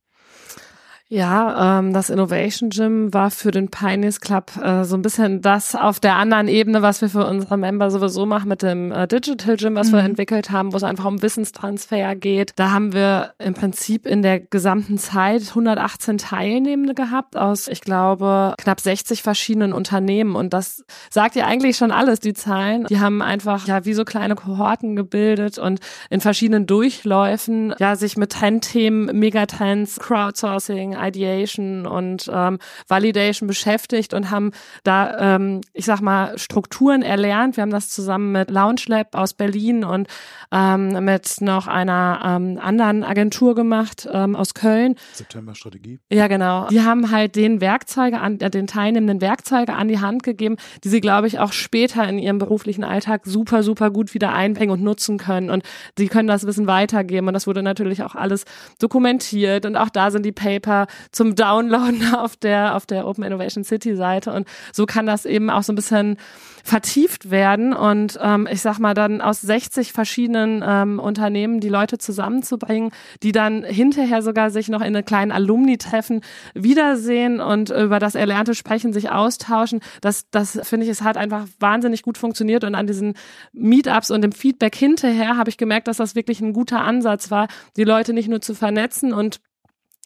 Ja, 1.10 1.78
ähm, 1.78 1.92
das 1.92 2.08
Innovation 2.08 2.70
Gym 2.70 3.12
war 3.12 3.30
für 3.30 3.50
den 3.50 3.68
Pioneers 3.68 4.20
Club 4.20 4.52
äh, 4.56 4.84
so 4.84 4.96
ein 4.96 5.02
bisschen 5.02 5.42
das 5.42 5.74
auf 5.74 6.00
der 6.00 6.16
anderen 6.16 6.48
Ebene, 6.48 6.80
was 6.80 7.02
wir 7.02 7.10
für 7.10 7.26
unsere 7.26 7.58
Member 7.58 7.90
sowieso 7.90 8.24
machen 8.24 8.48
mit 8.48 8.62
dem 8.62 8.90
äh, 8.90 9.06
Digital 9.06 9.58
Gym, 9.58 9.74
was 9.74 9.88
mhm. 9.88 9.96
wir 9.96 10.00
entwickelt 10.00 10.50
haben, 10.50 10.72
wo 10.72 10.78
es 10.78 10.82
einfach 10.82 11.04
um 11.04 11.20
Wissenstransfer 11.20 12.16
geht. 12.16 12.54
Da 12.56 12.70
haben 12.70 12.94
wir 12.94 13.34
im 13.38 13.52
Prinzip 13.52 14.06
in 14.06 14.22
der 14.22 14.40
gesamten 14.40 14.96
Zeit 14.96 15.42
118 15.50 16.16
Teilnehmende 16.16 16.94
gehabt 16.94 17.36
aus, 17.36 17.68
ich 17.68 17.82
glaube, 17.82 18.54
knapp 18.56 18.80
60 18.80 19.22
verschiedenen 19.22 19.74
Unternehmen. 19.74 20.34
Und 20.34 20.54
das 20.54 20.84
sagt 21.10 21.36
ja 21.36 21.44
eigentlich 21.44 21.76
schon 21.76 21.90
alles, 21.90 22.20
die 22.20 22.32
Zahlen. 22.32 22.86
Die 22.86 22.98
haben 22.98 23.20
einfach 23.20 23.66
ja 23.66 23.84
wie 23.84 23.94
so 23.94 24.06
kleine 24.06 24.36
Kohorten 24.36 24.96
gebildet 24.96 25.58
und 25.58 25.80
in 26.08 26.22
verschiedenen 26.22 26.66
Durchläufen 26.66 27.74
ja 27.78 27.94
sich 27.94 28.16
mit 28.16 28.32
Trendthemen, 28.32 29.18
Megatrends, 29.18 30.00
Crowdsourcing, 30.00 30.93
Ideation 30.94 31.86
und 31.86 32.30
ähm, 32.32 32.58
Validation 32.88 33.46
beschäftigt 33.46 34.14
und 34.14 34.30
haben 34.30 34.52
da, 34.82 35.36
ähm, 35.36 35.60
ich 35.72 35.84
sag 35.84 36.00
mal, 36.00 36.38
Strukturen 36.38 37.02
erlernt. 37.02 37.56
Wir 37.56 37.62
haben 37.62 37.70
das 37.70 37.88
zusammen 37.88 38.32
mit 38.32 38.50
Lounge 38.50 38.82
Lab 38.86 39.14
aus 39.14 39.34
Berlin 39.34 39.84
und 39.84 40.08
ähm, 40.52 41.04
mit 41.04 41.40
noch 41.40 41.66
einer 41.66 42.20
ähm, 42.24 42.58
anderen 42.60 43.04
Agentur 43.04 43.54
gemacht 43.54 44.08
ähm, 44.10 44.36
aus 44.36 44.54
Köln. 44.54 44.94
September 45.12 45.54
Strategie. 45.54 46.00
Ja, 46.10 46.28
genau. 46.28 46.68
Die 46.68 46.82
haben 46.82 47.10
halt 47.10 47.36
den 47.36 47.60
Werkzeuge 47.60 48.20
an, 48.20 48.40
äh, 48.40 48.50
den 48.50 48.66
teilnehmenden 48.66 49.20
Werkzeuge 49.20 49.74
an 49.74 49.88
die 49.88 50.00
Hand 50.00 50.22
gegeben, 50.22 50.56
die 50.82 50.88
sie, 50.88 51.00
glaube 51.00 51.26
ich, 51.26 51.38
auch 51.38 51.52
später 51.52 52.08
in 52.08 52.18
ihrem 52.18 52.38
beruflichen 52.38 52.84
Alltag 52.84 53.22
super, 53.24 53.62
super 53.62 53.90
gut 53.90 54.14
wieder 54.14 54.32
einbringen 54.32 54.70
und 54.70 54.82
nutzen 54.82 55.18
können. 55.18 55.50
Und 55.50 55.62
sie 55.98 56.08
können 56.08 56.28
das 56.28 56.46
Wissen 56.46 56.66
weitergeben. 56.66 57.28
Und 57.28 57.34
das 57.34 57.46
wurde 57.46 57.62
natürlich 57.62 58.02
auch 58.02 58.14
alles 58.14 58.44
dokumentiert. 58.78 59.66
Und 59.66 59.76
auch 59.76 59.88
da 59.88 60.10
sind 60.10 60.24
die 60.24 60.32
Paper 60.32 60.83
zum 61.12 61.34
Downloaden 61.34 62.14
auf 62.16 62.36
der, 62.36 62.76
auf 62.76 62.86
der 62.86 63.06
Open 63.06 63.24
Innovation 63.24 63.64
City 63.64 63.96
Seite. 63.96 64.32
Und 64.32 64.46
so 64.72 64.86
kann 64.86 65.06
das 65.06 65.26
eben 65.26 65.50
auch 65.50 65.62
so 65.62 65.72
ein 65.72 65.76
bisschen 65.76 66.16
vertieft 66.64 67.30
werden 67.30 67.74
und 67.74 68.18
ähm, 68.22 68.48
ich 68.50 68.62
sag 68.62 68.78
mal 68.78 68.94
dann 68.94 69.20
aus 69.20 69.42
60 69.42 69.92
verschiedenen 69.92 70.64
ähm, 70.66 70.98
Unternehmen 70.98 71.60
die 71.60 71.68
Leute 71.68 71.98
zusammenzubringen, 71.98 72.90
die 73.22 73.32
dann 73.32 73.64
hinterher 73.64 74.22
sogar 74.22 74.48
sich 74.48 74.70
noch 74.70 74.80
in 74.80 74.86
einer 74.86 75.02
kleinen 75.02 75.30
Alumni-Treffen 75.30 76.22
wiedersehen 76.54 77.40
und 77.40 77.68
über 77.68 77.98
das 77.98 78.14
Erlernte 78.14 78.54
sprechen, 78.54 78.94
sich 78.94 79.10
austauschen. 79.10 79.80
Das, 80.00 80.30
das 80.30 80.58
finde 80.62 80.86
ich, 80.86 80.90
es 80.90 81.02
hat 81.02 81.18
einfach 81.18 81.46
wahnsinnig 81.60 82.00
gut 82.00 82.16
funktioniert 82.16 82.64
und 82.64 82.74
an 82.74 82.86
diesen 82.86 83.12
Meetups 83.52 84.10
und 84.10 84.22
dem 84.22 84.32
Feedback 84.32 84.74
hinterher 84.74 85.36
habe 85.36 85.50
ich 85.50 85.58
gemerkt, 85.58 85.86
dass 85.86 85.98
das 85.98 86.14
wirklich 86.14 86.40
ein 86.40 86.54
guter 86.54 86.80
Ansatz 86.80 87.30
war, 87.30 87.48
die 87.76 87.84
Leute 87.84 88.14
nicht 88.14 88.28
nur 88.28 88.40
zu 88.40 88.54
vernetzen 88.54 89.12
und 89.12 89.40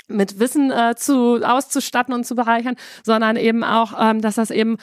mit 0.09 0.41
Wissen 0.41 0.71
äh, 0.71 0.95
zu 0.97 1.41
auszustatten 1.43 2.15
und 2.15 2.25
zu 2.25 2.35
bereichern, 2.35 2.77
sondern 3.05 3.37
eben 3.37 3.63
auch, 3.63 3.95
ähm, 3.99 4.21
dass 4.21 4.37
das 4.37 4.51
eben 4.51 4.79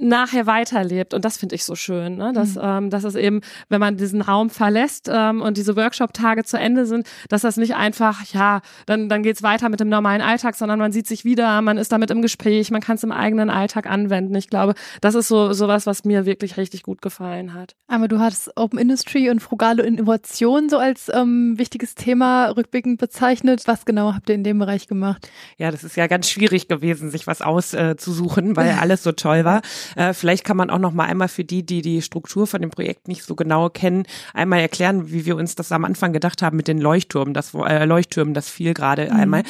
nachher 0.00 0.46
weiterlebt. 0.46 1.14
Und 1.14 1.24
das 1.24 1.36
finde 1.36 1.54
ich 1.54 1.64
so 1.64 1.74
schön, 1.74 2.16
ne? 2.16 2.32
dass, 2.32 2.54
mhm. 2.54 2.60
ähm, 2.62 2.90
dass 2.90 3.04
es 3.04 3.14
eben, 3.14 3.40
wenn 3.68 3.80
man 3.80 3.96
diesen 3.96 4.22
Raum 4.22 4.50
verlässt 4.50 5.10
ähm, 5.12 5.42
und 5.42 5.56
diese 5.56 5.76
Workshop-Tage 5.76 6.44
zu 6.44 6.58
Ende 6.58 6.86
sind, 6.86 7.06
dass 7.28 7.42
das 7.42 7.56
nicht 7.56 7.74
einfach, 7.74 8.24
ja, 8.32 8.60
dann, 8.86 9.08
dann 9.08 9.22
geht's 9.22 9.42
weiter 9.42 9.68
mit 9.68 9.80
dem 9.80 9.88
normalen 9.88 10.22
Alltag, 10.22 10.54
sondern 10.54 10.78
man 10.78 10.92
sieht 10.92 11.06
sich 11.06 11.24
wieder, 11.24 11.60
man 11.62 11.78
ist 11.78 11.92
damit 11.92 12.10
im 12.10 12.22
Gespräch, 12.22 12.70
man 12.70 12.80
kann 12.80 12.96
es 12.96 13.04
im 13.04 13.12
eigenen 13.12 13.50
Alltag 13.50 13.86
anwenden. 13.86 14.34
Ich 14.34 14.48
glaube, 14.48 14.74
das 15.00 15.14
ist 15.14 15.28
so 15.28 15.52
sowas, 15.52 15.86
was 15.86 16.04
mir 16.04 16.26
wirklich 16.26 16.56
richtig 16.56 16.82
gut 16.82 17.02
gefallen 17.02 17.54
hat. 17.54 17.76
Aber 17.88 18.08
du 18.08 18.18
hast 18.18 18.56
Open 18.56 18.78
Industry 18.78 19.30
und 19.30 19.40
frugale 19.40 19.82
Innovation 19.82 20.68
so 20.68 20.78
als 20.78 21.10
ähm, 21.12 21.54
wichtiges 21.58 21.94
Thema 21.94 22.48
rückblickend 22.48 22.98
bezeichnet. 22.98 23.62
Was 23.66 23.84
genau 23.84 24.14
habt 24.14 24.28
ihr 24.28 24.34
in 24.34 24.44
dem 24.44 24.58
Bereich 24.58 24.86
gemacht? 24.86 25.28
Ja, 25.58 25.70
das 25.70 25.84
ist 25.84 25.96
ja 25.96 26.06
ganz 26.06 26.28
schwierig 26.28 26.68
gewesen, 26.68 27.10
sich 27.10 27.26
was 27.26 27.42
auszusuchen, 27.42 28.52
äh, 28.52 28.56
weil 28.56 28.70
alles 28.80 29.02
so 29.02 29.12
toll 29.12 29.44
war. 29.44 29.62
Äh, 29.96 30.12
vielleicht 30.14 30.44
kann 30.44 30.56
man 30.56 30.70
auch 30.70 30.78
noch 30.78 30.92
mal 30.92 31.04
einmal 31.04 31.28
für 31.28 31.44
die, 31.44 31.64
die 31.64 31.82
die 31.82 32.02
Struktur 32.02 32.46
von 32.46 32.60
dem 32.60 32.70
Projekt 32.70 33.08
nicht 33.08 33.24
so 33.24 33.34
genau 33.34 33.68
kennen, 33.68 34.04
einmal 34.34 34.60
erklären, 34.60 35.10
wie 35.10 35.26
wir 35.26 35.36
uns 35.36 35.54
das 35.54 35.72
am 35.72 35.84
Anfang 35.84 36.12
gedacht 36.12 36.42
haben 36.42 36.56
mit 36.56 36.68
den 36.68 36.80
Leuchttürmen, 36.80 37.34
das 37.34 37.54
äh, 37.54 37.84
Leuchttürmen, 37.84 38.34
das 38.34 38.48
fiel 38.48 38.74
gerade 38.74 39.06
mhm. 39.06 39.16
einmal. 39.16 39.42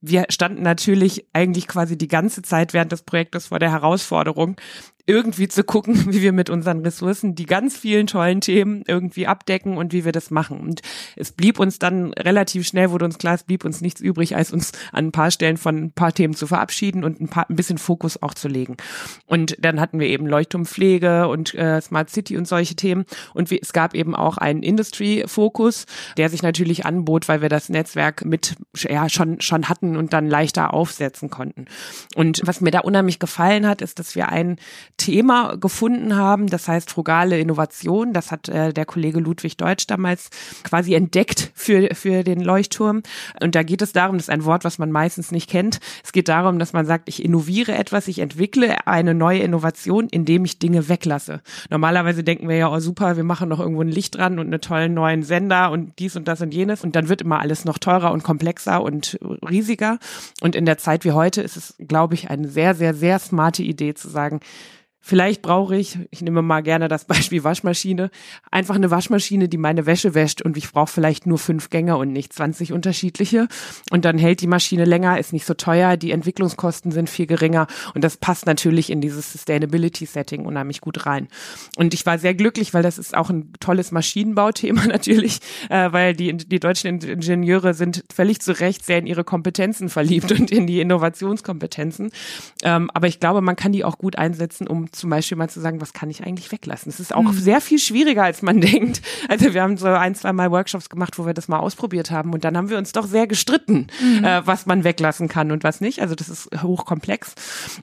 Wir 0.00 0.26
standen 0.28 0.62
natürlich 0.62 1.26
eigentlich 1.32 1.66
quasi 1.68 1.96
die 1.96 2.08
ganze 2.08 2.42
Zeit 2.42 2.72
während 2.72 2.92
des 2.92 3.02
Projektes 3.02 3.46
vor 3.46 3.58
der 3.58 3.70
Herausforderung, 3.70 4.56
irgendwie 5.06 5.48
zu 5.48 5.64
gucken, 5.64 6.06
wie 6.12 6.22
wir 6.22 6.32
mit 6.32 6.50
unseren 6.50 6.80
Ressourcen 6.80 7.34
die 7.34 7.46
ganz 7.46 7.76
vielen 7.76 8.06
tollen 8.06 8.40
Themen 8.40 8.82
irgendwie 8.86 9.26
abdecken 9.26 9.76
und 9.76 9.92
wie 9.92 10.04
wir 10.04 10.12
das 10.12 10.30
machen. 10.30 10.60
Und 10.60 10.80
es 11.16 11.32
blieb 11.32 11.58
uns 11.58 11.78
dann 11.78 12.12
relativ 12.14 12.66
schnell, 12.66 12.90
wurde 12.90 13.04
uns 13.04 13.18
klar, 13.18 13.34
es 13.34 13.44
blieb 13.44 13.64
uns 13.64 13.80
nichts 13.80 14.00
übrig, 14.00 14.36
als 14.36 14.52
uns 14.52 14.72
an 14.92 15.06
ein 15.06 15.12
paar 15.12 15.30
Stellen 15.30 15.56
von 15.56 15.76
ein 15.76 15.92
paar 15.92 16.12
Themen 16.12 16.34
zu 16.34 16.46
verabschieden 16.46 17.04
und 17.04 17.20
ein 17.20 17.28
paar 17.28 17.48
ein 17.48 17.56
bisschen 17.56 17.78
Fokus 17.78 18.22
auch 18.22 18.34
zu 18.34 18.48
legen. 18.48 18.76
Und 19.26 19.56
dann 19.60 19.80
hatten 19.80 20.00
wir 20.00 20.06
eben 20.06 20.26
Leuchtturmpflege 20.26 21.28
und 21.28 21.54
äh, 21.54 21.80
Smart 21.80 22.10
City 22.10 22.36
und 22.36 22.48
solche 22.48 22.74
Themen. 22.74 23.04
Und 23.34 23.50
wir, 23.50 23.58
es 23.60 23.72
gab 23.72 23.94
eben 23.94 24.14
auch 24.14 24.38
einen 24.38 24.62
Industry-Fokus, 24.62 25.86
der 26.16 26.30
sich 26.30 26.42
natürlich 26.42 26.86
anbot, 26.86 27.28
weil 27.28 27.42
wir 27.42 27.48
das 27.48 27.68
Netzwerk 27.68 28.24
mit 28.24 28.54
ja 28.76 29.08
schon 29.08 29.40
schon 29.40 29.68
hatten 29.68 29.96
und 29.96 30.12
dann 30.12 30.28
leichter 30.28 30.72
aufsetzen 30.72 31.30
konnten. 31.30 31.66
Und 32.14 32.40
was 32.44 32.60
mir 32.60 32.70
da 32.70 32.80
unheimlich 32.80 33.18
gefallen 33.18 33.66
hat, 33.66 33.82
ist, 33.82 33.98
dass 33.98 34.14
wir 34.14 34.28
einen 34.28 34.56
Thema 34.96 35.56
gefunden 35.56 36.16
haben. 36.16 36.46
Das 36.46 36.68
heißt 36.68 36.90
frugale 36.90 37.38
Innovation. 37.38 38.12
Das 38.12 38.30
hat 38.30 38.48
äh, 38.48 38.72
der 38.72 38.86
Kollege 38.86 39.20
Ludwig 39.20 39.56
Deutsch 39.56 39.86
damals 39.86 40.30
quasi 40.62 40.94
entdeckt 40.94 41.50
für, 41.54 41.94
für 41.94 42.22
den 42.22 42.40
Leuchtturm. 42.40 43.02
Und 43.40 43.54
da 43.54 43.62
geht 43.62 43.82
es 43.82 43.92
darum, 43.92 44.16
das 44.16 44.26
ist 44.26 44.30
ein 44.30 44.44
Wort, 44.44 44.64
was 44.64 44.78
man 44.78 44.92
meistens 44.92 45.32
nicht 45.32 45.50
kennt. 45.50 45.80
Es 46.02 46.12
geht 46.12 46.28
darum, 46.28 46.58
dass 46.58 46.72
man 46.72 46.86
sagt, 46.86 47.08
ich 47.08 47.24
innoviere 47.24 47.74
etwas, 47.74 48.08
ich 48.08 48.18
entwickle 48.18 48.86
eine 48.86 49.14
neue 49.14 49.40
Innovation, 49.40 50.08
indem 50.08 50.44
ich 50.44 50.58
Dinge 50.58 50.88
weglasse. 50.88 51.40
Normalerweise 51.70 52.22
denken 52.22 52.48
wir 52.48 52.56
ja, 52.56 52.70
oh 52.70 52.80
super, 52.80 53.16
wir 53.16 53.24
machen 53.24 53.48
noch 53.48 53.60
irgendwo 53.60 53.82
ein 53.82 53.88
Licht 53.88 54.16
dran 54.16 54.38
und 54.38 54.46
einen 54.46 54.60
tollen 54.60 54.94
neuen 54.94 55.22
Sender 55.22 55.70
und 55.70 55.98
dies 55.98 56.16
und 56.16 56.28
das 56.28 56.40
und 56.40 56.54
jenes. 56.54 56.84
Und 56.84 56.96
dann 56.96 57.08
wird 57.08 57.22
immer 57.22 57.40
alles 57.40 57.64
noch 57.64 57.78
teurer 57.78 58.12
und 58.12 58.22
komplexer 58.22 58.82
und 58.82 59.18
riesiger. 59.48 59.98
Und 60.40 60.54
in 60.54 60.66
der 60.66 60.78
Zeit 60.78 61.04
wie 61.04 61.12
heute 61.12 61.42
ist 61.42 61.56
es, 61.56 61.74
glaube 61.78 62.14
ich, 62.14 62.30
eine 62.30 62.48
sehr, 62.48 62.74
sehr, 62.74 62.94
sehr 62.94 63.18
smarte 63.18 63.62
Idee 63.62 63.94
zu 63.94 64.08
sagen, 64.08 64.40
Vielleicht 65.06 65.42
brauche 65.42 65.76
ich, 65.76 65.98
ich 66.10 66.22
nehme 66.22 66.40
mal 66.40 66.62
gerne 66.62 66.88
das 66.88 67.04
Beispiel 67.04 67.44
Waschmaschine, 67.44 68.10
einfach 68.50 68.74
eine 68.74 68.90
Waschmaschine, 68.90 69.50
die 69.50 69.58
meine 69.58 69.84
Wäsche 69.84 70.14
wäscht 70.14 70.40
und 70.40 70.56
ich 70.56 70.72
brauche 70.72 70.90
vielleicht 70.90 71.26
nur 71.26 71.36
fünf 71.36 71.68
Gänge 71.68 71.98
und 71.98 72.10
nicht 72.10 72.32
20 72.32 72.72
unterschiedliche. 72.72 73.46
Und 73.90 74.06
dann 74.06 74.16
hält 74.16 74.40
die 74.40 74.46
Maschine 74.46 74.86
länger, 74.86 75.18
ist 75.18 75.34
nicht 75.34 75.44
so 75.44 75.52
teuer, 75.52 75.98
die 75.98 76.10
Entwicklungskosten 76.10 76.90
sind 76.90 77.10
viel 77.10 77.26
geringer 77.26 77.66
und 77.94 78.02
das 78.02 78.16
passt 78.16 78.46
natürlich 78.46 78.88
in 78.88 79.02
dieses 79.02 79.30
Sustainability-Setting 79.30 80.46
unheimlich 80.46 80.80
gut 80.80 81.04
rein. 81.04 81.28
Und 81.76 81.92
ich 81.92 82.06
war 82.06 82.18
sehr 82.18 82.34
glücklich, 82.34 82.72
weil 82.72 82.82
das 82.82 82.96
ist 82.96 83.14
auch 83.14 83.28
ein 83.28 83.52
tolles 83.60 83.92
Maschinenbauthema 83.92 84.86
natürlich, 84.86 85.40
äh, 85.68 85.92
weil 85.92 86.14
die, 86.14 86.34
die 86.34 86.60
deutschen 86.60 87.02
Ingenieure 87.02 87.74
sind 87.74 88.04
völlig 88.10 88.40
zu 88.40 88.58
Recht 88.58 88.86
sehr 88.86 89.00
in 89.00 89.06
ihre 89.06 89.24
Kompetenzen 89.24 89.90
verliebt 89.90 90.32
und 90.32 90.50
in 90.50 90.66
die 90.66 90.80
Innovationskompetenzen. 90.80 92.10
Ähm, 92.62 92.90
aber 92.94 93.06
ich 93.06 93.20
glaube, 93.20 93.42
man 93.42 93.56
kann 93.56 93.72
die 93.72 93.84
auch 93.84 93.98
gut 93.98 94.16
einsetzen, 94.16 94.66
um 94.66 94.93
zum 94.94 95.10
Beispiel 95.10 95.36
mal 95.36 95.48
zu 95.48 95.60
sagen, 95.60 95.80
was 95.80 95.92
kann 95.92 96.10
ich 96.10 96.24
eigentlich 96.24 96.50
weglassen? 96.52 96.90
Es 96.90 97.00
ist 97.00 97.14
auch 97.14 97.22
mhm. 97.22 97.32
sehr 97.32 97.60
viel 97.60 97.78
schwieriger, 97.78 98.24
als 98.24 98.42
man 98.42 98.60
denkt. 98.62 99.02
Also 99.28 99.54
wir 99.54 99.62
haben 99.62 99.76
so 99.76 99.88
ein, 99.88 100.14
zwei 100.14 100.32
Mal 100.32 100.50
Workshops 100.50 100.88
gemacht, 100.88 101.18
wo 101.18 101.26
wir 101.26 101.34
das 101.34 101.48
mal 101.48 101.58
ausprobiert 101.58 102.10
haben 102.10 102.32
und 102.32 102.44
dann 102.44 102.56
haben 102.56 102.70
wir 102.70 102.78
uns 102.78 102.92
doch 102.92 103.06
sehr 103.06 103.26
gestritten, 103.26 103.88
mhm. 104.00 104.24
äh, 104.24 104.46
was 104.46 104.66
man 104.66 104.84
weglassen 104.84 105.28
kann 105.28 105.50
und 105.50 105.64
was 105.64 105.80
nicht. 105.80 106.00
Also 106.00 106.14
das 106.14 106.28
ist 106.28 106.50
hochkomplex. 106.62 107.34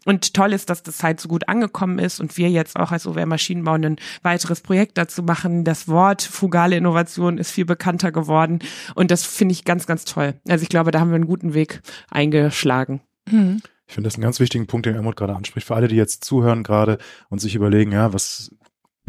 Und 0.05 0.33
toll 0.33 0.53
ist, 0.53 0.69
dass 0.69 0.83
das 0.83 1.03
halt 1.03 1.19
so 1.19 1.27
gut 1.27 1.47
angekommen 1.47 1.99
ist 1.99 2.19
und 2.19 2.37
wir 2.37 2.49
jetzt 2.49 2.77
auch 2.77 2.91
als 2.91 3.07
OWR 3.07 3.25
Maschinenbau 3.25 3.73
ein 3.73 3.97
weiteres 4.21 4.61
Projekt 4.61 4.97
dazu 4.97 5.23
machen. 5.23 5.63
Das 5.63 5.87
Wort 5.87 6.21
fugale 6.21 6.75
Innovation 6.75 7.37
ist 7.37 7.51
viel 7.51 7.65
bekannter 7.65 8.11
geworden 8.11 8.59
und 8.95 9.11
das 9.11 9.25
finde 9.25 9.53
ich 9.53 9.65
ganz, 9.65 9.87
ganz 9.87 10.05
toll. 10.05 10.35
Also 10.47 10.63
ich 10.63 10.69
glaube, 10.69 10.91
da 10.91 10.99
haben 10.99 11.09
wir 11.09 11.15
einen 11.15 11.27
guten 11.27 11.53
Weg 11.53 11.81
eingeschlagen. 12.09 13.01
Mhm. 13.29 13.61
Ich 13.91 13.95
finde 13.95 14.07
das 14.07 14.15
einen 14.15 14.23
ganz 14.23 14.39
wichtigen 14.39 14.67
Punkt, 14.67 14.85
den 14.85 14.95
Ermut 14.95 15.17
gerade 15.17 15.35
anspricht. 15.35 15.67
Für 15.67 15.75
alle, 15.75 15.89
die 15.89 15.97
jetzt 15.97 16.23
zuhören 16.23 16.63
gerade 16.63 16.97
und 17.29 17.39
sich 17.39 17.55
überlegen, 17.55 17.91
ja, 17.91 18.13
was, 18.13 18.55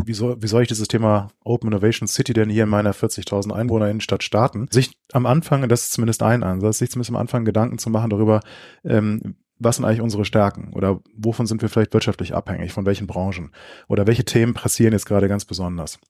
wie 0.05 0.12
soll, 0.12 0.43
wie 0.43 0.49
soll 0.49 0.62
ich 0.62 0.68
dieses 0.68 0.89
Thema 0.89 1.28
Open 1.45 1.68
Innovation 1.68 2.09
City 2.09 2.33
denn 2.33 2.51
hier 2.51 2.64
in 2.64 2.68
meiner 2.68 2.93
40.000 2.93 3.53
Einwohner 3.53 3.89
Innenstadt 3.89 4.24
starten? 4.24 4.66
Sich 4.72 4.99
am 5.12 5.24
Anfang, 5.24 5.68
das 5.68 5.85
ist 5.85 5.93
zumindest 5.93 6.24
ein 6.24 6.43
Ansatz, 6.43 6.78
sich 6.78 6.91
zumindest 6.91 7.11
am 7.11 7.16
Anfang 7.16 7.45
Gedanken 7.45 7.78
zu 7.78 7.91
machen 7.91 8.11
darüber, 8.11 8.41
ähm, 8.83 9.37
was 9.61 9.76
sind 9.76 9.85
eigentlich 9.85 10.01
unsere 10.01 10.24
Stärken 10.24 10.72
oder 10.72 11.01
wovon 11.14 11.47
sind 11.47 11.62
wir 11.62 11.68
vielleicht 11.68 11.95
wirtschaftlich 11.95 12.35
abhängig, 12.35 12.72
von 12.72 12.85
welchen 12.85 13.07
Branchen 13.07 13.53
oder 13.87 14.09
welche 14.09 14.24
Themen 14.24 14.53
pressieren 14.53 14.95
jetzt 14.95 15.07
gerade 15.07 15.28
ganz 15.28 15.45
besonders. 15.45 16.01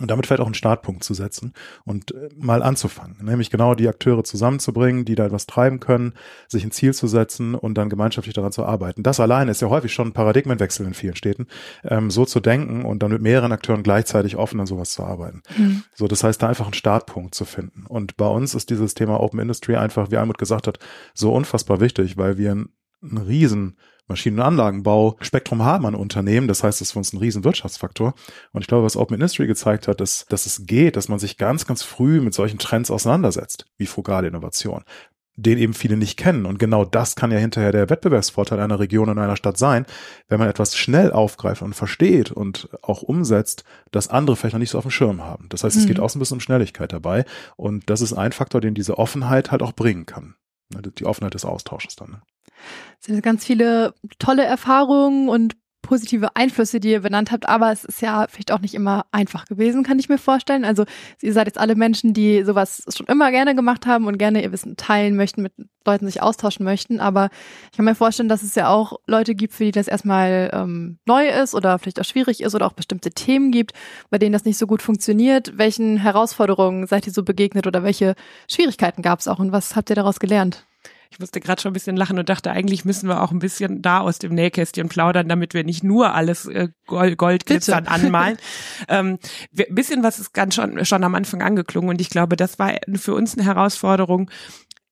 Und 0.00 0.10
damit 0.10 0.26
vielleicht 0.26 0.40
auch 0.40 0.46
einen 0.46 0.54
Startpunkt 0.54 1.04
zu 1.04 1.14
setzen 1.14 1.52
und 1.84 2.12
äh, 2.12 2.28
mal 2.36 2.62
anzufangen, 2.62 3.16
nämlich 3.22 3.50
genau 3.50 3.74
die 3.74 3.88
Akteure 3.88 4.24
zusammenzubringen, 4.24 5.04
die 5.04 5.14
da 5.14 5.26
etwas 5.26 5.46
treiben 5.46 5.80
können, 5.80 6.14
sich 6.46 6.64
ein 6.64 6.70
Ziel 6.70 6.94
zu 6.94 7.06
setzen 7.06 7.54
und 7.54 7.74
dann 7.74 7.88
gemeinschaftlich 7.88 8.34
daran 8.34 8.52
zu 8.52 8.64
arbeiten. 8.64 9.02
Das 9.02 9.20
allein 9.20 9.48
ist 9.48 9.62
ja 9.62 9.68
häufig 9.68 9.92
schon 9.92 10.08
ein 10.08 10.12
Paradigmenwechsel 10.12 10.86
in 10.86 10.94
vielen 10.94 11.16
Städten, 11.16 11.46
ähm, 11.84 12.10
so 12.10 12.24
zu 12.24 12.40
denken 12.40 12.84
und 12.84 13.02
dann 13.02 13.10
mit 13.10 13.22
mehreren 13.22 13.52
Akteuren 13.52 13.82
gleichzeitig 13.82 14.36
offen 14.36 14.60
an 14.60 14.66
sowas 14.66 14.92
zu 14.92 15.02
arbeiten. 15.02 15.42
Mhm. 15.56 15.82
So, 15.94 16.08
das 16.08 16.22
heißt, 16.24 16.42
da 16.42 16.48
einfach 16.48 16.66
einen 16.66 16.74
Startpunkt 16.74 17.34
zu 17.34 17.44
finden. 17.44 17.86
Und 17.86 18.16
bei 18.16 18.26
uns 18.26 18.54
ist 18.54 18.70
dieses 18.70 18.94
Thema 18.94 19.20
Open 19.20 19.40
Industry 19.40 19.76
einfach, 19.76 20.10
wie 20.10 20.16
Almut 20.16 20.38
gesagt 20.38 20.66
hat, 20.66 20.78
so 21.14 21.32
unfassbar 21.32 21.80
wichtig, 21.80 22.16
weil 22.16 22.38
wir 22.38 22.54
ein, 22.54 22.68
ein 23.02 23.18
riesen 23.18 23.76
Maschinen- 24.08 24.38
und 24.38 24.44
Anlagenbau 24.44 25.16
Spektrum 25.20 25.62
haben 25.62 25.86
an 25.86 25.94
Unternehmen. 25.94 26.48
Das 26.48 26.64
heißt, 26.64 26.80
das 26.80 26.88
ist 26.88 26.92
für 26.92 26.98
uns 26.98 27.12
ein 27.12 27.18
riesen 27.18 27.44
Wirtschaftsfaktor. 27.44 28.14
Und 28.52 28.62
ich 28.62 28.66
glaube, 28.66 28.84
was 28.84 28.96
Open 28.96 29.14
Industry 29.14 29.46
gezeigt 29.46 29.86
hat, 29.86 30.00
ist, 30.00 30.32
dass 30.32 30.46
es 30.46 30.66
geht, 30.66 30.96
dass 30.96 31.08
man 31.08 31.18
sich 31.18 31.36
ganz, 31.36 31.66
ganz 31.66 31.82
früh 31.82 32.20
mit 32.20 32.34
solchen 32.34 32.58
Trends 32.58 32.90
auseinandersetzt, 32.90 33.66
wie 33.76 33.86
frugale 33.86 34.28
Innovation 34.28 34.84
den 35.38 35.56
eben 35.58 35.72
viele 35.72 35.96
nicht 35.96 36.16
kennen. 36.16 36.46
Und 36.46 36.58
genau 36.58 36.84
das 36.84 37.14
kann 37.14 37.30
ja 37.30 37.38
hinterher 37.38 37.70
der 37.70 37.88
Wettbewerbsvorteil 37.88 38.58
einer 38.58 38.80
Region 38.80 39.08
und 39.08 39.18
einer 39.18 39.36
Stadt 39.36 39.56
sein, 39.56 39.86
wenn 40.26 40.40
man 40.40 40.48
etwas 40.48 40.76
schnell 40.76 41.12
aufgreift 41.12 41.62
und 41.62 41.74
versteht 41.74 42.32
und 42.32 42.68
auch 42.82 43.02
umsetzt, 43.02 43.62
das 43.92 44.08
andere 44.08 44.34
vielleicht 44.34 44.54
noch 44.54 44.58
nicht 44.58 44.70
so 44.70 44.78
auf 44.78 44.84
dem 44.84 44.90
Schirm 44.90 45.22
haben. 45.22 45.48
Das 45.48 45.62
heißt, 45.62 45.76
es 45.76 45.84
mhm. 45.84 45.88
geht 45.88 46.00
auch 46.00 46.10
so 46.10 46.18
ein 46.18 46.20
bisschen 46.20 46.36
um 46.36 46.40
Schnelligkeit 46.40 46.92
dabei. 46.92 47.24
Und 47.56 47.88
das 47.88 48.00
ist 48.00 48.14
ein 48.14 48.32
Faktor, 48.32 48.60
den 48.60 48.74
diese 48.74 48.98
Offenheit 48.98 49.52
halt 49.52 49.62
auch 49.62 49.72
bringen 49.72 50.06
kann. 50.06 50.34
Die 50.70 51.06
Offenheit 51.06 51.34
des 51.34 51.44
Austausches 51.44 51.94
dann. 51.94 52.20
Es 53.00 53.06
sind 53.06 53.22
ganz 53.22 53.44
viele 53.44 53.94
tolle 54.18 54.44
Erfahrungen 54.44 55.28
und 55.28 55.56
positive 55.88 56.36
Einflüsse, 56.36 56.80
die 56.80 56.90
ihr 56.90 57.00
benannt 57.00 57.32
habt, 57.32 57.48
aber 57.48 57.72
es 57.72 57.84
ist 57.84 58.02
ja 58.02 58.26
vielleicht 58.28 58.52
auch 58.52 58.60
nicht 58.60 58.74
immer 58.74 59.06
einfach 59.10 59.46
gewesen, 59.46 59.84
kann 59.84 59.98
ich 59.98 60.10
mir 60.10 60.18
vorstellen. 60.18 60.66
Also 60.66 60.84
ihr 61.22 61.32
seid 61.32 61.46
jetzt 61.46 61.58
alle 61.58 61.76
Menschen, 61.76 62.12
die 62.12 62.44
sowas 62.44 62.82
schon 62.94 63.06
immer 63.06 63.30
gerne 63.30 63.54
gemacht 63.54 63.86
haben 63.86 64.06
und 64.06 64.18
gerne 64.18 64.42
ihr 64.42 64.52
Wissen 64.52 64.76
teilen 64.76 65.16
möchten, 65.16 65.40
mit 65.40 65.54
Leuten 65.86 66.04
sich 66.04 66.20
austauschen 66.20 66.64
möchten. 66.64 67.00
Aber 67.00 67.30
ich 67.70 67.76
kann 67.76 67.86
mir 67.86 67.94
vorstellen, 67.94 68.28
dass 68.28 68.42
es 68.42 68.54
ja 68.54 68.68
auch 68.68 68.98
Leute 69.06 69.34
gibt, 69.34 69.54
für 69.54 69.64
die 69.64 69.72
das 69.72 69.88
erstmal 69.88 70.50
ähm, 70.52 70.98
neu 71.06 71.26
ist 71.26 71.54
oder 71.54 71.78
vielleicht 71.78 72.00
auch 72.00 72.04
schwierig 72.04 72.42
ist 72.42 72.54
oder 72.54 72.66
auch 72.66 72.74
bestimmte 72.74 73.10
Themen 73.10 73.50
gibt, 73.50 73.72
bei 74.10 74.18
denen 74.18 74.34
das 74.34 74.44
nicht 74.44 74.58
so 74.58 74.66
gut 74.66 74.82
funktioniert. 74.82 75.56
Welchen 75.56 75.96
Herausforderungen 75.96 76.86
seid 76.86 77.06
ihr 77.06 77.14
so 77.14 77.22
begegnet 77.22 77.66
oder 77.66 77.82
welche 77.82 78.14
Schwierigkeiten 78.46 79.00
gab 79.00 79.20
es 79.20 79.28
auch 79.28 79.38
und 79.38 79.52
was 79.52 79.74
habt 79.74 79.88
ihr 79.88 79.96
daraus 79.96 80.20
gelernt? 80.20 80.66
Ich 81.10 81.18
musste 81.18 81.40
gerade 81.40 81.60
schon 81.60 81.70
ein 81.70 81.74
bisschen 81.74 81.96
lachen 81.96 82.18
und 82.18 82.28
dachte, 82.28 82.50
eigentlich 82.50 82.84
müssen 82.84 83.08
wir 83.08 83.22
auch 83.22 83.32
ein 83.32 83.38
bisschen 83.38 83.80
da 83.80 84.00
aus 84.00 84.18
dem 84.18 84.34
Nähkästchen 84.34 84.88
plaudern, 84.88 85.28
damit 85.28 85.54
wir 85.54 85.64
nicht 85.64 85.82
nur 85.82 86.14
alles 86.14 86.46
äh, 86.46 86.68
Gold, 86.86 87.16
Goldglitzern 87.16 87.86
anmalen. 87.86 88.36
ähm, 88.88 89.18
ein 89.56 89.74
bisschen 89.74 90.02
was 90.02 90.18
ist 90.18 90.34
ganz 90.34 90.54
schon, 90.54 90.84
schon 90.84 91.04
am 91.04 91.14
Anfang 91.14 91.42
angeklungen 91.42 91.90
und 91.90 92.00
ich 92.00 92.10
glaube, 92.10 92.36
das 92.36 92.58
war 92.58 92.74
für 92.96 93.14
uns 93.14 93.36
eine 93.36 93.46
Herausforderung, 93.46 94.30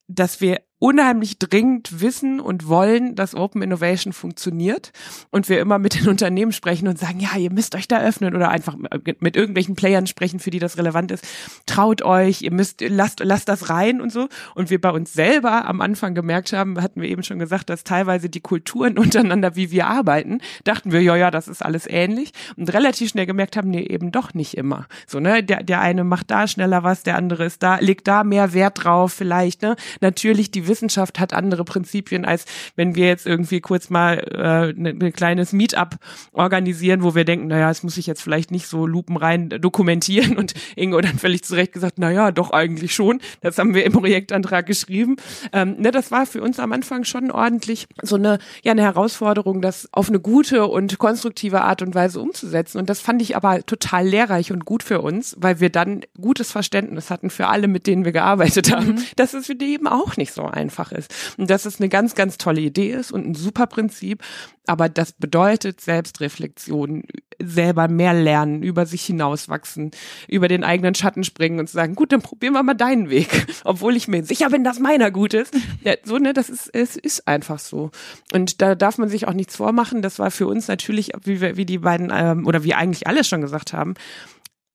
dass 0.08 0.40
wir 0.40 0.60
unheimlich 0.78 1.38
dringend 1.38 2.00
wissen 2.00 2.38
und 2.38 2.68
wollen, 2.68 3.14
dass 3.14 3.34
Open 3.34 3.62
Innovation 3.62 4.12
funktioniert 4.12 4.92
und 5.30 5.48
wir 5.48 5.60
immer 5.60 5.78
mit 5.78 5.98
den 5.98 6.08
Unternehmen 6.16 6.52
sprechen 6.52 6.86
und 6.86 6.98
sagen, 6.98 7.18
ja, 7.18 7.36
ihr 7.38 7.50
müsst 7.50 7.74
euch 7.74 7.88
da 7.88 8.00
öffnen 8.00 8.34
oder 8.34 8.50
einfach 8.50 8.76
mit 9.20 9.36
irgendwelchen 9.36 9.74
Playern 9.74 10.06
sprechen, 10.06 10.38
für 10.38 10.50
die 10.50 10.58
das 10.58 10.76
relevant 10.76 11.10
ist. 11.12 11.26
Traut 11.64 12.02
euch, 12.02 12.42
ihr 12.42 12.52
müsst, 12.52 12.82
lasst, 12.82 13.20
lasst 13.20 13.48
das 13.48 13.70
rein 13.70 14.00
und 14.02 14.12
so. 14.12 14.28
Und 14.54 14.68
wir 14.68 14.80
bei 14.80 14.90
uns 14.90 15.14
selber 15.14 15.66
am 15.66 15.80
Anfang 15.80 16.14
gemerkt 16.14 16.52
haben, 16.52 16.80
hatten 16.82 17.00
wir 17.00 17.08
eben 17.08 17.22
schon 17.22 17.38
gesagt, 17.38 17.70
dass 17.70 17.84
teilweise 17.84 18.28
die 18.28 18.40
Kulturen 18.40 18.98
untereinander, 18.98 19.56
wie 19.56 19.70
wir 19.70 19.86
arbeiten, 19.86 20.40
dachten 20.64 20.92
wir, 20.92 21.00
ja, 21.00 21.16
ja, 21.16 21.30
das 21.30 21.48
ist 21.48 21.64
alles 21.64 21.86
ähnlich 21.88 22.32
und 22.56 22.72
relativ 22.72 23.10
schnell 23.10 23.26
gemerkt 23.26 23.56
haben, 23.56 23.70
nee, 23.70 23.82
eben 23.82 24.12
doch 24.12 24.34
nicht 24.34 24.56
immer. 24.56 24.86
So, 25.06 25.20
ne, 25.20 25.42
der, 25.42 25.62
der 25.62 25.80
eine 25.80 26.04
macht 26.04 26.30
da 26.30 26.46
schneller 26.46 26.82
was, 26.82 27.02
der 27.02 27.16
andere 27.16 27.46
ist 27.46 27.62
da, 27.62 27.78
legt 27.78 28.06
da 28.06 28.24
mehr 28.24 28.52
Wert 28.52 28.84
drauf 28.84 29.14
vielleicht, 29.14 29.62
ne. 29.62 29.76
Natürlich 30.00 30.50
die 30.50 30.65
Wissenschaft 30.68 31.18
hat 31.18 31.32
andere 31.32 31.64
Prinzipien, 31.64 32.24
als 32.24 32.44
wenn 32.74 32.94
wir 32.94 33.06
jetzt 33.06 33.26
irgendwie 33.26 33.60
kurz 33.60 33.90
mal 33.90 34.18
äh, 34.18 34.80
ne, 34.80 34.94
ne 34.94 35.12
kleines 35.12 35.52
Meetup 35.52 35.96
organisieren, 36.32 37.02
wo 37.02 37.14
wir 37.14 37.24
denken, 37.24 37.48
naja, 37.48 37.70
es 37.70 37.82
muss 37.82 37.94
sich 37.94 38.06
jetzt 38.06 38.22
vielleicht 38.22 38.50
nicht 38.50 38.66
so 38.66 38.86
lupenrein 38.86 39.48
dokumentieren 39.48 40.36
und 40.36 40.54
Ingo 40.76 41.00
dann 41.00 41.18
völlig 41.18 41.44
zurecht 41.44 41.72
gesagt, 41.72 41.98
naja, 41.98 42.32
doch 42.32 42.50
eigentlich 42.50 42.94
schon. 42.94 43.20
Das 43.40 43.58
haben 43.58 43.74
wir 43.74 43.84
im 43.84 43.92
Projektantrag 43.92 44.66
geschrieben. 44.66 45.16
Ähm, 45.52 45.76
ne, 45.78 45.90
das 45.90 46.10
war 46.10 46.26
für 46.26 46.42
uns 46.42 46.58
am 46.58 46.72
Anfang 46.72 47.04
schon 47.04 47.30
ordentlich 47.30 47.86
so 48.02 48.16
eine, 48.16 48.38
ja, 48.62 48.72
eine 48.72 48.82
Herausforderung, 48.82 49.62
das 49.62 49.88
auf 49.92 50.08
eine 50.08 50.20
gute 50.20 50.66
und 50.66 50.98
konstruktive 50.98 51.62
Art 51.62 51.82
und 51.82 51.94
Weise 51.94 52.20
umzusetzen. 52.20 52.78
Und 52.78 52.90
das 52.90 53.00
fand 53.00 53.22
ich 53.22 53.36
aber 53.36 53.64
total 53.64 54.06
lehrreich 54.06 54.52
und 54.52 54.64
gut 54.64 54.82
für 54.82 55.00
uns, 55.00 55.36
weil 55.38 55.60
wir 55.60 55.70
dann 55.70 56.02
gutes 56.20 56.52
Verständnis 56.52 57.10
hatten 57.10 57.30
für 57.30 57.48
alle, 57.48 57.68
mit 57.68 57.86
denen 57.86 58.04
wir 58.04 58.12
gearbeitet 58.12 58.72
haben, 58.72 58.88
mhm. 58.88 59.04
dass 59.16 59.34
es 59.34 59.46
für 59.46 59.54
die 59.54 59.72
eben 59.74 59.86
auch 59.86 60.16
nicht 60.16 60.32
so 60.32 60.42
einfach 60.56 60.92
ist. 60.92 61.14
Und 61.36 61.50
dass 61.50 61.64
es 61.64 61.80
eine 61.80 61.88
ganz, 61.88 62.14
ganz 62.14 62.38
tolle 62.38 62.60
Idee 62.60 62.92
ist 62.92 63.12
und 63.12 63.26
ein 63.26 63.34
super 63.34 63.66
Prinzip. 63.66 64.22
Aber 64.66 64.88
das 64.88 65.12
bedeutet 65.12 65.80
Selbstreflexion, 65.80 67.04
selber 67.40 67.86
mehr 67.88 68.14
lernen, 68.14 68.62
über 68.62 68.86
sich 68.86 69.04
hinauswachsen, 69.04 69.92
über 70.26 70.48
den 70.48 70.64
eigenen 70.64 70.94
Schatten 70.94 71.22
springen 71.22 71.60
und 71.60 71.68
zu 71.68 71.74
sagen, 71.74 71.94
gut, 71.94 72.12
dann 72.12 72.22
probieren 72.22 72.54
wir 72.54 72.62
mal 72.62 72.74
deinen 72.74 73.10
Weg, 73.10 73.46
obwohl 73.64 73.96
ich 73.96 74.08
mir 74.08 74.24
sicher 74.24 74.50
bin, 74.50 74.64
dass 74.64 74.80
meiner 74.80 75.10
gut 75.10 75.34
ist. 75.34 75.54
Ja, 75.84 75.94
so, 76.02 76.18
ne, 76.18 76.32
das 76.32 76.48
ist, 76.48 76.68
es 76.74 76.96
ist 76.96 77.28
einfach 77.28 77.58
so. 77.58 77.90
Und 78.32 78.60
da 78.60 78.74
darf 78.74 78.98
man 78.98 79.08
sich 79.08 79.28
auch 79.28 79.34
nichts 79.34 79.56
vormachen. 79.56 80.02
Das 80.02 80.18
war 80.18 80.30
für 80.30 80.46
uns 80.48 80.66
natürlich, 80.66 81.12
wie 81.22 81.40
wir, 81.40 81.56
wie 81.56 81.66
die 81.66 81.78
beiden, 81.78 82.12
ähm, 82.12 82.46
oder 82.46 82.64
wie 82.64 82.74
eigentlich 82.74 83.06
alle 83.06 83.22
schon 83.22 83.40
gesagt 83.40 83.72
haben, 83.72 83.94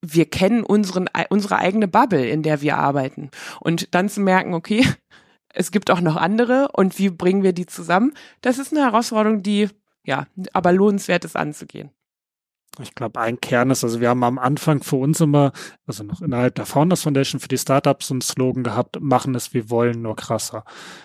wir 0.01 0.25
kennen 0.25 0.63
unseren, 0.63 1.07
unsere 1.29 1.57
eigene 1.57 1.87
Bubble, 1.87 2.27
in 2.27 2.43
der 2.43 2.61
wir 2.61 2.77
arbeiten. 2.77 3.29
Und 3.59 3.93
dann 3.93 4.09
zu 4.09 4.19
merken, 4.21 4.53
okay, 4.53 4.85
es 5.53 5.71
gibt 5.71 5.91
auch 5.91 6.01
noch 6.01 6.15
andere 6.15 6.69
und 6.73 6.99
wie 6.99 7.09
bringen 7.09 7.43
wir 7.43 7.53
die 7.53 7.65
zusammen? 7.65 8.13
Das 8.41 8.57
ist 8.57 8.71
eine 8.71 8.81
Herausforderung, 8.81 9.43
die 9.43 9.69
ja, 10.03 10.25
aber 10.53 10.73
lohnenswert 10.73 11.25
ist 11.25 11.35
anzugehen. 11.35 11.91
Ich 12.79 12.95
glaube, 12.95 13.19
ein 13.19 13.41
Kern 13.41 13.69
ist, 13.69 13.83
also 13.83 13.99
wir 13.99 14.07
haben 14.07 14.23
am 14.23 14.39
Anfang 14.39 14.81
für 14.81 14.95
uns 14.95 15.19
immer, 15.19 15.51
also 15.85 16.05
noch 16.05 16.21
innerhalb 16.21 16.55
der 16.55 16.65
Founders 16.65 17.03
Foundation 17.03 17.41
für 17.41 17.49
die 17.49 17.57
Startups 17.57 18.07
so 18.07 18.13
einen 18.13 18.21
Slogan 18.21 18.63
gehabt, 18.63 19.01
machen 19.01 19.35
es 19.35 19.53
wie 19.53 19.69
wollen, 19.69 20.01
nur 20.01 20.15
krasser. 20.15 20.63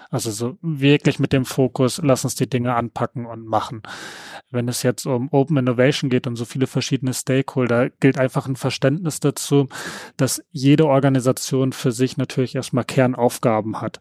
Also 0.08 0.30
so 0.30 0.58
wirklich 0.62 1.18
mit 1.18 1.32
dem 1.32 1.44
Fokus, 1.44 2.00
lass 2.02 2.22
uns 2.22 2.36
die 2.36 2.48
Dinge 2.48 2.76
anpacken 2.76 3.26
und 3.26 3.46
machen. 3.46 3.82
Wenn 4.50 4.68
es 4.68 4.82
jetzt 4.82 5.06
um 5.06 5.28
Open 5.32 5.56
Innovation 5.56 6.08
geht 6.08 6.26
und 6.26 6.36
so 6.36 6.44
viele 6.44 6.66
verschiedene 6.66 7.12
Stakeholder, 7.12 7.90
gilt 7.90 8.18
einfach 8.18 8.46
ein 8.46 8.56
Verständnis 8.56 9.20
dazu, 9.20 9.68
dass 10.16 10.42
jede 10.52 10.86
Organisation 10.86 11.72
für 11.72 11.92
sich 11.92 12.16
natürlich 12.16 12.54
erstmal 12.54 12.84
Kernaufgaben 12.84 13.80
hat. 13.80 14.00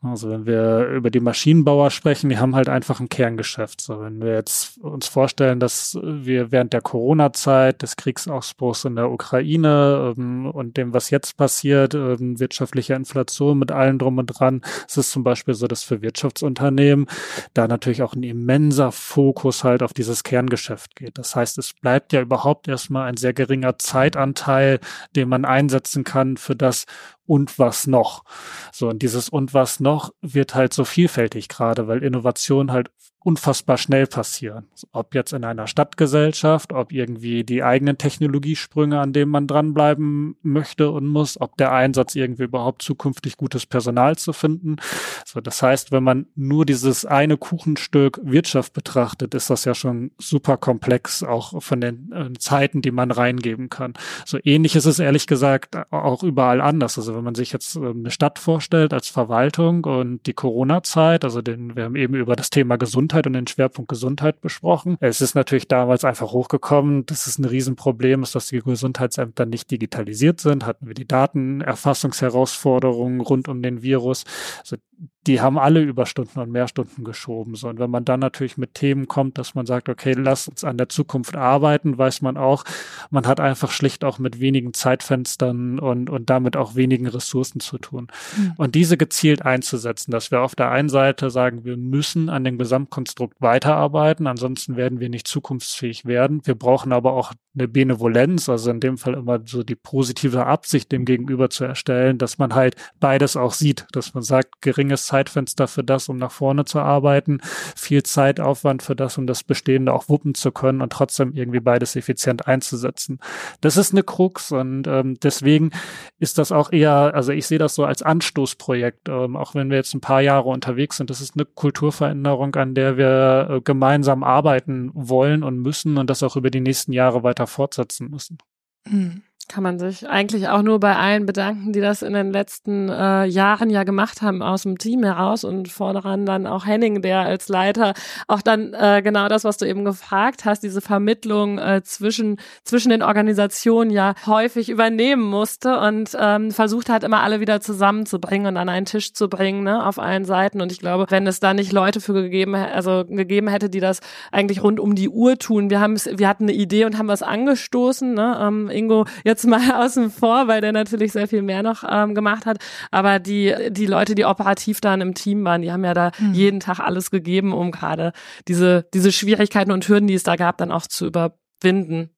Also 0.00 0.30
wenn 0.30 0.46
wir 0.46 0.86
über 0.86 1.10
die 1.10 1.20
Maschinenbauer 1.20 1.90
sprechen, 1.90 2.30
die 2.30 2.38
haben 2.38 2.54
halt 2.54 2.68
einfach 2.68 3.00
ein 3.00 3.08
Kerngeschäft. 3.08 3.80
So 3.80 4.00
wenn 4.00 4.20
wir 4.22 4.34
jetzt 4.34 4.78
uns 4.78 5.08
vorstellen, 5.08 5.60
dass 5.60 5.98
wir 6.02 6.50
während 6.50 6.72
der 6.72 6.80
Corona-Zeit, 6.80 7.82
des 7.82 7.96
Kriegsausbruchs 7.96 8.84
in 8.84 8.96
der 8.96 9.10
Ukraine 9.10 10.14
ähm, 10.16 10.46
und 10.46 10.76
dem, 10.76 10.94
was 10.94 11.10
jetzt 11.10 11.36
passiert, 11.36 11.94
ähm, 11.94 12.38
wirtschaftlicher 12.40 12.96
Inflation 12.96 13.58
mit 13.58 13.70
allem 13.70 13.98
drum 13.98 14.18
und 14.18 14.26
dran, 14.26 14.62
es 14.88 14.96
ist 14.96 15.10
zum 15.10 15.24
Beispiel 15.24 15.32
Beispiel 15.32 15.54
so, 15.54 15.66
dass 15.66 15.82
für 15.82 16.02
Wirtschaftsunternehmen 16.02 17.06
da 17.54 17.66
natürlich 17.66 18.02
auch 18.02 18.14
ein 18.14 18.22
immenser 18.22 18.92
Fokus 18.92 19.64
halt 19.64 19.81
auf 19.82 19.92
dieses 19.92 20.22
Kerngeschäft 20.22 20.96
geht. 20.96 21.18
Das 21.18 21.36
heißt, 21.36 21.58
es 21.58 21.72
bleibt 21.74 22.12
ja 22.12 22.20
überhaupt 22.20 22.68
erstmal 22.68 23.08
ein 23.08 23.16
sehr 23.16 23.32
geringer 23.32 23.78
Zeitanteil, 23.78 24.80
den 25.14 25.28
man 25.28 25.44
einsetzen 25.44 26.04
kann 26.04 26.36
für 26.36 26.56
das 26.56 26.86
und 27.26 27.58
was 27.58 27.86
noch. 27.86 28.24
So, 28.72 28.88
und 28.88 29.02
dieses 29.02 29.28
und 29.28 29.54
was 29.54 29.80
noch 29.80 30.12
wird 30.20 30.54
halt 30.54 30.72
so 30.72 30.84
vielfältig 30.84 31.48
gerade, 31.48 31.88
weil 31.88 32.02
Innovation 32.02 32.72
halt 32.72 32.90
unfassbar 33.24 33.78
schnell 33.78 34.06
passieren. 34.06 34.66
Ob 34.92 35.14
jetzt 35.14 35.32
in 35.32 35.44
einer 35.44 35.66
Stadtgesellschaft, 35.66 36.72
ob 36.72 36.92
irgendwie 36.92 37.44
die 37.44 37.62
eigenen 37.62 37.98
Technologiesprünge, 37.98 38.98
an 39.00 39.12
denen 39.12 39.30
man 39.30 39.46
dranbleiben 39.46 40.36
möchte 40.42 40.90
und 40.90 41.06
muss, 41.06 41.40
ob 41.40 41.56
der 41.56 41.72
Einsatz 41.72 42.14
irgendwie 42.14 42.44
überhaupt 42.44 42.82
zukünftig 42.82 43.36
gutes 43.36 43.66
Personal 43.66 44.16
zu 44.16 44.32
finden. 44.32 44.76
So, 45.24 45.40
das 45.40 45.62
heißt, 45.62 45.92
wenn 45.92 46.02
man 46.02 46.26
nur 46.34 46.66
dieses 46.66 47.06
eine 47.06 47.36
Kuchenstück 47.36 48.20
Wirtschaft 48.22 48.72
betrachtet, 48.72 49.34
ist 49.34 49.50
das 49.50 49.64
ja 49.64 49.74
schon 49.74 50.10
super 50.18 50.56
komplex, 50.56 51.22
auch 51.22 51.62
von 51.62 51.80
den 51.80 52.12
äh, 52.12 52.32
Zeiten, 52.38 52.82
die 52.82 52.90
man 52.90 53.10
reingeben 53.10 53.68
kann. 53.68 53.94
So 54.26 54.38
ähnlich 54.42 54.74
ist 54.74 54.86
es 54.86 54.98
ehrlich 54.98 55.26
gesagt 55.26 55.76
auch 55.92 56.22
überall 56.22 56.60
anders. 56.60 56.98
Also 56.98 57.11
wenn 57.14 57.24
man 57.24 57.34
sich 57.34 57.52
jetzt 57.52 57.76
äh, 57.76 57.90
eine 57.90 58.10
Stadt 58.10 58.38
vorstellt 58.38 58.92
als 58.92 59.08
Verwaltung 59.08 59.84
und 59.84 60.26
die 60.26 60.34
Corona-Zeit, 60.34 61.24
also 61.24 61.42
den, 61.42 61.76
wir 61.76 61.84
haben 61.84 61.96
eben 61.96 62.14
über 62.14 62.36
das 62.36 62.50
Thema 62.50 62.76
Gesundheit 62.76 63.02
Gesundheit 63.02 63.26
und 63.26 63.32
den 63.32 63.46
Schwerpunkt 63.46 63.88
Gesundheit 63.88 64.40
besprochen. 64.40 64.96
Es 65.00 65.20
ist 65.20 65.34
natürlich 65.34 65.68
damals 65.68 66.04
einfach 66.04 66.32
hochgekommen, 66.32 67.04
dass 67.06 67.26
es 67.26 67.38
ein 67.38 67.44
Riesenproblem 67.44 68.22
ist, 68.22 68.34
dass 68.34 68.48
die 68.48 68.60
Gesundheitsämter 68.60 69.44
nicht 69.46 69.70
digitalisiert 69.70 70.40
sind. 70.40 70.66
Hatten 70.66 70.86
wir 70.86 70.94
die 70.94 71.06
Datenerfassungsherausforderungen 71.06 73.20
rund 73.20 73.48
um 73.48 73.62
den 73.62 73.82
Virus. 73.82 74.24
Also 74.60 74.76
die 75.26 75.40
haben 75.40 75.58
alle 75.58 75.80
Überstunden 75.80 76.40
und 76.40 76.50
Mehrstunden 76.50 77.04
geschoben. 77.04 77.54
So, 77.54 77.68
und 77.68 77.78
wenn 77.78 77.90
man 77.90 78.04
dann 78.04 78.20
natürlich 78.20 78.56
mit 78.56 78.74
Themen 78.74 79.06
kommt, 79.06 79.38
dass 79.38 79.54
man 79.54 79.66
sagt, 79.66 79.88
okay, 79.88 80.14
lass 80.16 80.48
uns 80.48 80.64
an 80.64 80.76
der 80.76 80.88
Zukunft 80.88 81.36
arbeiten, 81.36 81.96
weiß 81.96 82.22
man 82.22 82.36
auch, 82.36 82.64
man 83.10 83.26
hat 83.26 83.38
einfach 83.38 83.70
schlicht 83.70 84.04
auch 84.04 84.18
mit 84.18 84.40
wenigen 84.40 84.74
Zeitfenstern 84.74 85.78
und, 85.78 86.10
und 86.10 86.28
damit 86.28 86.56
auch 86.56 86.74
wenigen 86.74 87.06
Ressourcen 87.06 87.60
zu 87.60 87.78
tun. 87.78 88.08
Mhm. 88.36 88.54
Und 88.56 88.74
diese 88.74 88.96
gezielt 88.96 89.42
einzusetzen, 89.42 90.10
dass 90.10 90.32
wir 90.32 90.40
auf 90.40 90.56
der 90.56 90.70
einen 90.70 90.88
Seite 90.88 91.30
sagen, 91.30 91.64
wir 91.64 91.76
müssen 91.76 92.28
an 92.28 92.42
dem 92.42 92.58
Gesamtkonstrukt 92.58 93.40
weiterarbeiten, 93.40 94.26
ansonsten 94.26 94.76
werden 94.76 94.98
wir 94.98 95.08
nicht 95.08 95.28
zukunftsfähig 95.28 96.04
werden. 96.04 96.40
Wir 96.44 96.56
brauchen 96.56 96.92
aber 96.92 97.12
auch 97.12 97.32
eine 97.54 97.68
Benevolenz, 97.68 98.48
also 98.48 98.70
in 98.70 98.80
dem 98.80 98.98
Fall 98.98 99.14
immer 99.14 99.40
so 99.44 99.62
die 99.62 99.74
positive 99.76 100.46
Absicht 100.46 100.90
dem 100.90 101.04
Gegenüber 101.04 101.50
zu 101.50 101.64
erstellen, 101.64 102.18
dass 102.18 102.38
man 102.38 102.54
halt 102.54 102.76
beides 102.98 103.36
auch 103.36 103.52
sieht, 103.52 103.86
dass 103.92 104.14
man 104.14 104.22
sagt, 104.22 104.62
geringes 104.92 105.06
Zeitfenster 105.06 105.68
für 105.68 105.82
das, 105.82 106.08
um 106.08 106.18
nach 106.18 106.30
vorne 106.30 106.64
zu 106.64 106.78
arbeiten, 106.80 107.40
viel 107.76 108.02
Zeitaufwand 108.02 108.82
für 108.82 108.94
das, 108.94 109.18
um 109.18 109.26
das 109.26 109.42
Bestehende 109.42 109.92
auch 109.92 110.08
wuppen 110.08 110.34
zu 110.34 110.52
können 110.52 110.82
und 110.82 110.92
trotzdem 110.92 111.32
irgendwie 111.32 111.60
beides 111.60 111.96
effizient 111.96 112.46
einzusetzen. 112.46 113.18
Das 113.60 113.76
ist 113.76 113.92
eine 113.92 114.02
Krux 114.02 114.52
und 114.52 114.86
ähm, 114.86 115.18
deswegen 115.22 115.70
ist 116.18 116.38
das 116.38 116.52
auch 116.52 116.72
eher, 116.72 117.14
also 117.14 117.32
ich 117.32 117.46
sehe 117.46 117.58
das 117.58 117.74
so 117.74 117.84
als 117.84 118.02
Anstoßprojekt, 118.02 119.08
ähm, 119.08 119.36
auch 119.36 119.54
wenn 119.54 119.70
wir 119.70 119.78
jetzt 119.78 119.94
ein 119.94 120.00
paar 120.00 120.20
Jahre 120.20 120.48
unterwegs 120.48 120.98
sind. 120.98 121.10
Das 121.10 121.20
ist 121.20 121.34
eine 121.34 121.46
Kulturveränderung, 121.46 122.54
an 122.56 122.74
der 122.74 122.96
wir 122.96 123.48
äh, 123.50 123.60
gemeinsam 123.62 124.22
arbeiten 124.22 124.90
wollen 124.94 125.42
und 125.42 125.58
müssen 125.58 125.96
und 125.98 126.10
das 126.10 126.22
auch 126.22 126.36
über 126.36 126.50
die 126.50 126.60
nächsten 126.60 126.92
Jahre 126.92 127.22
weiter 127.22 127.46
fortsetzen 127.46 128.10
müssen. 128.10 128.38
Mhm 128.86 129.22
kann 129.52 129.62
man 129.62 129.78
sich 129.78 130.08
eigentlich 130.08 130.48
auch 130.48 130.62
nur 130.62 130.80
bei 130.80 130.96
allen 130.96 131.26
bedanken, 131.26 131.74
die 131.74 131.82
das 131.82 132.00
in 132.00 132.14
den 132.14 132.32
letzten 132.32 132.88
äh, 132.88 133.26
Jahren 133.26 133.68
ja 133.68 133.84
gemacht 133.84 134.22
haben 134.22 134.42
aus 134.42 134.62
dem 134.62 134.78
Team 134.78 135.04
heraus 135.04 135.44
und 135.44 135.68
vorderan 135.68 136.24
dann 136.24 136.46
auch 136.46 136.64
Henning, 136.64 137.02
der 137.02 137.20
als 137.20 137.48
Leiter 137.48 137.92
auch 138.28 138.40
dann 138.40 138.72
äh, 138.72 139.02
genau 139.04 139.28
das, 139.28 139.44
was 139.44 139.58
du 139.58 139.66
eben 139.66 139.84
gefragt 139.84 140.46
hast, 140.46 140.62
diese 140.62 140.80
Vermittlung 140.80 141.58
äh, 141.58 141.82
zwischen 141.82 142.38
zwischen 142.64 142.88
den 142.88 143.02
Organisationen 143.02 143.90
ja 143.90 144.14
häufig 144.24 144.70
übernehmen 144.70 145.22
musste 145.22 145.78
und 145.80 146.16
ähm, 146.18 146.50
versucht 146.50 146.88
hat 146.88 147.04
immer 147.04 147.20
alle 147.20 147.40
wieder 147.40 147.60
zusammenzubringen 147.60 148.46
und 148.46 148.56
an 148.56 148.70
einen 148.70 148.86
Tisch 148.86 149.12
zu 149.12 149.28
bringen, 149.28 149.64
ne, 149.64 149.84
auf 149.84 149.98
allen 149.98 150.24
Seiten. 150.24 150.62
Und 150.62 150.72
ich 150.72 150.78
glaube, 150.78 151.04
wenn 151.10 151.26
es 151.26 151.40
da 151.40 151.52
nicht 151.52 151.72
Leute 151.72 152.00
für 152.00 152.14
gegeben, 152.14 152.54
also 152.54 153.04
gegeben 153.06 153.48
hätte, 153.48 153.68
die 153.68 153.80
das 153.80 154.00
eigentlich 154.30 154.62
rund 154.62 154.80
um 154.80 154.94
die 154.94 155.10
Uhr 155.10 155.36
tun, 155.36 155.68
wir 155.68 155.80
haben 155.80 155.96
wir 155.96 156.26
hatten 156.26 156.44
eine 156.44 156.54
Idee 156.54 156.86
und 156.86 156.96
haben 156.96 157.08
was 157.08 157.22
angestoßen, 157.22 158.14
ne, 158.14 158.38
ähm, 158.40 158.70
Ingo 158.70 159.04
jetzt 159.24 159.41
jetzt 159.42 159.46
mal 159.48 159.72
außen 159.84 160.10
vor, 160.10 160.48
weil 160.48 160.60
der 160.60 160.72
natürlich 160.72 161.12
sehr 161.12 161.28
viel 161.28 161.42
mehr 161.42 161.62
noch 161.62 161.84
ähm, 161.88 162.14
gemacht 162.14 162.46
hat. 162.46 162.58
Aber 162.90 163.18
die, 163.18 163.54
die 163.70 163.86
Leute, 163.86 164.14
die 164.14 164.24
operativ 164.24 164.80
dann 164.80 165.00
im 165.00 165.14
Team 165.14 165.44
waren, 165.44 165.62
die 165.62 165.72
haben 165.72 165.84
ja 165.84 165.94
da 165.94 166.12
mhm. 166.18 166.34
jeden 166.34 166.60
Tag 166.60 166.80
alles 166.80 167.10
gegeben, 167.10 167.52
um 167.52 167.70
gerade 167.70 168.12
diese, 168.48 168.86
diese 168.94 169.12
Schwierigkeiten 169.12 169.72
und 169.72 169.88
Hürden, 169.88 170.06
die 170.06 170.14
es 170.14 170.22
da 170.22 170.36
gab, 170.36 170.58
dann 170.58 170.72
auch 170.72 170.86
zu 170.86 171.06
überwinden. 171.06 172.10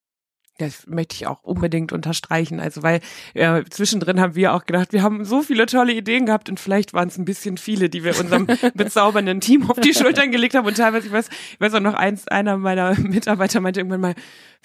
Das 0.59 0.87
möchte 0.87 1.17
ich 1.17 1.27
auch 1.27 1.43
unbedingt 1.43 1.93
unterstreichen. 1.93 2.61
Also 2.61 2.85
weil 2.85 3.01
äh, 3.35 3.65
zwischendrin 3.71 4.21
haben 4.21 4.37
wir 4.37 4.55
auch 4.55 4.67
gedacht, 4.67 4.93
wir 4.93 5.03
haben 5.03 5.25
so 5.25 5.43
viele 5.43 5.67
tolle 5.67 5.93
Ideen 5.93 6.27
gehabt 6.27 6.49
und 6.49 6.61
vielleicht 6.61 6.95
waren 6.95 7.09
es 7.09 7.19
ein 7.19 7.25
bisschen 7.25 7.59
viele, 7.59 7.89
die 7.89 8.05
wir 8.05 8.17
unserem 8.21 8.47
bezaubernden 8.75 9.41
Team 9.41 9.69
auf 9.69 9.81
die 9.81 9.93
Schultern 9.93 10.31
gelegt 10.31 10.55
haben. 10.55 10.65
Und 10.65 10.77
teilweise, 10.77 11.09
ich 11.09 11.13
weiß, 11.13 11.29
ich 11.55 11.61
weiß 11.61 11.75
auch 11.75 11.81
noch 11.81 11.95
eins, 11.95 12.29
einer 12.29 12.57
meiner 12.57 12.95
Mitarbeiter 13.01 13.61
meinte 13.61 13.81
irgendwann 13.81 14.01
mal, 14.01 14.15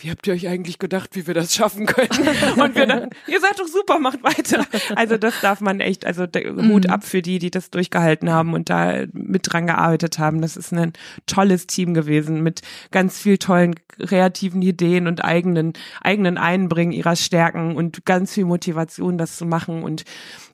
wie 0.02 0.10
habt 0.10 0.26
ihr 0.28 0.34
euch 0.34 0.48
eigentlich 0.48 0.80
gedacht, 0.80 1.10
wie 1.14 1.28
wir 1.28 1.34
das 1.34 1.54
schaffen 1.54 1.86
können? 1.86 2.10
Und 2.58 2.76
wir 2.76 2.86
dann, 2.86 3.10
ihr 3.28 3.40
seid 3.42 3.60
doch 3.60 3.68
super, 3.68 4.00
macht 4.00 4.24
weiter. 4.24 4.66
Also 4.96 5.18
das 5.18 5.42
darf 5.42 5.60
man 5.60 5.82
echt, 5.82 6.06
also 6.06 6.24
Hut 6.24 6.86
mhm. 6.86 6.90
ab 6.90 7.04
für 7.04 7.22
die, 7.22 7.38
die 7.38 7.52
das 7.52 7.70
durchgehalten 7.70 8.32
haben 8.32 8.54
und 8.54 8.70
da 8.70 9.04
mit 9.12 9.52
dran 9.52 9.68
gearbeitet 9.68 10.18
haben. 10.18 10.42
Das 10.42 10.56
ist 10.56 10.72
ein 10.72 10.94
tolles 11.26 11.68
Team 11.68 11.94
gewesen 11.94 12.42
mit 12.42 12.62
ganz 12.92 13.20
viel 13.20 13.38
tollen 13.38 13.76
kreativen 14.00 14.62
Ideen 14.62 15.08
und 15.08 15.24
eigenen, 15.24 15.74
eigenen 16.02 16.38
Einbringen 16.38 16.94
ihrer 16.94 17.18
Stärken 17.18 17.76
und 17.76 18.06
ganz 18.06 18.34
viel 18.34 18.46
Motivation, 18.46 19.18
das 19.18 19.36
zu 19.36 19.46
machen 19.46 19.84
und 19.84 20.06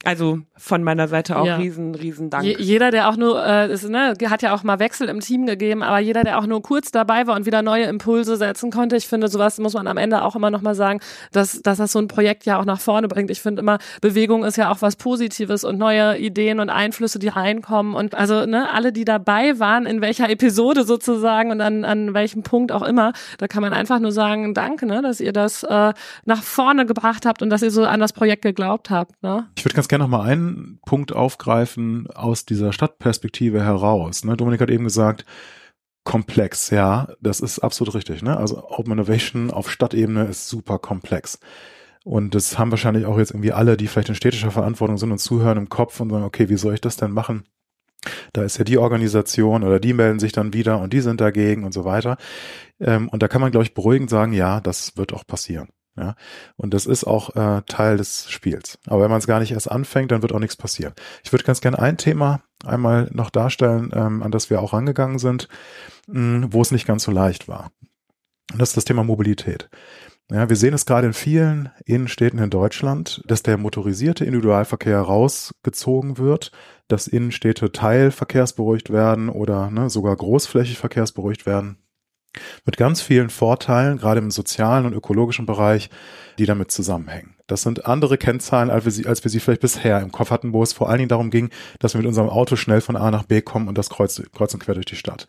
also 0.04 0.40
von 0.56 0.84
meiner 0.84 1.08
Seite 1.08 1.38
auch 1.38 1.46
ja. 1.46 1.58
riesen, 1.58 1.96
riesen 1.96 2.30
Dank. 2.30 2.46
Je, 2.46 2.56
jeder, 2.60 2.92
der 2.92 3.10
auch 3.10 3.18
nur, 3.18 3.44
äh, 3.44 3.72
ist, 3.72 3.90
ne, 3.90 4.14
hat 4.28 4.44
ja 4.44 4.54
auch 4.54 4.64
mal 4.64 4.80
Wechsel 4.80 5.10
im 5.10 5.20
Team 5.20 5.48
gegeben, 5.48 5.82
aber 5.82 6.00
jeder, 6.00 6.24
der 6.24 6.38
auch 6.38 6.46
nur 6.46 6.62
kurz 6.62 6.92
dabei 6.92 7.26
war 7.26 7.36
und 7.36 7.46
wieder 7.46 7.64
neue 7.64 7.86
Impulse 7.86 8.38
setzen 8.38 8.72
konnte, 8.72 8.96
ich 8.96 9.08
finde, 9.08 9.28
sowas 9.36 9.60
muss 9.60 9.74
man 9.74 9.88
am 9.88 9.98
Ende 9.98 10.24
auch 10.24 10.36
immer 10.36 10.50
nochmal 10.50 10.76
sagen, 10.76 11.00
dass, 11.32 11.62
dass 11.62 11.78
das 11.78 11.92
so 11.92 12.00
ein 12.00 12.08
Projekt 12.08 12.46
ja 12.46 12.60
auch 12.60 12.66
nach 12.66 12.80
vorne 12.80 13.08
bringt. 13.08 13.30
Ich 13.30 13.42
finde 13.42 13.62
immer, 13.62 13.80
Bewegung 14.02 14.44
ist 14.44 14.58
ja 14.58 14.72
auch 14.72 14.82
was 14.82 14.96
Positives 14.96 15.64
und 15.64 15.78
neue 15.78 16.18
Ideen 16.18 16.60
und 16.60 16.70
Einflüsse, 16.70 17.20
die 17.20 17.28
reinkommen. 17.28 17.96
Und 17.96 18.16
also, 18.16 18.46
ne, 18.46 18.72
alle, 18.72 18.92
die 18.92 19.06
dabei 19.06 19.60
waren, 19.60 19.86
in 19.86 20.02
welcher 20.02 20.30
Episode 20.30 20.84
sozusagen 20.84 21.52
und 21.52 21.62
an, 21.62 21.84
an 21.84 22.14
welchem 22.14 22.44
Punkt 22.44 22.72
auch 22.72 22.84
immer, 22.84 23.12
da 23.38 23.48
kann 23.48 23.62
man 23.62 23.74
einfach 23.74 24.00
nur 24.00 24.12
sagen, 24.12 24.54
danke, 24.54 24.86
ne, 24.86 25.02
dass 25.02 25.20
ihr 25.20 25.34
das 25.34 25.64
äh, 25.64 25.94
nach 26.24 26.44
vorne 26.44 26.86
gebracht 26.86 27.26
habt 27.26 27.42
und 27.42 27.50
dass 27.50 27.62
ihr 27.62 27.72
so 27.72 27.84
an 27.84 28.00
das 28.00 28.14
Projekt 28.14 28.44
geglaubt 28.44 28.90
habt. 28.90 29.22
Ne? 29.22 29.48
Ich 29.58 29.66
würde 29.66 29.76
ganz 29.76 29.88
gerne 29.88 30.06
noch 30.06 30.10
mal 30.10 30.22
einen 30.22 30.80
Punkt 30.86 31.14
aufgreifen 31.14 32.08
aus 32.14 32.46
dieser 32.46 32.72
Stadtperspektive 32.72 33.64
heraus. 33.64 34.24
Ne? 34.24 34.38
Dominik 34.38 34.62
hat 34.62 34.70
eben 34.70 34.86
gesagt, 34.86 35.26
komplex, 36.06 36.70
ja, 36.70 37.10
das 37.20 37.42
ist 37.42 37.60
absolut 37.60 37.96
richtig. 37.96 38.22
Ne? 38.22 38.38
Also 38.38 38.64
Open 38.70 38.94
Innovation 38.94 39.52
auf 39.52 39.70
Stadtebene 39.70 40.26
ist 40.26 40.48
super 40.48 40.80
komplex. 40.80 41.40
Und 42.06 42.36
das 42.36 42.58
haben 42.60 42.70
wahrscheinlich 42.70 43.08
auch 43.08 43.18
jetzt 43.18 43.32
irgendwie 43.32 43.52
alle, 43.52 43.76
die 43.76 43.88
vielleicht 43.88 44.10
in 44.10 44.16
städtischer 44.16 44.52
Verantwortung 44.52 44.98
sind 44.98 45.12
und 45.12 45.18
zuhören 45.18 45.58
im 45.58 45.70
Kopf 45.70 46.00
und 46.00 46.12
sagen, 46.12 46.24
okay, 46.24 46.48
wie 46.48 46.56
soll 46.56 46.76
ich 46.76 46.82
das 46.82 46.96
denn 46.96 47.12
machen? 47.12 47.46
Da 48.32 48.44
ist 48.44 48.58
ja 48.60 48.64
die 48.64 48.78
Organisation 48.78 49.64
oder 49.64 49.80
die 49.80 49.94
melden 49.94 50.20
sich 50.20 50.32
dann 50.32 50.54
wieder 50.54 50.80
und 50.80 50.94
die 50.94 51.02
sind 51.02 51.20
dagegen 51.20 51.64
und 51.64 51.74
so 51.74 51.84
weiter. 51.84 52.18
Ähm, 52.80 53.10
und 53.10 53.24
da 53.24 53.28
kann 53.28 53.42
man, 53.42 53.50
glaube 53.50 53.64
ich, 53.64 53.74
beruhigend 53.74 54.12
sagen, 54.12 54.32
ja, 54.32 54.62
das 54.62 54.96
wird 54.96 55.12
auch 55.12 55.26
passieren. 55.26 55.70
Ja, 55.98 56.16
und 56.58 56.74
das 56.74 56.86
ist 56.86 57.06
auch 57.06 57.36
äh, 57.36 57.62
Teil 57.68 57.98
des 57.98 58.30
Spiels. 58.30 58.78
Aber 58.86 59.02
wenn 59.02 59.10
man 59.10 59.20
es 59.20 59.28
gar 59.28 59.40
nicht 59.40 59.54
erst 59.54 59.72
anfängt, 59.72 60.12
dann 60.12 60.22
wird 60.22 60.34
auch 60.34 60.40
nichts 60.40 60.58
passieren. 60.58 60.94
Ich 61.24 61.32
würde 61.32 61.46
ganz 61.46 61.62
gerne 61.62 61.80
ein 61.80 61.98
Thema 61.98 62.42
einmal 62.66 63.10
noch 63.14 63.30
darstellen, 63.30 63.92
ähm, 63.94 64.24
an 64.24 64.32
das 64.32 64.50
wir 64.50 64.62
auch 64.62 64.74
rangegangen 64.74 65.20
sind, 65.20 65.48
mh, 66.08 66.48
wo 66.52 66.62
es 66.62 66.72
nicht 66.72 66.88
ganz 66.88 67.04
so 67.04 67.12
leicht 67.12 67.48
war. 67.48 67.72
Und 68.52 68.62
das 68.62 68.70
ist 68.70 68.78
das 68.78 68.86
Thema 68.86 69.04
Mobilität. 69.04 69.70
Ja, 70.32 70.50
wir 70.50 70.56
sehen 70.56 70.74
es 70.74 70.88
gerade 70.88 71.06
in 71.06 71.14
vielen 71.14 71.70
Innenstädten 71.86 72.40
in 72.40 72.50
Deutschland, 72.50 73.22
dass 73.28 73.44
der 73.44 73.58
motorisierte 73.58 74.26
Individualverkehr 74.26 75.00
rausgezogen 75.00 76.18
wird, 76.18 76.52
dass 76.88 77.08
Innenstädte 77.08 77.72
teilverkehrsberuhigt 77.72 78.92
werden 78.92 79.30
oder 79.30 79.70
ne, 79.70 79.90
sogar 79.90 80.16
großflächig 80.16 80.80
verkehrsberuhigt 80.80 81.46
werden 81.46 81.78
mit 82.66 82.78
ganz 82.78 83.02
vielen 83.02 83.30
Vorteilen, 83.30 83.98
gerade 83.98 84.20
im 84.20 84.32
sozialen 84.32 84.86
und 84.86 84.94
ökologischen 84.94 85.46
Bereich, 85.46 85.90
die 86.38 86.46
damit 86.46 86.72
zusammenhängen. 86.72 87.36
Das 87.48 87.62
sind 87.62 87.86
andere 87.86 88.18
Kennzahlen, 88.18 88.72
als 88.72 88.86
wir 88.86 88.92
sie, 88.92 89.06
als 89.06 89.24
wir 89.24 89.30
sie 89.30 89.40
vielleicht 89.40 89.62
bisher 89.62 90.02
im 90.02 90.12
Kopf 90.12 90.32
hatten, 90.32 90.52
wo 90.52 90.64
es 90.64 90.74
vor 90.74 90.90
allen 90.90 90.98
Dingen 90.98 91.10
darum 91.10 91.30
ging, 91.30 91.50
dass 91.80 91.94
wir 91.94 92.00
mit 92.00 92.08
unserem 92.08 92.30
Auto 92.30 92.56
schnell 92.56 92.82
von 92.82 92.96
A 92.96 93.12
nach 93.12 93.24
B 93.24 93.42
kommen 93.42 93.68
und 93.68 93.78
das 93.78 93.90
kreuz, 93.90 94.22
kreuz 94.34 94.54
und 94.54 94.62
quer 94.62 94.74
durch 94.74 94.88
die 94.88 94.96
Stadt. 94.96 95.28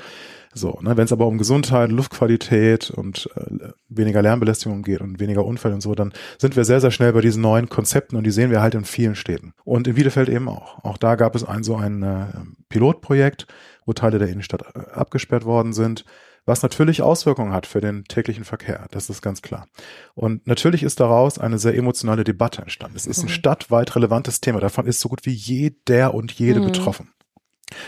So, 0.55 0.79
ne, 0.81 0.97
wenn 0.97 1.05
es 1.05 1.13
aber 1.13 1.27
um 1.27 1.37
Gesundheit, 1.37 1.93
Luftqualität 1.93 2.89
und 2.89 3.29
äh, 3.37 3.69
weniger 3.91 4.23
Lärmbelästigung 4.23 4.83
geht 4.83 5.03
und 5.03 5.21
weniger 5.21 5.45
Unfälle 5.45 5.75
und 5.75 5.83
so, 5.83 5.95
dann 5.95 6.15
sind 6.39 6.57
wir 6.57 6.65
sehr, 6.65 6.81
sehr 6.81 6.91
schnell 6.91 7.13
bei 7.13 7.21
diesen 7.21 7.43
neuen 7.43 7.69
Konzepten 7.69 8.17
und 8.17 8.25
die 8.25 8.31
sehen 8.31 8.51
wir 8.51 8.63
halt 8.63 8.75
in 8.75 8.87
vielen 8.87 9.17
Städten. 9.17 9.53
Und 9.65 9.87
in 9.87 9.97
Bielefeld 9.97 10.31
eben 10.31 10.49
auch. 10.49 10.83
Auch 10.83 10.97
da 10.97 11.17
gab 11.17 11.35
es 11.35 11.45
ein 11.45 11.63
so 11.63 11.77
ein 11.77 12.03
äh, 12.03 12.25
Pilotprojekt, 12.71 13.47
wo 13.85 13.93
Teile 13.93 14.19
der 14.19 14.29
Innenstadt 14.29 14.63
äh, 14.75 14.91
abgesperrt 14.93 15.45
worden 15.45 15.75
sind 15.75 16.07
was 16.47 16.63
natürlich 16.63 17.03
Auswirkungen 17.03 17.53
hat 17.53 17.67
für 17.67 17.81
den 17.81 18.05
täglichen 18.05 18.45
Verkehr. 18.45 18.87
Das 18.93 19.11
ist 19.11 19.21
ganz 19.21 19.43
klar. 19.43 19.67
Und 20.15 20.47
natürlich 20.47 20.85
ist 20.85 21.01
daraus 21.01 21.39
eine 21.39 21.59
sehr 21.59 21.75
emotionale 21.75 22.25
Debatte 22.25 22.63
entstanden. 22.63 22.97
Es 22.97 23.07
ist 23.07 23.19
ein 23.19 23.27
mhm. 23.27 23.31
stadtweit 23.31 23.95
relevantes 23.97 24.41
Thema. 24.41 24.61
Davon 24.61 24.87
ist 24.87 25.01
so 25.01 25.09
gut 25.09 25.27
wie 25.27 25.33
jeder 25.33 26.15
und 26.15 26.33
jede 26.33 26.61
mhm. 26.61 26.67
betroffen. 26.67 27.13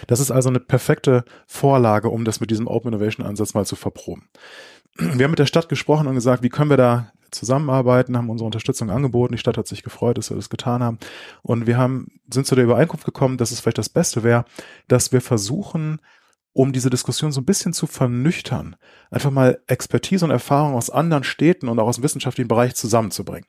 Das 0.09 0.19
ist 0.19 0.33
also 0.33 0.49
eine 0.49 0.61
perfekte 0.61 1.25
Vorlage, 1.47 2.11
um 2.11 2.25
das 2.25 2.41
mit 2.41 2.51
diesem 2.51 2.67
Open 2.67 2.93
Innovation 2.93 3.25
Ansatz 3.25 3.55
mal 3.55 3.65
zu 3.65 3.77
verproben. 3.77 4.29
Wir 4.99 5.25
haben 5.25 5.31
mit 5.31 5.39
der 5.39 5.47
Stadt 5.47 5.69
gesprochen 5.69 6.09
und 6.09 6.17
gesagt, 6.17 6.43
wie 6.43 6.49
können 6.49 6.71
wir 6.71 6.77
da 6.77 7.13
zusammenarbeiten, 7.31 8.17
haben 8.17 8.31
unsere 8.31 8.47
Unterstützung 8.47 8.91
angeboten. 8.91 9.35
Die 9.35 9.39
Stadt 9.39 9.57
hat 9.57 9.69
sich 9.69 9.85
gefreut, 9.85 10.19
dass 10.19 10.31
wir 10.31 10.37
das 10.37 10.51
getan 10.51 10.83
haben. 10.83 10.99
Und 11.43 11.69
wir 11.69 11.77
haben, 11.77 12.21
sind 12.33 12.47
zu 12.47 12.57
der 12.57 12.65
Übereinkunft 12.65 13.05
gekommen, 13.05 13.37
dass 13.37 13.53
es 13.53 13.61
vielleicht 13.61 13.79
das 13.79 13.89
Beste 13.89 14.25
wäre, 14.25 14.45
dass 14.89 15.13
wir 15.13 15.21
versuchen, 15.21 16.01
um 16.59 16.73
diese 16.73 16.91
Diskussion 16.91 17.31
so 17.31 17.41
ein 17.41 17.45
bisschen 17.45 17.73
zu 17.73 17.87
vernüchtern, 17.87 18.75
einfach 19.13 19.31
mal 19.31 19.63
Expertise 19.69 20.25
und 20.25 20.33
Erfahrung 20.33 20.75
aus 20.75 20.91
anderen 20.91 21.23
Städten 21.23 21.69
und 21.69 21.79
auch 21.79 21.87
aus 21.87 21.99
dem 21.99 22.03
wissenschaftlichen 22.03 22.49
Bereich 22.49 22.75
zusammenzubringen. 22.75 23.47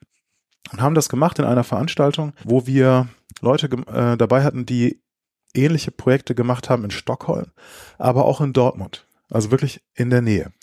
Und 0.71 0.79
haben 0.79 0.93
das 0.93 1.09
gemacht 1.09 1.39
in 1.39 1.45
einer 1.45 1.63
Veranstaltung, 1.63 2.33
wo 2.43 2.67
wir 2.67 3.07
Leute 3.41 3.65
äh, 3.65 4.15
dabei 4.15 4.43
hatten, 4.43 4.67
die 4.67 5.01
ähnliche 5.55 5.89
Projekte 5.89 6.35
gemacht 6.35 6.69
haben 6.69 6.83
in 6.83 6.91
Stockholm, 6.91 7.47
aber 7.97 8.25
auch 8.25 8.41
in 8.41 8.53
Dortmund, 8.53 9.07
also 9.31 9.49
wirklich 9.49 9.81
in 9.95 10.11
der 10.11 10.21
Nähe, 10.21 10.53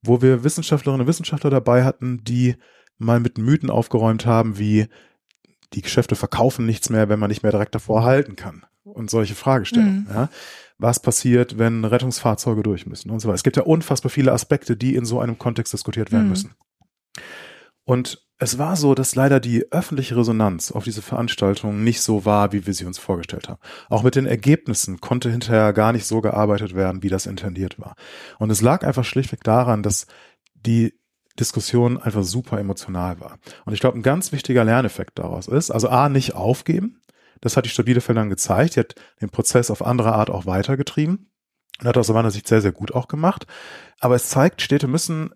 wo 0.00 0.22
wir 0.22 0.44
Wissenschaftlerinnen 0.44 1.00
und 1.00 1.08
Wissenschaftler 1.08 1.50
dabei 1.50 1.82
hatten, 1.82 2.22
die 2.22 2.54
mal 2.98 3.18
mit 3.18 3.38
Mythen 3.38 3.70
aufgeräumt 3.70 4.24
haben, 4.24 4.56
wie 4.56 4.86
die 5.72 5.82
Geschäfte 5.82 6.14
verkaufen 6.14 6.64
nichts 6.64 6.90
mehr, 6.90 7.08
wenn 7.08 7.18
man 7.18 7.28
nicht 7.28 7.42
mehr 7.42 7.50
direkt 7.50 7.74
davor 7.74 8.04
halten 8.04 8.36
kann 8.36 8.64
und 8.84 9.10
solche 9.10 9.34
Fragestellungen. 9.34 10.06
Mhm. 10.08 10.14
Ja 10.14 10.28
was 10.78 11.00
passiert, 11.00 11.58
wenn 11.58 11.84
Rettungsfahrzeuge 11.84 12.62
durch 12.62 12.86
müssen 12.86 13.10
und 13.10 13.20
so 13.20 13.28
weiter. 13.28 13.34
Es 13.34 13.42
gibt 13.42 13.56
ja 13.56 13.64
unfassbar 13.64 14.10
viele 14.10 14.32
Aspekte, 14.32 14.76
die 14.76 14.94
in 14.94 15.04
so 15.04 15.20
einem 15.20 15.38
Kontext 15.38 15.72
diskutiert 15.72 16.12
werden 16.12 16.24
mhm. 16.24 16.30
müssen. 16.30 16.54
Und 17.84 18.22
es 18.40 18.58
war 18.58 18.76
so, 18.76 18.94
dass 18.94 19.16
leider 19.16 19.40
die 19.40 19.72
öffentliche 19.72 20.16
Resonanz 20.16 20.70
auf 20.70 20.84
diese 20.84 21.02
Veranstaltung 21.02 21.82
nicht 21.82 22.00
so 22.00 22.24
war, 22.24 22.52
wie 22.52 22.66
wir 22.66 22.74
sie 22.74 22.84
uns 22.84 22.98
vorgestellt 22.98 23.48
haben. 23.48 23.58
Auch 23.88 24.04
mit 24.04 24.14
den 24.14 24.26
Ergebnissen 24.26 25.00
konnte 25.00 25.30
hinterher 25.30 25.72
gar 25.72 25.92
nicht 25.92 26.06
so 26.06 26.20
gearbeitet 26.20 26.76
werden, 26.76 27.02
wie 27.02 27.08
das 27.08 27.26
intendiert 27.26 27.80
war. 27.80 27.96
Und 28.38 28.50
es 28.50 28.60
lag 28.60 28.84
einfach 28.84 29.04
schlichtweg 29.04 29.42
daran, 29.42 29.82
dass 29.82 30.06
die 30.54 30.94
Diskussion 31.40 31.98
einfach 31.98 32.22
super 32.22 32.60
emotional 32.60 33.20
war. 33.20 33.38
Und 33.64 33.72
ich 33.72 33.80
glaube, 33.80 33.98
ein 33.98 34.02
ganz 34.02 34.30
wichtiger 34.30 34.64
Lerneffekt 34.64 35.18
daraus 35.18 35.48
ist, 35.48 35.70
also 35.70 35.88
A, 35.88 36.08
nicht 36.08 36.34
aufgeben, 36.34 37.00
das 37.40 37.56
hat 37.56 37.64
die 37.64 37.70
Stadt 37.70 37.86
Bielefeld 37.86 38.18
dann 38.18 38.30
gezeigt. 38.30 38.76
Die 38.76 38.80
hat 38.80 38.94
den 39.20 39.30
Prozess 39.30 39.70
auf 39.70 39.84
andere 39.84 40.12
Art 40.12 40.30
auch 40.30 40.46
weitergetrieben 40.46 41.30
und 41.80 41.86
hat 41.86 41.96
aus 41.96 42.08
meiner 42.08 42.30
Sicht 42.30 42.48
sehr, 42.48 42.60
sehr 42.60 42.72
gut 42.72 42.92
auch 42.94 43.08
gemacht. 43.08 43.46
Aber 44.00 44.14
es 44.14 44.28
zeigt, 44.28 44.62
Städte 44.62 44.88
müssen 44.88 45.30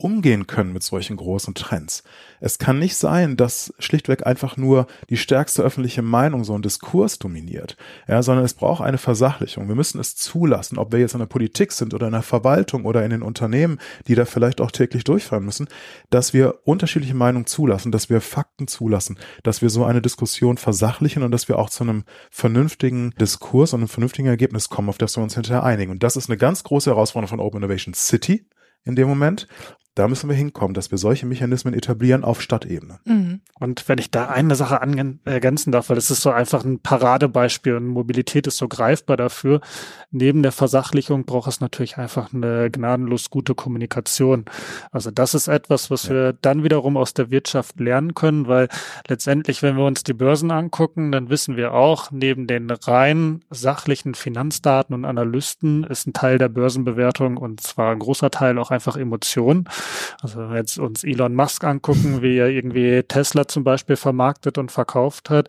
umgehen 0.00 0.46
können 0.46 0.72
mit 0.72 0.82
solchen 0.82 1.16
großen 1.16 1.54
Trends. 1.54 2.02
Es 2.40 2.58
kann 2.58 2.78
nicht 2.78 2.96
sein, 2.96 3.36
dass 3.36 3.74
schlichtweg 3.78 4.26
einfach 4.26 4.56
nur 4.56 4.86
die 5.10 5.16
stärkste 5.16 5.62
öffentliche 5.62 6.02
Meinung 6.02 6.44
so 6.44 6.54
einen 6.54 6.62
Diskurs 6.62 7.18
dominiert, 7.18 7.76
ja, 8.08 8.22
sondern 8.22 8.44
es 8.44 8.54
braucht 8.54 8.82
eine 8.82 8.98
Versachlichung. 8.98 9.68
Wir 9.68 9.74
müssen 9.74 10.00
es 10.00 10.16
zulassen, 10.16 10.78
ob 10.78 10.92
wir 10.92 10.98
jetzt 10.98 11.14
in 11.14 11.20
der 11.20 11.26
Politik 11.26 11.72
sind 11.72 11.94
oder 11.94 12.06
in 12.06 12.12
der 12.12 12.22
Verwaltung 12.22 12.84
oder 12.84 13.04
in 13.04 13.10
den 13.10 13.22
Unternehmen, 13.22 13.78
die 14.06 14.14
da 14.14 14.24
vielleicht 14.24 14.60
auch 14.60 14.70
täglich 14.70 15.04
durchfahren 15.04 15.44
müssen, 15.44 15.68
dass 16.08 16.32
wir 16.32 16.60
unterschiedliche 16.64 17.14
Meinungen 17.14 17.46
zulassen, 17.46 17.92
dass 17.92 18.08
wir 18.08 18.20
Fakten 18.20 18.68
zulassen, 18.68 19.18
dass 19.42 19.62
wir 19.62 19.70
so 19.70 19.84
eine 19.84 20.02
Diskussion 20.02 20.56
versachlichen 20.56 21.22
und 21.22 21.30
dass 21.30 21.48
wir 21.48 21.58
auch 21.58 21.70
zu 21.70 21.84
einem 21.84 22.04
vernünftigen 22.30 23.10
Diskurs 23.20 23.74
und 23.74 23.80
einem 23.80 23.88
vernünftigen 23.88 24.28
Ergebnis 24.28 24.68
kommen, 24.68 24.88
auf 24.88 24.98
das 24.98 25.16
wir 25.16 25.22
uns 25.22 25.34
hinterher 25.34 25.62
einigen. 25.62 25.90
Und 25.90 26.02
das 26.02 26.16
ist 26.16 26.28
eine 26.30 26.38
ganz 26.38 26.64
große 26.64 26.90
Herausforderung 26.90 27.28
von 27.28 27.40
Open 27.40 27.58
Innovation 27.62 27.94
City 27.94 28.46
in 28.84 28.96
dem 28.96 29.08
Moment. 29.08 29.46
Da 29.96 30.06
müssen 30.06 30.28
wir 30.28 30.36
hinkommen, 30.36 30.72
dass 30.74 30.90
wir 30.92 30.98
solche 30.98 31.26
Mechanismen 31.26 31.74
etablieren 31.74 32.22
auf 32.22 32.40
Stadtebene. 32.40 33.00
Mhm. 33.04 33.40
Und 33.58 33.88
wenn 33.88 33.98
ich 33.98 34.10
da 34.10 34.28
eine 34.28 34.54
Sache 34.54 34.80
ergänzen 35.24 35.72
darf, 35.72 35.88
weil 35.88 35.96
das 35.96 36.10
ist 36.10 36.22
so 36.22 36.30
einfach 36.30 36.64
ein 36.64 36.78
Paradebeispiel 36.78 37.74
und 37.74 37.88
Mobilität 37.88 38.46
ist 38.46 38.56
so 38.56 38.68
greifbar 38.68 39.16
dafür. 39.16 39.60
Neben 40.10 40.42
der 40.42 40.52
Versachlichung 40.52 41.24
braucht 41.24 41.48
es 41.48 41.60
natürlich 41.60 41.98
einfach 41.98 42.32
eine 42.32 42.70
gnadenlos 42.70 43.30
gute 43.30 43.54
Kommunikation. 43.54 44.44
Also 44.92 45.10
das 45.10 45.34
ist 45.34 45.48
etwas, 45.48 45.90
was 45.90 46.04
ja. 46.04 46.10
wir 46.10 46.32
dann 46.34 46.62
wiederum 46.62 46.96
aus 46.96 47.12
der 47.12 47.30
Wirtschaft 47.30 47.80
lernen 47.80 48.14
können, 48.14 48.46
weil 48.46 48.68
letztendlich, 49.08 49.62
wenn 49.62 49.76
wir 49.76 49.84
uns 49.84 50.04
die 50.04 50.14
Börsen 50.14 50.50
angucken, 50.50 51.12
dann 51.12 51.30
wissen 51.30 51.56
wir 51.56 51.74
auch, 51.74 52.10
neben 52.12 52.46
den 52.46 52.70
rein 52.70 53.42
sachlichen 53.50 54.14
Finanzdaten 54.14 54.94
und 54.94 55.04
Analysten 55.04 55.84
ist 55.84 56.06
ein 56.06 56.12
Teil 56.12 56.38
der 56.38 56.48
Börsenbewertung 56.48 57.36
und 57.36 57.60
zwar 57.60 57.92
ein 57.92 57.98
großer 57.98 58.30
Teil 58.30 58.58
auch 58.58 58.70
einfach 58.70 58.96
Emotionen. 58.96 59.68
Also 60.22 60.38
wenn 60.38 60.50
wir 60.50 60.56
jetzt 60.56 60.78
uns 60.78 61.04
Elon 61.04 61.34
Musk 61.34 61.64
angucken, 61.64 62.22
wie 62.22 62.36
er 62.36 62.48
irgendwie 62.48 63.02
Tesla 63.02 63.46
zum 63.48 63.64
Beispiel 63.64 63.96
vermarktet 63.96 64.58
und 64.58 64.72
verkauft 64.72 65.30
hat, 65.30 65.48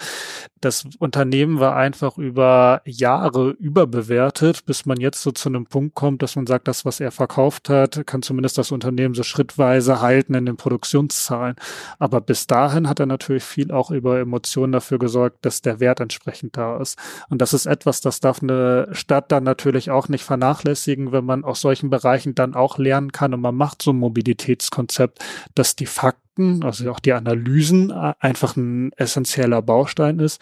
das 0.62 0.86
Unternehmen 1.00 1.60
war 1.60 1.76
einfach 1.76 2.20
über 2.20 2.82
Jahre 2.86 3.50
überbewertet, 3.50 4.66
bis 4.66 4.86
man 4.86 5.00
jetzt 5.00 5.24
so 5.24 5.32
zu 5.32 5.50
einem 5.50 5.66
Punkt 5.66 5.96
kommt, 5.96 6.22
dass 6.22 6.36
man 6.36 6.46
sagt, 6.46 6.68
das, 6.68 6.86
was 6.86 7.00
er 7.00 7.12
verkauft 7.12 7.68
hat, 7.68 8.06
kann 8.06 8.22
zumindest 8.22 8.60
das 8.60 8.72
Unternehmen 8.72 9.16
so 9.16 9.24
schrittweise 9.24 10.02
halten 10.02 10.36
in 10.36 10.46
den 10.46 10.58
Produktionszahlen. 10.58 11.56
Aber 11.98 12.22
bis 12.22 12.46
dahin 12.46 12.88
hat 12.88 13.00
er 13.00 13.08
natürlich 13.08 13.44
viel 13.44 13.72
auch 13.72 13.90
über 13.90 14.20
Emotionen 14.20 14.72
dafür 14.72 15.00
gesorgt, 15.00 15.44
dass 15.46 15.64
der 15.64 15.80
Wert 15.80 16.00
entsprechend 16.00 16.56
da 16.58 16.78
ist. 16.78 16.98
Und 17.30 17.42
das 17.42 17.54
ist 17.54 17.66
etwas, 17.66 18.02
das 18.02 18.20
darf 18.20 18.44
eine 18.44 18.88
Stadt 18.92 19.32
dann 19.32 19.44
natürlich 19.44 19.90
auch 19.90 20.10
nicht 20.10 20.24
vernachlässigen, 20.24 21.12
wenn 21.12 21.26
man 21.26 21.44
aus 21.44 21.62
solchen 21.62 21.90
Bereichen 21.90 22.36
dann 22.36 22.54
auch 22.54 22.78
lernen 22.78 23.12
kann 23.12 23.34
und 23.34 23.42
man 23.42 23.56
macht 23.56 23.82
so 23.82 23.92
ein 23.92 23.98
Mobilitätskonzept, 24.22 25.19
dass 25.55 25.76
die 25.76 25.86
Fakten 25.86 26.63
also 26.63 26.89
auch 26.91 26.99
die 26.99 27.13
Analysen 27.13 27.91
einfach 27.91 28.55
ein 28.55 28.91
essentieller 28.93 29.61
Baustein 29.61 30.19
ist 30.19 30.41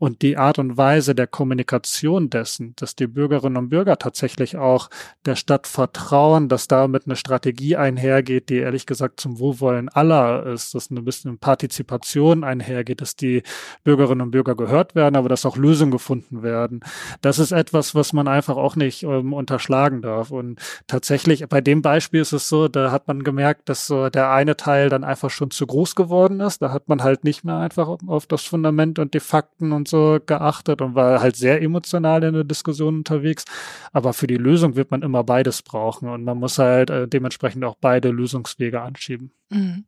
und 0.00 0.22
die 0.22 0.38
Art 0.38 0.58
und 0.58 0.78
Weise 0.78 1.14
der 1.14 1.26
Kommunikation 1.26 2.30
dessen, 2.30 2.72
dass 2.76 2.96
die 2.96 3.06
Bürgerinnen 3.06 3.58
und 3.58 3.68
Bürger 3.68 3.98
tatsächlich 3.98 4.56
auch 4.56 4.88
der 5.26 5.36
Stadt 5.36 5.66
vertrauen, 5.66 6.48
dass 6.48 6.68
damit 6.68 7.04
eine 7.04 7.16
Strategie 7.16 7.76
einhergeht, 7.76 8.48
die 8.48 8.56
ehrlich 8.56 8.86
gesagt 8.86 9.20
zum 9.20 9.38
Wohlwollen 9.38 9.90
aller 9.90 10.46
ist, 10.46 10.74
dass 10.74 10.90
eine 10.90 11.02
bisschen 11.02 11.36
Partizipation 11.36 12.44
einhergeht, 12.44 13.02
dass 13.02 13.14
die 13.14 13.42
Bürgerinnen 13.84 14.22
und 14.22 14.30
Bürger 14.30 14.54
gehört 14.54 14.94
werden, 14.94 15.16
aber 15.16 15.28
dass 15.28 15.44
auch 15.44 15.58
Lösungen 15.58 15.90
gefunden 15.90 16.42
werden. 16.42 16.80
Das 17.20 17.38
ist 17.38 17.52
etwas, 17.52 17.94
was 17.94 18.14
man 18.14 18.26
einfach 18.26 18.56
auch 18.56 18.76
nicht 18.76 19.02
ähm, 19.02 19.34
unterschlagen 19.34 20.00
darf. 20.00 20.30
Und 20.30 20.60
tatsächlich 20.86 21.46
bei 21.46 21.60
dem 21.60 21.82
Beispiel 21.82 22.22
ist 22.22 22.32
es 22.32 22.48
so, 22.48 22.68
da 22.68 22.90
hat 22.90 23.06
man 23.06 23.22
gemerkt, 23.22 23.68
dass 23.68 23.86
so 23.86 24.08
der 24.08 24.30
eine 24.30 24.56
Teil 24.56 24.88
dann 24.88 25.04
einfach 25.04 25.28
schon 25.28 25.50
zu 25.50 25.66
groß 25.66 25.94
geworden 25.94 26.40
ist. 26.40 26.62
Da 26.62 26.72
hat 26.72 26.88
man 26.88 27.02
halt 27.02 27.24
nicht 27.24 27.44
mehr 27.44 27.58
einfach 27.58 27.98
auf 28.06 28.26
das 28.26 28.44
Fundament 28.44 28.98
und 28.98 29.12
die 29.12 29.20
Fakten 29.20 29.72
und 29.72 29.89
so 29.90 30.18
geachtet 30.24 30.80
und 30.80 30.94
war 30.94 31.20
halt 31.20 31.36
sehr 31.36 31.60
emotional 31.62 32.24
in 32.24 32.34
der 32.34 32.44
Diskussion 32.44 32.96
unterwegs. 32.96 33.44
Aber 33.92 34.12
für 34.12 34.26
die 34.26 34.36
Lösung 34.36 34.76
wird 34.76 34.90
man 34.90 35.02
immer 35.02 35.24
beides 35.24 35.62
brauchen 35.62 36.08
und 36.08 36.24
man 36.24 36.38
muss 36.38 36.58
halt 36.58 36.90
äh, 36.90 37.06
dementsprechend 37.08 37.64
auch 37.64 37.76
beide 37.80 38.10
Lösungswege 38.10 38.80
anschieben. 38.80 39.32
Mhm. 39.50 39.84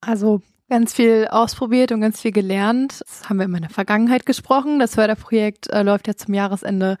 Also 0.00 0.42
ganz 0.68 0.94
viel 0.94 1.28
ausprobiert 1.30 1.92
und 1.92 2.00
ganz 2.00 2.20
viel 2.20 2.32
gelernt. 2.32 3.02
Das 3.02 3.28
haben 3.28 3.36
wir 3.36 3.44
in 3.44 3.50
meiner 3.50 3.68
Vergangenheit 3.68 4.26
gesprochen. 4.26 4.78
Das 4.78 4.94
Förderprojekt 4.94 5.68
äh, 5.68 5.82
läuft 5.82 6.08
ja 6.08 6.16
zum 6.16 6.34
Jahresende 6.34 6.96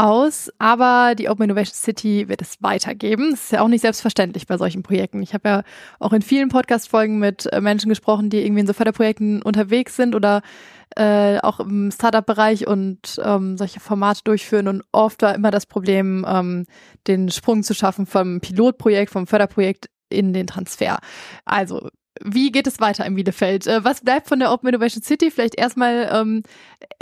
aus, 0.00 0.50
aber 0.58 1.14
die 1.14 1.28
Open 1.28 1.44
Innovation 1.44 1.74
City 1.74 2.28
wird 2.28 2.40
es 2.40 2.62
weitergeben. 2.62 3.32
Das 3.32 3.44
ist 3.44 3.52
ja 3.52 3.62
auch 3.62 3.68
nicht 3.68 3.82
selbstverständlich 3.82 4.46
bei 4.46 4.56
solchen 4.56 4.82
Projekten. 4.82 5.22
Ich 5.22 5.34
habe 5.34 5.48
ja 5.48 5.62
auch 5.98 6.12
in 6.12 6.22
vielen 6.22 6.48
Podcast-Folgen 6.48 7.18
mit 7.18 7.46
äh, 7.52 7.60
Menschen 7.60 7.88
gesprochen, 7.88 8.30
die 8.30 8.44
irgendwie 8.44 8.62
in 8.62 8.66
so 8.66 8.72
Förderprojekten 8.72 9.42
unterwegs 9.42 9.96
sind 9.96 10.14
oder 10.14 10.42
äh, 10.96 11.38
auch 11.40 11.60
im 11.60 11.90
Startup-Bereich 11.90 12.66
und 12.66 13.20
ähm, 13.22 13.58
solche 13.58 13.80
Formate 13.80 14.22
durchführen. 14.24 14.68
Und 14.68 14.82
oft 14.90 15.22
war 15.22 15.34
immer 15.34 15.50
das 15.50 15.66
Problem, 15.66 16.24
ähm, 16.26 16.66
den 17.06 17.30
Sprung 17.30 17.62
zu 17.62 17.74
schaffen 17.74 18.06
vom 18.06 18.40
Pilotprojekt, 18.40 19.12
vom 19.12 19.26
Förderprojekt 19.26 19.90
in 20.08 20.32
den 20.32 20.46
Transfer. 20.46 20.98
Also 21.44 21.88
wie 22.22 22.52
geht 22.52 22.66
es 22.66 22.80
weiter 22.80 23.04
in 23.06 23.14
Bielefeld? 23.14 23.66
Äh, 23.66 23.84
was 23.84 24.02
bleibt 24.02 24.28
von 24.28 24.38
der 24.38 24.52
Open 24.52 24.68
Innovation 24.68 25.02
City? 25.02 25.30
Vielleicht 25.30 25.58
erstmal, 25.58 26.10
ähm, 26.12 26.42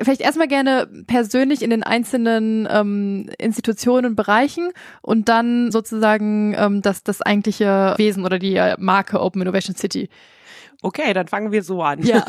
vielleicht 0.00 0.20
erstmal 0.20 0.48
gerne 0.48 0.88
persönlich 1.06 1.62
in 1.62 1.70
den 1.70 1.82
einzelnen 1.82 2.68
ähm, 2.70 3.28
Institutionen 3.38 4.06
und 4.06 4.16
Bereichen 4.16 4.70
und 5.02 5.28
dann 5.28 5.70
sozusagen 5.70 6.54
ähm, 6.56 6.82
das, 6.82 7.02
das 7.02 7.22
eigentliche 7.22 7.94
Wesen 7.96 8.24
oder 8.24 8.38
die 8.38 8.60
Marke 8.78 9.20
Open 9.20 9.42
Innovation 9.42 9.76
City. 9.76 10.08
Okay, 10.80 11.12
dann 11.12 11.26
fangen 11.26 11.50
wir 11.50 11.64
so 11.64 11.82
an. 11.82 12.02
Ja. 12.02 12.24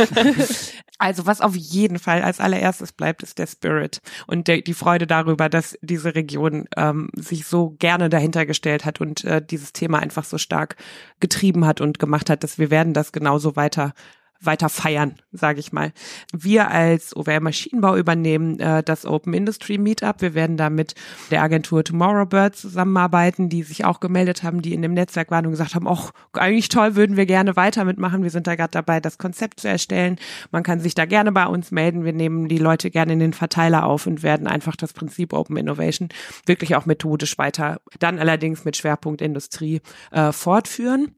also 0.98 1.28
was 1.28 1.40
auf 1.40 1.56
jeden 1.56 2.00
Fall 2.00 2.24
als 2.24 2.40
allererstes 2.40 2.92
bleibt, 2.92 3.22
ist 3.22 3.38
der 3.38 3.46
Spirit 3.46 4.02
und 4.26 4.48
der, 4.48 4.62
die 4.62 4.74
Freude 4.74 5.06
darüber, 5.06 5.50
dass 5.50 5.78
diese 5.82 6.16
Region 6.16 6.68
ähm, 6.76 7.10
sich 7.16 7.46
so 7.46 7.76
gerne 7.78 8.10
dahinter 8.10 8.48
gestellt 8.48 8.86
hat 8.86 9.02
und 9.02 9.24
äh, 9.24 9.46
dieses 9.46 9.72
Thema 9.72 10.00
einfach 10.00 10.24
so 10.24 10.40
stark 10.40 10.78
getrieben 11.20 11.66
hat 11.66 11.80
und 11.80 12.00
gemacht 12.00 12.30
hat, 12.30 12.44
dass 12.44 12.58
wir 12.58 12.72
werden 12.72 12.94
das 12.94 13.12
genauso 13.12 13.56
weiter 13.56 13.94
weiter 14.42 14.70
feiern, 14.70 15.16
sage 15.32 15.60
ich 15.60 15.74
mal. 15.74 15.92
Wir 16.32 16.72
als 16.72 17.16
OWR 17.16 17.42
Maschinenbau 17.42 17.98
übernehmen 17.98 18.60
äh, 18.60 18.84
das 18.84 19.06
Open 19.06 19.34
Industry 19.34 19.78
Meetup. 19.78 20.22
Wir 20.22 20.34
werden 20.34 20.56
da 20.56 20.70
mit 20.70 20.96
der 21.30 21.42
Agentur 21.42 21.84
Tomorrowbird 21.84 22.56
zusammenarbeiten, 22.56 23.50
die 23.50 23.64
sich 23.64 23.84
auch 23.86 24.00
gemeldet 24.00 24.44
haben, 24.44 24.62
die 24.62 24.74
in 24.74 24.82
dem 24.82 24.94
Netzwerk 24.94 25.30
waren 25.32 25.46
und 25.46 25.52
gesagt 25.52 25.76
haben, 25.76 25.88
auch 25.88 26.12
eigentlich 26.34 26.70
toll, 26.70 26.96
würden 26.96 27.18
wir 27.18 27.26
gerne 27.26 27.56
weiter 27.56 27.84
mitmachen. 27.84 28.24
Wir 28.24 28.30
sind 28.30 28.48
da 28.48 28.56
gerade 28.56 28.72
dabei, 28.72 29.00
das 29.00 29.18
Konzept 29.18 29.60
zu 29.60 29.68
erstellen. 29.68 30.18
Man 30.52 30.64
kann 30.64 30.80
sich 30.80 30.96
da 30.96 31.06
gerne 31.06 31.32
bei 31.32 31.46
uns 31.46 31.72
melden. 31.72 32.06
Wir 32.06 32.14
nehmen 32.14 32.48
die 32.48 32.58
Leute 32.58 32.92
gerne 32.92 33.14
in 33.14 33.20
den 33.20 33.34
Verteiler 33.34 33.86
auf 33.86 34.08
und 34.08 34.24
werden 34.24 34.48
einfach 34.48 34.76
das 34.76 34.94
Prinzip 34.94 35.34
Open 35.34 35.58
Innovation 35.58 36.10
wirklich 36.46 36.76
auch 36.76 36.86
methodisch 36.86 37.38
weiter, 37.38 37.82
dann 38.00 38.20
allerdings 38.20 38.64
mit 38.66 38.78
Schwerpunkt 38.78 39.22
Industrie 39.22 39.82
äh, 40.12 40.32
fortführen 40.32 41.16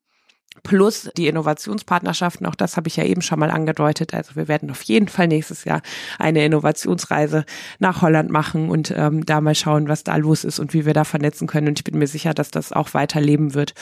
plus 0.63 1.09
die 1.17 1.27
Innovationspartnerschaften, 1.27 2.45
auch 2.45 2.55
das 2.55 2.77
habe 2.77 2.87
ich 2.87 2.95
ja 2.95 3.03
eben 3.03 3.21
schon 3.21 3.39
mal 3.39 3.51
angedeutet. 3.51 4.13
Also 4.13 4.35
wir 4.35 4.47
werden 4.47 4.69
auf 4.69 4.81
jeden 4.83 5.07
Fall 5.07 5.27
nächstes 5.27 5.63
Jahr 5.63 5.81
eine 6.19 6.45
Innovationsreise 6.45 7.45
nach 7.79 8.01
Holland 8.01 8.29
machen 8.29 8.69
und 8.69 8.93
ähm, 8.95 9.25
da 9.25 9.41
mal 9.41 9.55
schauen, 9.55 9.87
was 9.87 10.03
da 10.03 10.15
los 10.17 10.43
ist 10.43 10.59
und 10.59 10.73
wie 10.73 10.85
wir 10.85 10.93
da 10.93 11.03
vernetzen 11.03 11.47
können. 11.47 11.69
Und 11.69 11.79
ich 11.79 11.83
bin 11.83 11.97
mir 11.97 12.07
sicher, 12.07 12.33
dass 12.33 12.51
das 12.51 12.71
auch 12.73 12.93
weiterleben 12.93 13.53
wird. 13.53 13.73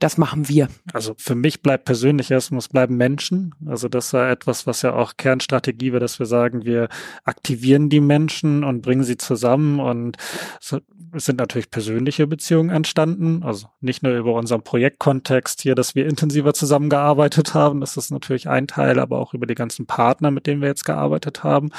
Das 0.00 0.18
machen 0.18 0.48
wir. 0.48 0.68
Also 0.92 1.14
für 1.18 1.34
mich 1.34 1.62
bleibt 1.62 1.84
persönlich 1.84 2.30
erstmal, 2.30 2.58
es 2.58 2.68
bleiben 2.68 2.96
Menschen. 2.96 3.54
Also 3.66 3.88
das 3.88 4.12
war 4.12 4.30
etwas, 4.30 4.66
was 4.66 4.82
ja 4.82 4.94
auch 4.94 5.16
Kernstrategie 5.16 5.92
war, 5.92 6.00
dass 6.00 6.18
wir 6.18 6.26
sagen, 6.26 6.64
wir 6.64 6.88
aktivieren 7.24 7.88
die 7.88 8.00
Menschen 8.00 8.64
und 8.64 8.82
bringen 8.82 9.04
sie 9.04 9.16
zusammen 9.16 9.80
und 9.80 10.16
es 11.12 11.24
sind 11.24 11.38
natürlich 11.38 11.70
persönliche 11.70 12.26
Beziehungen 12.26 12.70
entstanden. 12.70 13.42
Also 13.42 13.68
nicht 13.80 14.02
nur 14.02 14.16
über 14.16 14.34
unseren 14.34 14.62
Projektkontext 14.62 15.62
hier, 15.62 15.74
dass 15.74 15.94
wir 15.94 16.06
intensiver 16.08 16.54
zusammengearbeitet 16.54 17.54
haben. 17.54 17.80
Das 17.80 17.96
ist 17.96 18.10
natürlich 18.10 18.48
ein 18.48 18.66
Teil, 18.66 18.98
aber 18.98 19.18
auch 19.18 19.34
über 19.34 19.46
die 19.46 19.54
ganzen 19.54 19.86
Partner, 19.86 20.30
mit 20.30 20.46
denen 20.46 20.60
wir 20.60 20.68
jetzt 20.68 20.84
gearbeitet 20.84 21.44
haben. 21.44 21.70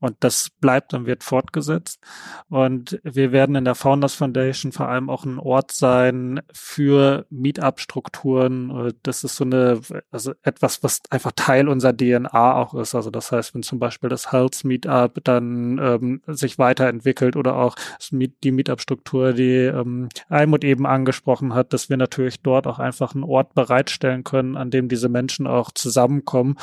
Und 0.00 0.16
das 0.20 0.50
bleibt 0.60 0.94
und 0.94 1.06
wird 1.06 1.22
fortgesetzt. 1.22 2.00
Und 2.48 2.98
wir 3.02 3.32
werden 3.32 3.54
in 3.56 3.64
der 3.64 3.74
Founders 3.74 4.14
Foundation 4.14 4.72
vor 4.72 4.88
allem 4.88 5.10
auch 5.10 5.24
ein 5.24 5.38
Ort 5.38 5.72
sein 5.72 6.40
für 6.52 7.26
Meetup-Strukturen. 7.30 8.92
Das 9.02 9.24
ist 9.24 9.36
so 9.36 9.44
eine, 9.44 9.80
also 10.10 10.32
etwas, 10.42 10.82
was 10.82 11.02
einfach 11.10 11.32
Teil 11.36 11.68
unserer 11.68 11.96
DNA 11.96 12.54
auch 12.54 12.74
ist. 12.74 12.94
Also 12.94 13.10
das 13.10 13.32
heißt, 13.32 13.54
wenn 13.54 13.62
zum 13.62 13.78
Beispiel 13.78 14.08
das 14.08 14.32
Health 14.32 14.64
Meetup 14.64 15.20
dann 15.24 15.78
ähm, 15.78 16.22
sich 16.26 16.58
weiterentwickelt 16.58 17.36
oder 17.36 17.56
auch 17.56 17.76
die 18.10 18.52
Meetup-Struktur, 18.52 19.32
die 19.32 19.64
ähm, 19.64 20.08
Almut 20.28 20.64
eben 20.64 20.86
angesprochen 20.86 21.54
hat, 21.54 21.72
dass 21.72 21.90
wir 21.90 21.96
natürlich 21.96 22.40
dort 22.42 22.66
auch 22.66 22.78
einfach 22.78 23.14
einen 23.14 23.24
Ort 23.24 23.54
bereitstellen 23.66 24.24
können, 24.24 24.56
an 24.56 24.70
dem 24.70 24.88
diese 24.88 25.08
Menschen 25.08 25.46
auch 25.46 25.70
zusammenkommen 25.72 26.56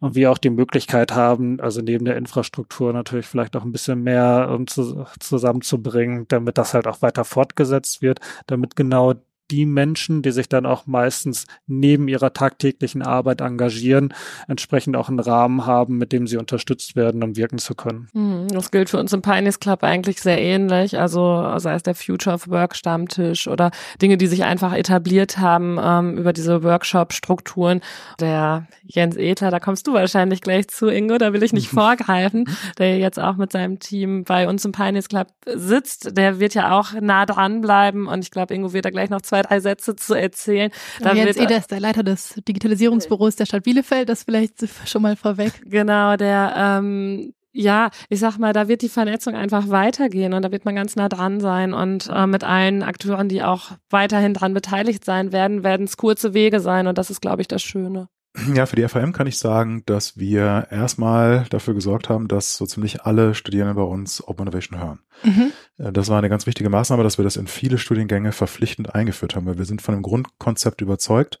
und 0.00 0.14
wir 0.14 0.30
auch 0.30 0.38
die 0.38 0.50
Möglichkeit 0.50 1.14
haben, 1.14 1.60
also 1.60 1.80
neben 1.80 2.04
der 2.04 2.16
Infrastruktur 2.16 2.92
natürlich 2.92 3.26
vielleicht 3.26 3.56
auch 3.56 3.64
ein 3.64 3.72
bisschen 3.72 4.02
mehr 4.02 4.50
um, 4.52 4.66
zu, 4.66 5.06
zusammenzubringen, 5.20 6.26
damit 6.28 6.58
das 6.58 6.74
halt 6.74 6.86
auch 6.86 7.02
weiter 7.02 7.24
fortgesetzt 7.24 8.02
wird, 8.02 8.20
damit 8.46 8.76
genau 8.76 9.14
die 9.50 9.66
Menschen, 9.66 10.22
die 10.22 10.30
sich 10.30 10.48
dann 10.48 10.66
auch 10.66 10.86
meistens 10.86 11.46
neben 11.66 12.08
ihrer 12.08 12.32
tagtäglichen 12.32 13.02
Arbeit 13.02 13.40
engagieren, 13.40 14.14
entsprechend 14.46 14.96
auch 14.96 15.08
einen 15.08 15.20
Rahmen 15.20 15.66
haben, 15.66 15.96
mit 15.96 16.12
dem 16.12 16.26
sie 16.26 16.36
unterstützt 16.36 16.96
werden, 16.96 17.22
um 17.22 17.36
wirken 17.36 17.58
zu 17.58 17.74
können. 17.74 18.08
Hm, 18.12 18.48
das 18.48 18.70
gilt 18.70 18.90
für 18.90 18.98
uns 18.98 19.12
im 19.12 19.22
Pioneers 19.22 19.60
Club 19.60 19.82
eigentlich 19.82 20.20
sehr 20.20 20.40
ähnlich. 20.40 20.98
Also 20.98 21.58
sei 21.58 21.74
es 21.74 21.82
der 21.82 21.94
Future 21.94 22.34
of 22.34 22.48
Work 22.48 22.76
Stammtisch 22.76 23.48
oder 23.48 23.70
Dinge, 24.00 24.18
die 24.18 24.26
sich 24.26 24.44
einfach 24.44 24.74
etabliert 24.74 25.38
haben 25.38 25.78
ähm, 25.82 26.18
über 26.18 26.32
diese 26.32 26.62
Workshop-Strukturen. 26.62 27.80
Der 28.20 28.66
Jens 28.84 29.16
Ether, 29.16 29.50
da 29.50 29.60
kommst 29.60 29.86
du 29.86 29.94
wahrscheinlich 29.94 30.42
gleich 30.42 30.68
zu, 30.68 30.88
Ingo, 30.88 31.18
da 31.18 31.32
will 31.32 31.42
ich 31.42 31.52
nicht 31.52 31.68
vorgreifen, 31.78 32.44
der 32.78 32.98
jetzt 32.98 33.18
auch 33.18 33.36
mit 33.36 33.52
seinem 33.52 33.78
Team 33.78 34.24
bei 34.24 34.48
uns 34.48 34.64
im 34.64 34.72
Pioneers 34.72 35.08
Club 35.08 35.28
sitzt. 35.46 36.16
Der 36.16 36.40
wird 36.40 36.54
ja 36.54 36.78
auch 36.78 36.92
nah 37.00 37.24
dran 37.24 37.60
bleiben 37.60 38.06
und 38.06 38.20
ich 38.20 38.30
glaube, 38.30 38.54
Ingo 38.54 38.72
wird 38.72 38.84
da 38.84 38.90
gleich 38.90 39.10
noch 39.10 39.22
zwei 39.22 39.37
zwei, 39.38 39.48
drei 39.48 39.60
Sätze 39.60 39.96
zu 39.96 40.14
erzählen. 40.14 40.70
Da 41.00 41.12
Jens 41.14 41.36
Eder 41.36 41.56
ist 41.56 41.70
der 41.70 41.80
Leiter 41.80 42.02
des 42.02 42.34
Digitalisierungsbüros 42.46 43.36
der 43.36 43.46
Stadt 43.46 43.64
Bielefeld, 43.64 44.08
das 44.08 44.24
vielleicht 44.24 44.54
schon 44.86 45.02
mal 45.02 45.16
vorweg. 45.16 45.52
Genau, 45.64 46.16
der 46.16 46.54
ähm, 46.56 47.34
ja, 47.52 47.90
ich 48.08 48.20
sag 48.20 48.38
mal, 48.38 48.52
da 48.52 48.68
wird 48.68 48.82
die 48.82 48.88
Vernetzung 48.88 49.34
einfach 49.34 49.68
weitergehen 49.68 50.32
und 50.32 50.42
da 50.42 50.52
wird 50.52 50.64
man 50.64 50.74
ganz 50.74 50.96
nah 50.96 51.08
dran 51.08 51.40
sein 51.40 51.72
und 51.72 52.08
äh, 52.08 52.26
mit 52.26 52.44
allen 52.44 52.82
Akteuren, 52.82 53.28
die 53.28 53.42
auch 53.42 53.72
weiterhin 53.90 54.34
dran 54.34 54.54
beteiligt 54.54 55.04
sein 55.04 55.32
werden, 55.32 55.64
werden 55.64 55.84
es 55.84 55.96
kurze 55.96 56.34
Wege 56.34 56.60
sein 56.60 56.86
und 56.86 56.98
das 56.98 57.10
ist, 57.10 57.20
glaube 57.20 57.42
ich, 57.42 57.48
das 57.48 57.62
Schöne. 57.62 58.08
Ja, 58.54 58.66
für 58.66 58.76
die 58.76 58.86
FAM 58.86 59.12
kann 59.12 59.26
ich 59.26 59.38
sagen, 59.38 59.82
dass 59.86 60.16
wir 60.16 60.68
erstmal 60.70 61.46
dafür 61.50 61.74
gesorgt 61.74 62.08
haben, 62.08 62.28
dass 62.28 62.56
so 62.56 62.66
ziemlich 62.66 63.02
alle 63.02 63.34
Studierenden 63.34 63.76
bei 63.76 63.82
uns 63.82 64.26
Open 64.26 64.46
Innovation 64.46 64.78
hören. 64.78 65.00
Mhm. 65.24 65.52
Äh, 65.78 65.92
das 65.92 66.08
war 66.08 66.18
eine 66.18 66.28
ganz 66.28 66.46
wichtige 66.46 66.70
Maßnahme, 66.70 67.02
dass 67.02 67.18
wir 67.18 67.24
das 67.24 67.36
in 67.36 67.46
viele 67.46 67.78
Studiengänge 67.78 68.32
verpflichtend 68.32 68.94
eingeführt 68.94 69.34
haben, 69.34 69.46
weil 69.46 69.58
wir 69.58 69.64
sind 69.64 69.82
von 69.82 69.94
dem 69.94 70.02
Grundkonzept 70.02 70.80
überzeugt 70.80 71.38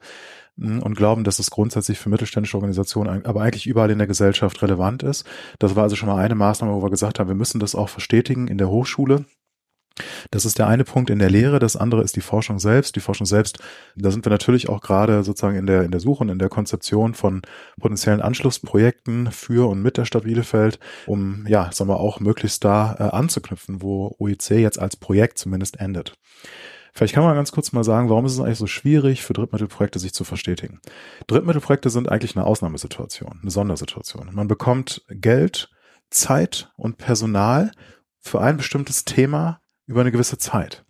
hm, 0.58 0.82
und 0.82 0.96
glauben, 0.96 1.24
dass 1.24 1.38
es 1.38 1.50
grundsätzlich 1.50 1.98
für 1.98 2.08
mittelständische 2.08 2.56
Organisationen, 2.56 3.24
aber 3.24 3.42
eigentlich 3.42 3.66
überall 3.66 3.90
in 3.90 3.98
der 3.98 4.06
Gesellschaft 4.06 4.60
relevant 4.62 5.02
ist. 5.02 5.24
Das 5.58 5.76
war 5.76 5.84
also 5.84 5.96
schon 5.96 6.08
mal 6.08 6.22
eine 6.22 6.34
Maßnahme, 6.34 6.72
wo 6.72 6.82
wir 6.82 6.90
gesagt 6.90 7.18
haben, 7.18 7.28
wir 7.28 7.34
müssen 7.34 7.60
das 7.60 7.74
auch 7.74 7.88
verstetigen 7.88 8.48
in 8.48 8.58
der 8.58 8.68
Hochschule 8.68 9.24
das 10.30 10.44
ist 10.44 10.58
der 10.58 10.66
eine 10.66 10.84
Punkt 10.84 11.10
in 11.10 11.18
der 11.18 11.30
Lehre. 11.30 11.58
Das 11.58 11.76
andere 11.76 12.02
ist 12.02 12.16
die 12.16 12.20
Forschung 12.20 12.58
selbst. 12.58 12.96
Die 12.96 13.00
Forschung 13.00 13.26
selbst, 13.26 13.58
da 13.96 14.10
sind 14.10 14.24
wir 14.24 14.30
natürlich 14.30 14.68
auch 14.68 14.80
gerade 14.80 15.24
sozusagen 15.24 15.56
in 15.56 15.66
der, 15.66 15.82
in 15.82 15.90
der 15.90 16.00
Suche 16.00 16.22
und 16.22 16.28
in 16.28 16.38
der 16.38 16.48
Konzeption 16.48 17.14
von 17.14 17.42
potenziellen 17.80 18.20
Anschlussprojekten 18.20 19.30
für 19.32 19.68
und 19.68 19.82
mit 19.82 19.96
der 19.96 20.04
Stadt 20.04 20.24
Bielefeld, 20.24 20.78
um, 21.06 21.46
ja, 21.48 21.70
sagen 21.72 21.90
wir 21.90 22.00
auch 22.00 22.20
möglichst 22.20 22.64
da 22.64 22.96
äh, 22.98 23.02
anzuknüpfen, 23.16 23.82
wo 23.82 24.14
OEC 24.18 24.50
jetzt 24.50 24.78
als 24.78 24.96
Projekt 24.96 25.38
zumindest 25.38 25.80
endet. 25.80 26.14
Vielleicht 26.92 27.14
kann 27.14 27.22
man 27.22 27.36
ganz 27.36 27.52
kurz 27.52 27.72
mal 27.72 27.84
sagen, 27.84 28.08
warum 28.08 28.26
ist 28.26 28.32
es 28.32 28.40
eigentlich 28.40 28.58
so 28.58 28.66
schwierig 28.66 29.22
für 29.22 29.32
Drittmittelprojekte 29.32 29.98
sich 29.98 30.12
zu 30.12 30.24
verstetigen? 30.24 30.80
Drittmittelprojekte 31.28 31.90
sind 31.90 32.08
eigentlich 32.08 32.36
eine 32.36 32.44
Ausnahmesituation, 32.44 33.38
eine 33.40 33.50
Sondersituation. 33.50 34.30
Man 34.32 34.48
bekommt 34.48 35.04
Geld, 35.08 35.70
Zeit 36.10 36.72
und 36.76 36.98
Personal 36.98 37.70
für 38.20 38.40
ein 38.40 38.56
bestimmtes 38.56 39.04
Thema 39.04 39.60
über 39.88 40.02
eine 40.02 40.12
gewisse 40.12 40.38
Zeit. 40.38 40.84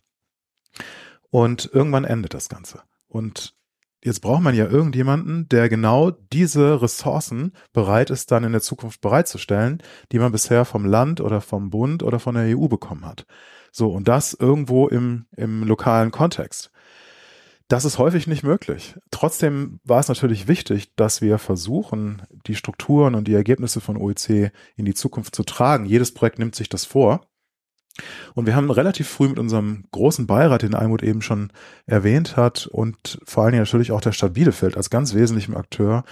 Und 1.30 1.70
irgendwann 1.72 2.04
endet 2.04 2.34
das 2.34 2.48
Ganze. 2.48 2.82
Und 3.06 3.54
jetzt 4.02 4.20
braucht 4.20 4.42
man 4.42 4.54
ja 4.54 4.66
irgendjemanden, 4.66 5.48
der 5.48 5.68
genau 5.68 6.10
diese 6.10 6.82
Ressourcen 6.82 7.52
bereit 7.72 8.10
ist, 8.10 8.30
dann 8.30 8.44
in 8.44 8.52
der 8.52 8.60
Zukunft 8.60 9.00
bereitzustellen, 9.00 9.82
die 10.12 10.18
man 10.18 10.32
bisher 10.32 10.64
vom 10.64 10.84
Land 10.84 11.20
oder 11.20 11.40
vom 11.40 11.70
Bund 11.70 12.02
oder 12.02 12.18
von 12.18 12.34
der 12.34 12.56
EU 12.56 12.68
bekommen 12.68 13.06
hat. 13.06 13.26
So, 13.72 13.90
und 13.92 14.08
das 14.08 14.34
irgendwo 14.34 14.88
im, 14.88 15.26
im 15.36 15.62
lokalen 15.62 16.10
Kontext. 16.10 16.70
Das 17.68 17.84
ist 17.84 17.98
häufig 17.98 18.26
nicht 18.26 18.44
möglich. 18.44 18.94
Trotzdem 19.10 19.78
war 19.84 20.00
es 20.00 20.08
natürlich 20.08 20.48
wichtig, 20.48 20.94
dass 20.96 21.20
wir 21.20 21.36
versuchen, 21.36 22.22
die 22.46 22.54
Strukturen 22.54 23.14
und 23.14 23.28
die 23.28 23.34
Ergebnisse 23.34 23.82
von 23.82 23.98
OEC 23.98 24.52
in 24.76 24.86
die 24.86 24.94
Zukunft 24.94 25.36
zu 25.36 25.42
tragen. 25.42 25.84
Jedes 25.84 26.14
Projekt 26.14 26.38
nimmt 26.38 26.54
sich 26.54 26.70
das 26.70 26.86
vor. 26.86 27.27
Und 28.34 28.46
wir 28.46 28.54
haben 28.54 28.70
relativ 28.70 29.08
früh 29.08 29.28
mit 29.28 29.38
unserem 29.38 29.84
großen 29.92 30.26
Beirat, 30.26 30.62
den 30.62 30.74
Almut 30.74 31.02
eben 31.02 31.22
schon 31.22 31.50
erwähnt 31.86 32.36
hat, 32.36 32.66
und 32.66 33.18
vor 33.24 33.44
allen 33.44 33.52
Dingen 33.52 33.64
natürlich 33.64 33.92
auch 33.92 34.00
der 34.00 34.12
Stadt 34.12 34.34
Bielefeld 34.34 34.76
als 34.76 34.90
ganz 34.90 35.14
wesentlichem 35.14 35.56
Akteur 35.56 36.04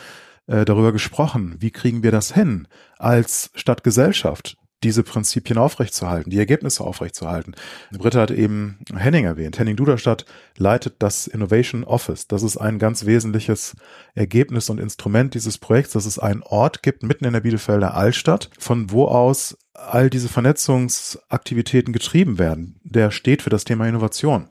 äh, 0.46 0.64
darüber 0.64 0.92
gesprochen, 0.92 1.56
wie 1.58 1.70
kriegen 1.70 2.02
wir 2.02 2.12
das 2.12 2.32
hin 2.32 2.68
als 2.98 3.50
Stadtgesellschaft, 3.54 4.56
diese 4.82 5.02
Prinzipien 5.02 5.58
aufrechtzuerhalten, 5.58 6.30
die 6.30 6.38
Ergebnisse 6.38 6.84
aufrechtzuerhalten. 6.84 7.54
Britta 7.92 8.20
hat 8.20 8.30
eben 8.30 8.78
Henning 8.94 9.24
erwähnt. 9.24 9.58
Henning 9.58 9.76
Duderstadt 9.76 10.26
leitet 10.56 10.96
das 11.00 11.26
Innovation 11.26 11.82
Office. 11.82 12.28
Das 12.28 12.42
ist 12.42 12.56
ein 12.58 12.78
ganz 12.78 13.06
wesentliches 13.06 13.74
Ergebnis 14.14 14.70
und 14.70 14.78
Instrument 14.78 15.34
dieses 15.34 15.58
Projekts, 15.58 15.92
dass 15.92 16.06
es 16.06 16.18
einen 16.18 16.42
Ort 16.42 16.82
gibt 16.82 17.02
mitten 17.02 17.24
in 17.24 17.32
der 17.32 17.40
Bielefelder 17.40 17.94
Altstadt, 17.94 18.50
von 18.58 18.90
wo 18.90 19.06
aus 19.06 19.56
all 19.76 20.10
diese 20.10 20.28
Vernetzungsaktivitäten 20.28 21.92
getrieben 21.92 22.38
werden. 22.38 22.80
Der 22.82 23.10
steht 23.10 23.42
für 23.42 23.50
das 23.50 23.64
Thema 23.64 23.86
Innovation. 23.86 24.48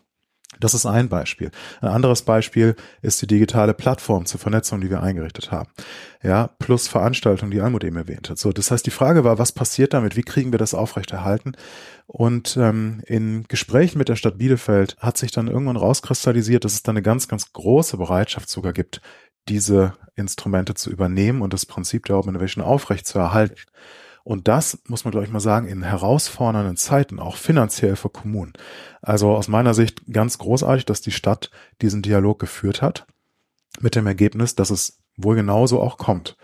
Das 0.60 0.74
ist 0.74 0.86
ein 0.86 1.10
Beispiel. 1.10 1.52
Ein 1.82 1.90
anderes 1.90 2.22
Beispiel 2.22 2.76
ist 3.02 3.22
die 3.22 3.28
digitale 3.28 3.74
Plattform 3.74 4.26
zur 4.26 4.40
Vernetzung, 4.40 4.80
die 4.80 4.90
wir 4.90 5.04
eingerichtet 5.04 5.52
haben. 5.52 5.70
Ja, 6.24 6.48
plus 6.60 6.88
Veranstaltungen, 6.88 7.52
die 7.52 7.60
Almut 7.60 7.84
eben 7.84 7.98
erwähnt 7.98 8.30
hat. 8.30 8.38
So, 8.38 8.52
das 8.52 8.72
heißt, 8.72 8.86
die 8.86 8.92
Frage 8.92 9.24
war, 9.24 9.38
was 9.38 9.52
passiert 9.52 9.94
damit? 9.94 10.16
Wie 10.16 10.24
kriegen 10.24 10.54
wir 10.54 10.60
das 10.60 10.74
aufrechterhalten? 10.74 11.54
Und 12.08 12.58
ähm, 12.58 13.02
in 13.06 13.44
Gesprächen 13.48 13.98
mit 13.98 14.10
der 14.10 14.16
Stadt 14.16 14.38
Bielefeld 14.38 14.96
hat 15.00 15.18
sich 15.18 15.32
dann 15.32 15.48
irgendwann 15.48 15.78
rauskristallisiert, 15.78 16.64
dass 16.64 16.74
es 16.74 16.84
da 16.84 16.92
eine 16.92 17.02
ganz, 17.02 17.28
ganz 17.28 17.52
große 17.52 17.98
Bereitschaft 17.98 18.50
sogar 18.50 18.74
gibt, 18.74 19.02
diese 19.50 19.94
Instrumente 20.16 20.74
zu 20.74 20.90
übernehmen 20.90 21.42
und 21.42 21.54
das 21.54 21.66
Prinzip 21.66 22.06
der 22.06 22.18
Open 22.18 22.30
Innovation 22.30 22.64
aufrechtzuerhalten. 22.64 23.58
Und 24.26 24.48
das 24.48 24.80
muss 24.88 25.06
man, 25.06 25.12
glaube 25.12 25.28
ich, 25.28 25.32
mal 25.32 25.40
sagen, 25.40 25.68
in 25.68 25.84
herausfordernden 25.84 26.78
Zeiten, 26.78 27.20
auch 27.20 27.38
finanziell 27.38 27.96
für 27.96 28.10
Kommunen. 28.10 28.54
Also 29.04 29.30
aus 29.30 29.48
meiner 29.48 29.76
Sicht 29.76 30.02
ganz 30.12 30.40
großartig, 30.40 30.84
dass 30.86 31.02
die 31.02 31.12
Stadt 31.12 31.52
diesen 31.84 32.02
Dialog 32.02 32.40
geführt 32.40 32.82
hat, 32.82 33.06
mit 33.80 33.96
dem 33.96 34.08
Ergebnis, 34.08 34.56
dass 34.56 34.72
es 34.72 34.98
wohl 35.16 35.36
genauso 35.36 35.80
auch 35.80 36.00
kommt, 36.00 36.38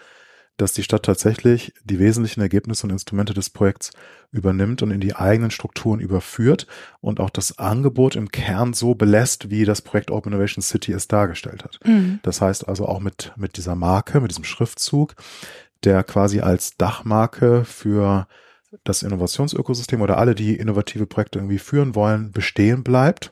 dass 0.57 0.73
die 0.73 0.84
Stadt 0.84 1.01
tatsächlich 1.03 1.73
die 1.84 1.97
wesentlichen 1.97 2.41
Ergebnisse 2.41 2.86
und 2.86 2.91
Instrumente 2.91 3.34
des 3.34 3.49
Projekts 3.49 3.89
übernimmt 4.32 4.84
und 4.84 4.91
in 4.91 4.99
die 4.99 5.15
eigenen 5.15 5.49
Strukturen 5.49 5.99
überführt 5.99 6.67
und 6.99 7.19
auch 7.19 7.32
das 7.32 7.57
Angebot 7.57 8.15
im 8.15 8.29
Kern 8.29 8.73
so 8.73 8.93
belässt, 8.93 9.49
wie 9.49 9.65
das 9.65 9.82
Projekt 9.82 10.11
Open 10.11 10.34
Innovation 10.34 10.61
City 10.61 10.91
es 10.91 11.07
dargestellt 11.07 11.63
hat. 11.63 11.79
Mhm. 11.84 12.19
Das 12.21 12.41
heißt 12.41 12.67
also 12.67 12.86
auch 12.86 12.99
mit, 12.99 13.34
mit 13.38 13.57
dieser 13.57 13.73
Marke, 13.73 14.21
mit 14.21 14.29
diesem 14.29 14.43
Schriftzug, 14.43 15.15
der 15.84 16.03
quasi 16.03 16.41
als 16.41 16.77
Dachmarke 16.77 17.65
für 17.65 18.27
das 18.84 19.03
Innovationsökosystem 19.03 20.01
oder 20.01 20.17
alle, 20.17 20.36
die 20.36 20.55
innovative 20.55 21.05
Projekte 21.05 21.39
irgendwie 21.39 21.59
führen 21.59 21.95
wollen, 21.95 22.32
bestehen 22.32 22.84
bleibt, 22.84 23.32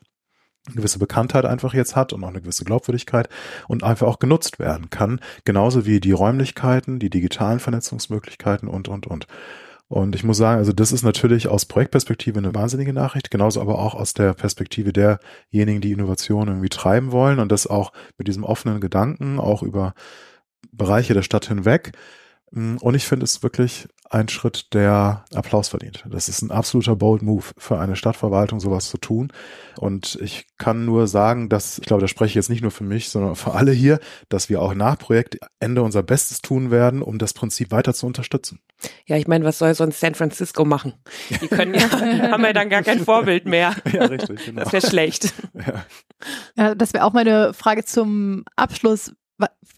eine 0.67 0.75
gewisse 0.75 0.99
Bekanntheit 0.99 1.45
einfach 1.45 1.73
jetzt 1.73 1.95
hat 1.95 2.13
und 2.13 2.23
auch 2.23 2.29
eine 2.29 2.41
gewisse 2.41 2.65
Glaubwürdigkeit 2.65 3.29
und 3.67 3.83
einfach 3.83 4.07
auch 4.07 4.19
genutzt 4.19 4.59
werden 4.59 4.89
kann, 4.89 5.19
genauso 5.45 5.85
wie 5.85 5.99
die 5.99 6.11
Räumlichkeiten, 6.11 6.99
die 6.99 7.09
digitalen 7.09 7.59
Vernetzungsmöglichkeiten 7.59 8.67
und, 8.67 8.87
und, 8.87 9.07
und. 9.07 9.27
Und 9.87 10.13
ich 10.13 10.23
muss 10.23 10.37
sagen, 10.37 10.59
also 10.59 10.71
das 10.71 10.91
ist 10.91 11.01
natürlich 11.01 11.47
aus 11.47 11.65
Projektperspektive 11.65 12.37
eine 12.37 12.53
wahnsinnige 12.53 12.93
Nachricht, 12.93 13.31
genauso 13.31 13.59
aber 13.59 13.79
auch 13.79 13.95
aus 13.95 14.13
der 14.13 14.35
Perspektive 14.35 14.93
derjenigen, 14.93 15.81
die 15.81 15.91
Innovation 15.91 16.47
irgendwie 16.47 16.69
treiben 16.69 17.11
wollen 17.11 17.39
und 17.39 17.51
das 17.51 17.65
auch 17.65 17.91
mit 18.15 18.27
diesem 18.27 18.43
offenen 18.43 18.81
Gedanken, 18.81 19.39
auch 19.39 19.63
über 19.63 19.95
Bereiche 20.71 21.15
der 21.15 21.23
Stadt 21.23 21.47
hinweg, 21.47 21.93
und 22.51 22.95
ich 22.95 23.05
finde 23.05 23.25
es 23.25 23.43
wirklich 23.43 23.87
ein 24.09 24.27
Schritt, 24.27 24.73
der 24.73 25.23
Applaus 25.35 25.69
verdient. 25.69 26.03
Das 26.09 26.29
ist 26.29 26.41
ein 26.41 26.49
absoluter 26.49 26.95
bold 26.95 27.21
Move 27.21 27.45
für 27.57 27.79
eine 27.79 27.95
Stadtverwaltung, 27.95 28.59
sowas 28.59 28.89
zu 28.89 28.97
tun. 28.97 29.31
Und 29.77 30.17
ich 30.19 30.47
kann 30.57 30.83
nur 30.83 31.07
sagen, 31.07 31.47
dass, 31.47 31.77
ich 31.77 31.85
glaube, 31.85 32.01
da 32.01 32.07
spreche 32.07 32.29
ich 32.29 32.35
jetzt 32.35 32.49
nicht 32.49 32.63
nur 32.63 32.71
für 32.71 32.83
mich, 32.83 33.09
sondern 33.09 33.35
für 33.35 33.53
alle 33.53 33.71
hier, 33.71 33.99
dass 34.27 34.49
wir 34.49 34.61
auch 34.61 34.73
nach 34.73 34.97
Projektende 34.97 35.83
unser 35.83 36.01
Bestes 36.01 36.41
tun 36.41 36.71
werden, 36.71 37.03
um 37.03 37.19
das 37.19 37.33
Prinzip 37.33 37.69
weiter 37.69 37.93
zu 37.93 38.07
unterstützen. 38.07 38.59
Ja, 39.05 39.15
ich 39.15 39.27
meine, 39.27 39.45
was 39.45 39.59
soll 39.59 39.75
sonst 39.75 39.99
San 39.99 40.15
Francisco 40.15 40.65
machen? 40.65 40.93
Die 41.41 41.47
können 41.47 41.75
ja, 41.75 41.91
haben 42.31 42.43
ja 42.43 42.53
dann 42.53 42.69
gar 42.69 42.81
kein 42.81 43.05
Vorbild 43.05 43.45
mehr. 43.45 43.75
Ja, 43.91 44.05
richtig, 44.05 44.45
genau. 44.45 44.63
Das 44.63 44.73
wäre 44.73 44.85
schlecht. 44.85 45.33
Ja. 45.53 45.85
ja 46.55 46.75
das 46.75 46.93
wäre 46.93 47.05
auch 47.05 47.13
meine 47.13 47.53
Frage 47.53 47.85
zum 47.85 48.43
Abschluss 48.55 49.13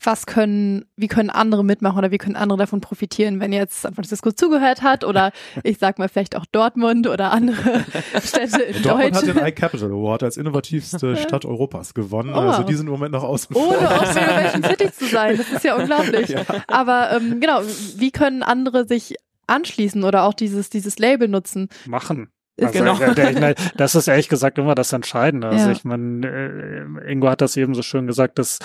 was 0.03 0.25
können, 0.25 0.85
wie 0.95 1.07
können 1.07 1.29
andere 1.29 1.63
mitmachen 1.63 1.97
oder 1.97 2.11
wie 2.11 2.17
können 2.17 2.35
andere 2.35 2.57
davon 2.57 2.81
profitieren, 2.81 3.39
wenn 3.39 3.53
jetzt 3.53 3.81
San 3.81 3.93
Francisco 3.93 4.31
zugehört 4.31 4.81
hat 4.81 5.03
oder 5.03 5.31
ich 5.63 5.77
sag 5.77 5.99
mal 5.99 6.09
vielleicht 6.09 6.35
auch 6.35 6.45
Dortmund 6.51 7.07
oder 7.07 7.31
andere 7.31 7.85
Städte 8.23 8.61
in 8.63 8.81
Dortmund 8.81 9.15
hat 9.15 9.27
den 9.27 9.37
iCapital 9.37 9.91
Award 9.91 10.23
als 10.23 10.37
innovativste 10.37 11.15
Stadt 11.17 11.45
Europas 11.45 11.93
gewonnen. 11.93 12.33
Oh. 12.33 12.39
Also 12.39 12.63
die 12.63 12.73
sind 12.73 12.87
im 12.87 12.93
Moment 12.93 13.11
noch 13.11 13.23
außen 13.23 13.55
vor. 13.55 13.67
Ohne 13.67 13.89
auf 13.89 14.15
Innovation 14.15 14.63
City 14.63 14.91
zu 14.91 15.05
sein, 15.05 15.37
das 15.37 15.51
ist 15.51 15.63
ja 15.63 15.75
unglaublich. 15.75 16.29
Ja. 16.29 16.43
Aber 16.67 17.11
ähm, 17.11 17.39
genau, 17.39 17.61
wie 17.97 18.11
können 18.11 18.43
andere 18.43 18.87
sich 18.87 19.15
anschließen 19.47 20.03
oder 20.03 20.23
auch 20.23 20.33
dieses, 20.33 20.69
dieses 20.69 20.97
Label 20.97 21.27
nutzen? 21.27 21.69
Machen. 21.85 22.29
Also, 22.59 22.73
genau. 22.73 22.97
Der, 23.13 23.55
das 23.75 23.95
ist 23.95 24.07
ehrlich 24.07 24.29
gesagt 24.29 24.57
immer 24.57 24.75
das 24.75 24.93
Entscheidende. 24.93 25.47
Also 25.47 25.67
ja. 25.67 25.71
ich 25.71 25.83
meine, 25.83 26.27
äh, 26.27 27.11
Ingo 27.11 27.29
hat 27.29 27.41
das 27.41 27.57
eben 27.57 27.73
so 27.75 27.81
schön 27.81 28.07
gesagt, 28.07 28.39
dass 28.39 28.59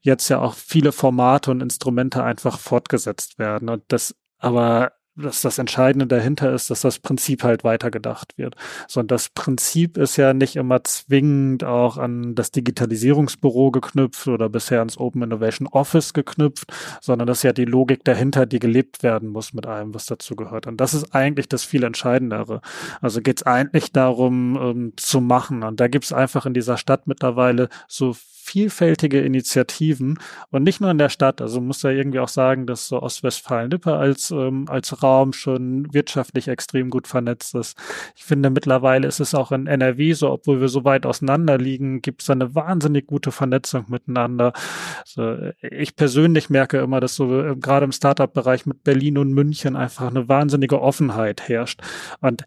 jetzt 0.00 0.28
ja 0.28 0.40
auch 0.40 0.54
viele 0.54 0.92
Formate 0.92 1.50
und 1.50 1.62
Instrumente 1.62 2.22
einfach 2.22 2.58
fortgesetzt 2.58 3.38
werden 3.38 3.68
und 3.68 3.82
das 3.88 4.14
aber 4.38 4.92
dass 5.16 5.42
das 5.42 5.58
Entscheidende 5.58 6.06
dahinter 6.06 6.52
ist, 6.52 6.70
dass 6.70 6.80
das 6.80 6.98
Prinzip 6.98 7.44
halt 7.44 7.64
weitergedacht 7.64 8.38
wird. 8.38 8.56
So, 8.88 9.00
und 9.00 9.10
das 9.10 9.28
Prinzip 9.28 9.98
ist 9.98 10.16
ja 10.16 10.32
nicht 10.32 10.56
immer 10.56 10.82
zwingend 10.84 11.64
auch 11.64 11.98
an 11.98 12.34
das 12.34 12.50
Digitalisierungsbüro 12.50 13.70
geknüpft 13.70 14.26
oder 14.28 14.48
bisher 14.48 14.78
ans 14.78 14.96
Open 14.96 15.22
Innovation 15.22 15.68
Office 15.68 16.14
geknüpft, 16.14 16.72
sondern 17.00 17.26
das 17.26 17.38
ist 17.38 17.42
ja 17.44 17.52
die 17.52 17.66
Logik 17.66 18.04
dahinter, 18.04 18.46
die 18.46 18.58
gelebt 18.58 19.02
werden 19.02 19.28
muss 19.28 19.52
mit 19.52 19.66
allem, 19.66 19.94
was 19.94 20.06
dazu 20.06 20.34
gehört. 20.34 20.66
Und 20.66 20.80
das 20.80 20.94
ist 20.94 21.14
eigentlich 21.14 21.48
das 21.48 21.64
viel 21.64 21.84
Entscheidendere. 21.84 22.62
Also 23.00 23.20
geht 23.20 23.38
es 23.38 23.42
eigentlich 23.42 23.92
darum, 23.92 24.56
ähm, 24.60 24.92
zu 24.96 25.20
machen. 25.20 25.62
Und 25.62 25.80
da 25.80 25.88
gibt 25.88 26.04
es 26.04 26.12
einfach 26.12 26.46
in 26.46 26.54
dieser 26.54 26.78
Stadt 26.78 27.06
mittlerweile 27.06 27.68
so 27.86 28.14
vielfältige 28.52 29.20
Initiativen 29.22 30.18
und 30.50 30.62
nicht 30.62 30.82
nur 30.82 30.90
in 30.90 30.98
der 30.98 31.08
Stadt. 31.08 31.40
Also 31.40 31.62
muss 31.62 31.80
da 31.80 31.88
irgendwie 31.88 32.18
auch 32.18 32.28
sagen, 32.28 32.66
dass 32.66 32.86
so 32.86 33.00
Ostwestfalen-Lippe 33.00 33.96
als, 33.96 34.30
ähm, 34.30 34.66
als 34.68 35.02
Raum 35.02 35.32
schon 35.32 35.92
wirtschaftlich 35.94 36.48
extrem 36.48 36.90
gut 36.90 37.06
vernetzt 37.08 37.54
ist. 37.54 37.78
Ich 38.14 38.24
finde, 38.24 38.50
mittlerweile 38.50 39.08
ist 39.08 39.20
es 39.20 39.34
auch 39.34 39.52
in 39.52 39.66
NRW 39.66 40.12
so, 40.12 40.30
obwohl 40.30 40.60
wir 40.60 40.68
so 40.68 40.84
weit 40.84 41.06
auseinander 41.06 41.56
liegen, 41.56 42.02
gibt 42.02 42.20
es 42.20 42.28
eine 42.28 42.54
wahnsinnig 42.54 43.06
gute 43.06 43.32
Vernetzung 43.32 43.86
miteinander. 43.88 44.52
Also 45.00 45.50
ich 45.62 45.96
persönlich 45.96 46.50
merke 46.50 46.78
immer, 46.78 47.00
dass 47.00 47.14
so 47.14 47.40
äh, 47.40 47.56
gerade 47.56 47.84
im 47.84 47.92
Startup-Bereich 47.92 48.66
mit 48.66 48.84
Berlin 48.84 49.16
und 49.16 49.32
München 49.32 49.76
einfach 49.76 50.08
eine 50.08 50.28
wahnsinnige 50.28 50.82
Offenheit 50.82 51.48
herrscht. 51.48 51.80
Und 52.20 52.44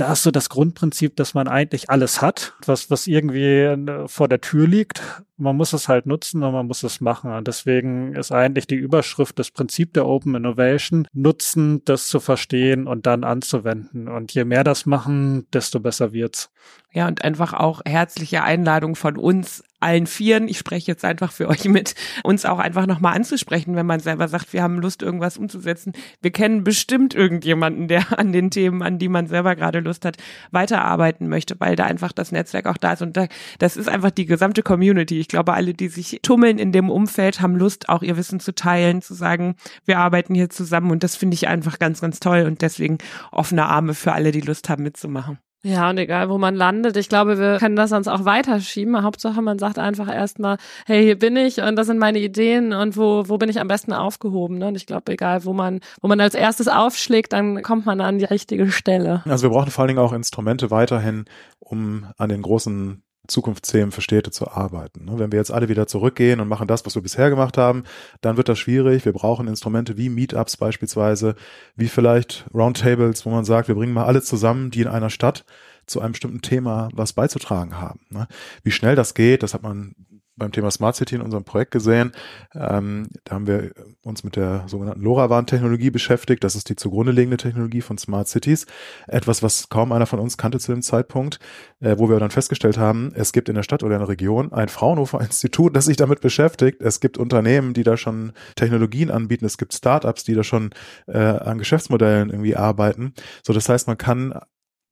da 0.00 0.12
ist 0.12 0.22
so 0.22 0.30
das 0.30 0.48
Grundprinzip, 0.48 1.16
dass 1.16 1.34
man 1.34 1.46
eigentlich 1.46 1.90
alles 1.90 2.22
hat, 2.22 2.54
was, 2.64 2.90
was 2.90 3.06
irgendwie 3.06 3.60
äh, 3.60 4.08
vor 4.08 4.28
der 4.28 4.40
Tür 4.40 4.66
liegt. 4.66 5.02
Man 5.36 5.56
muss 5.56 5.74
es 5.74 5.88
halt 5.88 6.06
nutzen 6.06 6.42
und 6.42 6.52
man 6.52 6.66
muss 6.66 6.82
es 6.82 7.02
machen. 7.02 7.32
Und 7.32 7.46
deswegen 7.46 8.14
ist 8.14 8.32
eigentlich 8.32 8.66
die 8.66 8.76
Überschrift 8.76 9.38
das 9.38 9.50
Prinzip 9.50 9.92
der 9.92 10.06
Open 10.06 10.34
Innovation, 10.34 11.06
nutzen, 11.12 11.84
das 11.84 12.08
zu 12.08 12.18
verstehen 12.18 12.86
und 12.86 13.06
dann 13.06 13.24
anzuwenden. 13.24 14.08
Und 14.08 14.32
je 14.32 14.44
mehr 14.44 14.64
das 14.64 14.86
machen, 14.86 15.46
desto 15.52 15.80
besser 15.80 16.12
wird's. 16.12 16.50
Ja, 16.92 17.06
und 17.06 17.22
einfach 17.22 17.52
auch 17.52 17.82
herzliche 17.84 18.42
Einladung 18.42 18.96
von 18.96 19.18
uns 19.18 19.62
allen 19.80 20.06
Vieren, 20.06 20.48
ich 20.48 20.58
spreche 20.58 20.90
jetzt 20.90 21.04
einfach 21.04 21.32
für 21.32 21.48
euch 21.48 21.64
mit, 21.64 21.94
uns 22.22 22.44
auch 22.44 22.58
einfach 22.58 22.86
nochmal 22.86 23.16
anzusprechen, 23.16 23.76
wenn 23.76 23.86
man 23.86 24.00
selber 24.00 24.28
sagt, 24.28 24.52
wir 24.52 24.62
haben 24.62 24.78
Lust, 24.78 25.02
irgendwas 25.02 25.38
umzusetzen. 25.38 25.92
Wir 26.20 26.30
kennen 26.30 26.64
bestimmt 26.64 27.14
irgendjemanden, 27.14 27.88
der 27.88 28.06
an 28.18 28.32
den 28.32 28.50
Themen, 28.50 28.82
an 28.82 28.98
die 28.98 29.08
man 29.08 29.26
selber 29.26 29.56
gerade 29.56 29.80
Lust 29.80 30.04
hat, 30.04 30.16
weiterarbeiten 30.50 31.28
möchte, 31.28 31.56
weil 31.58 31.76
da 31.76 31.84
einfach 31.84 32.12
das 32.12 32.32
Netzwerk 32.32 32.66
auch 32.66 32.76
da 32.76 32.92
ist. 32.92 33.02
Und 33.02 33.16
da, 33.16 33.26
das 33.58 33.76
ist 33.76 33.88
einfach 33.88 34.10
die 34.10 34.26
gesamte 34.26 34.62
Community. 34.62 35.18
Ich 35.18 35.28
glaube, 35.28 35.54
alle, 35.54 35.74
die 35.74 35.88
sich 35.88 36.20
tummeln 36.22 36.58
in 36.58 36.72
dem 36.72 36.90
Umfeld, 36.90 37.40
haben 37.40 37.56
Lust, 37.56 37.88
auch 37.88 38.02
ihr 38.02 38.16
Wissen 38.16 38.40
zu 38.40 38.54
teilen, 38.54 39.02
zu 39.02 39.14
sagen, 39.14 39.56
wir 39.84 39.98
arbeiten 39.98 40.34
hier 40.34 40.50
zusammen. 40.50 40.90
Und 40.90 41.02
das 41.02 41.16
finde 41.16 41.34
ich 41.34 41.48
einfach 41.48 41.78
ganz, 41.78 42.00
ganz 42.00 42.20
toll. 42.20 42.42
Und 42.46 42.62
deswegen 42.62 42.98
offene 43.32 43.66
Arme 43.66 43.94
für 43.94 44.12
alle, 44.12 44.32
die 44.32 44.40
Lust 44.40 44.68
haben, 44.68 44.82
mitzumachen. 44.82 45.38
Ja, 45.62 45.90
und 45.90 45.98
egal, 45.98 46.30
wo 46.30 46.38
man 46.38 46.54
landet, 46.54 46.96
ich 46.96 47.10
glaube, 47.10 47.38
wir 47.38 47.58
können 47.58 47.76
das 47.76 47.90
sonst 47.90 48.08
auch 48.08 48.24
weiterschieben. 48.24 49.02
Hauptsache, 49.02 49.42
man 49.42 49.58
sagt 49.58 49.78
einfach 49.78 50.08
erstmal, 50.08 50.56
hey, 50.86 51.04
hier 51.04 51.18
bin 51.18 51.36
ich 51.36 51.60
und 51.60 51.76
das 51.76 51.86
sind 51.86 51.98
meine 51.98 52.18
Ideen 52.18 52.72
und 52.72 52.96
wo, 52.96 53.24
wo 53.28 53.36
bin 53.36 53.50
ich 53.50 53.60
am 53.60 53.68
besten 53.68 53.92
aufgehoben. 53.92 54.56
Ne? 54.56 54.68
Und 54.68 54.76
ich 54.76 54.86
glaube, 54.86 55.12
egal, 55.12 55.44
wo 55.44 55.52
man, 55.52 55.80
wo 56.00 56.08
man 56.08 56.18
als 56.18 56.34
erstes 56.34 56.66
aufschlägt, 56.66 57.34
dann 57.34 57.62
kommt 57.62 57.84
man 57.84 58.00
an 58.00 58.18
die 58.18 58.24
richtige 58.24 58.70
Stelle. 58.70 59.22
Also 59.26 59.48
wir 59.48 59.50
brauchen 59.50 59.70
vor 59.70 59.82
allen 59.82 59.88
Dingen 59.88 60.00
auch 60.00 60.14
Instrumente 60.14 60.70
weiterhin, 60.70 61.26
um 61.58 62.06
an 62.16 62.30
den 62.30 62.40
großen 62.40 63.02
Zukunftsthemen 63.30 63.92
für 63.92 64.02
Städte 64.02 64.30
zu 64.30 64.50
arbeiten. 64.50 65.04
Ne? 65.04 65.18
Wenn 65.18 65.32
wir 65.32 65.38
jetzt 65.38 65.52
alle 65.52 65.68
wieder 65.68 65.86
zurückgehen 65.86 66.40
und 66.40 66.48
machen 66.48 66.68
das, 66.68 66.84
was 66.84 66.94
wir 66.94 67.02
bisher 67.02 67.30
gemacht 67.30 67.56
haben, 67.56 67.84
dann 68.20 68.36
wird 68.36 68.48
das 68.48 68.58
schwierig. 68.58 69.04
Wir 69.04 69.12
brauchen 69.12 69.48
Instrumente 69.48 69.96
wie 69.96 70.08
Meetups 70.08 70.56
beispielsweise, 70.56 71.34
wie 71.76 71.88
vielleicht 71.88 72.44
Roundtables, 72.52 73.24
wo 73.24 73.30
man 73.30 73.44
sagt, 73.44 73.68
wir 73.68 73.74
bringen 73.74 73.92
mal 73.92 74.04
alle 74.04 74.22
zusammen, 74.22 74.70
die 74.70 74.82
in 74.82 74.88
einer 74.88 75.10
Stadt 75.10 75.44
zu 75.86 76.00
einem 76.00 76.12
bestimmten 76.12 76.42
Thema 76.42 76.88
was 76.92 77.12
beizutragen 77.12 77.78
haben. 77.80 78.00
Ne? 78.10 78.28
Wie 78.62 78.70
schnell 78.70 78.96
das 78.96 79.14
geht, 79.14 79.42
das 79.42 79.54
hat 79.54 79.62
man 79.62 79.94
beim 80.40 80.50
Thema 80.50 80.72
Smart 80.72 80.96
City 80.96 81.14
in 81.14 81.22
unserem 81.22 81.44
Projekt 81.44 81.70
gesehen. 81.70 82.10
Ähm, 82.54 83.08
da 83.24 83.36
haben 83.36 83.46
wir 83.46 83.70
uns 84.02 84.24
mit 84.24 84.34
der 84.34 84.64
sogenannten 84.66 85.02
LoRaWAN-Technologie 85.02 85.90
beschäftigt. 85.90 86.42
Das 86.42 86.56
ist 86.56 86.68
die 86.68 86.74
zugrunde 86.74 87.12
liegende 87.12 87.36
Technologie 87.36 87.80
von 87.80 87.96
Smart 87.96 88.26
Cities. 88.26 88.66
Etwas, 89.06 89.42
was 89.42 89.68
kaum 89.68 89.92
einer 89.92 90.06
von 90.06 90.18
uns 90.18 90.36
kannte 90.36 90.58
zu 90.58 90.72
dem 90.72 90.82
Zeitpunkt, 90.82 91.38
äh, 91.78 91.96
wo 91.98 92.08
wir 92.08 92.18
dann 92.18 92.30
festgestellt 92.30 92.78
haben, 92.78 93.12
es 93.14 93.32
gibt 93.32 93.48
in 93.48 93.54
der 93.54 93.62
Stadt 93.62 93.84
oder 93.84 93.94
in 93.94 94.00
der 94.00 94.08
Region 94.08 94.52
ein 94.52 94.68
Fraunhofer-Institut, 94.68 95.76
das 95.76 95.84
sich 95.84 95.96
damit 95.96 96.20
beschäftigt. 96.20 96.82
Es 96.82 96.98
gibt 96.98 97.18
Unternehmen, 97.18 97.72
die 97.72 97.84
da 97.84 97.96
schon 97.96 98.32
Technologien 98.56 99.10
anbieten. 99.10 99.44
Es 99.44 99.58
gibt 99.58 99.74
Startups, 99.74 100.24
die 100.24 100.34
da 100.34 100.42
schon 100.42 100.70
äh, 101.06 101.18
an 101.18 101.58
Geschäftsmodellen 101.58 102.30
irgendwie 102.30 102.56
arbeiten. 102.56 103.14
So, 103.46 103.52
das 103.52 103.68
heißt, 103.68 103.86
man 103.86 103.98
kann 103.98 104.34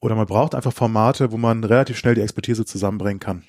oder 0.00 0.14
man 0.14 0.26
braucht 0.26 0.54
einfach 0.54 0.72
Formate, 0.72 1.32
wo 1.32 1.36
man 1.36 1.64
relativ 1.64 1.98
schnell 1.98 2.14
die 2.14 2.20
Expertise 2.20 2.64
zusammenbringen 2.64 3.20
kann. 3.20 3.42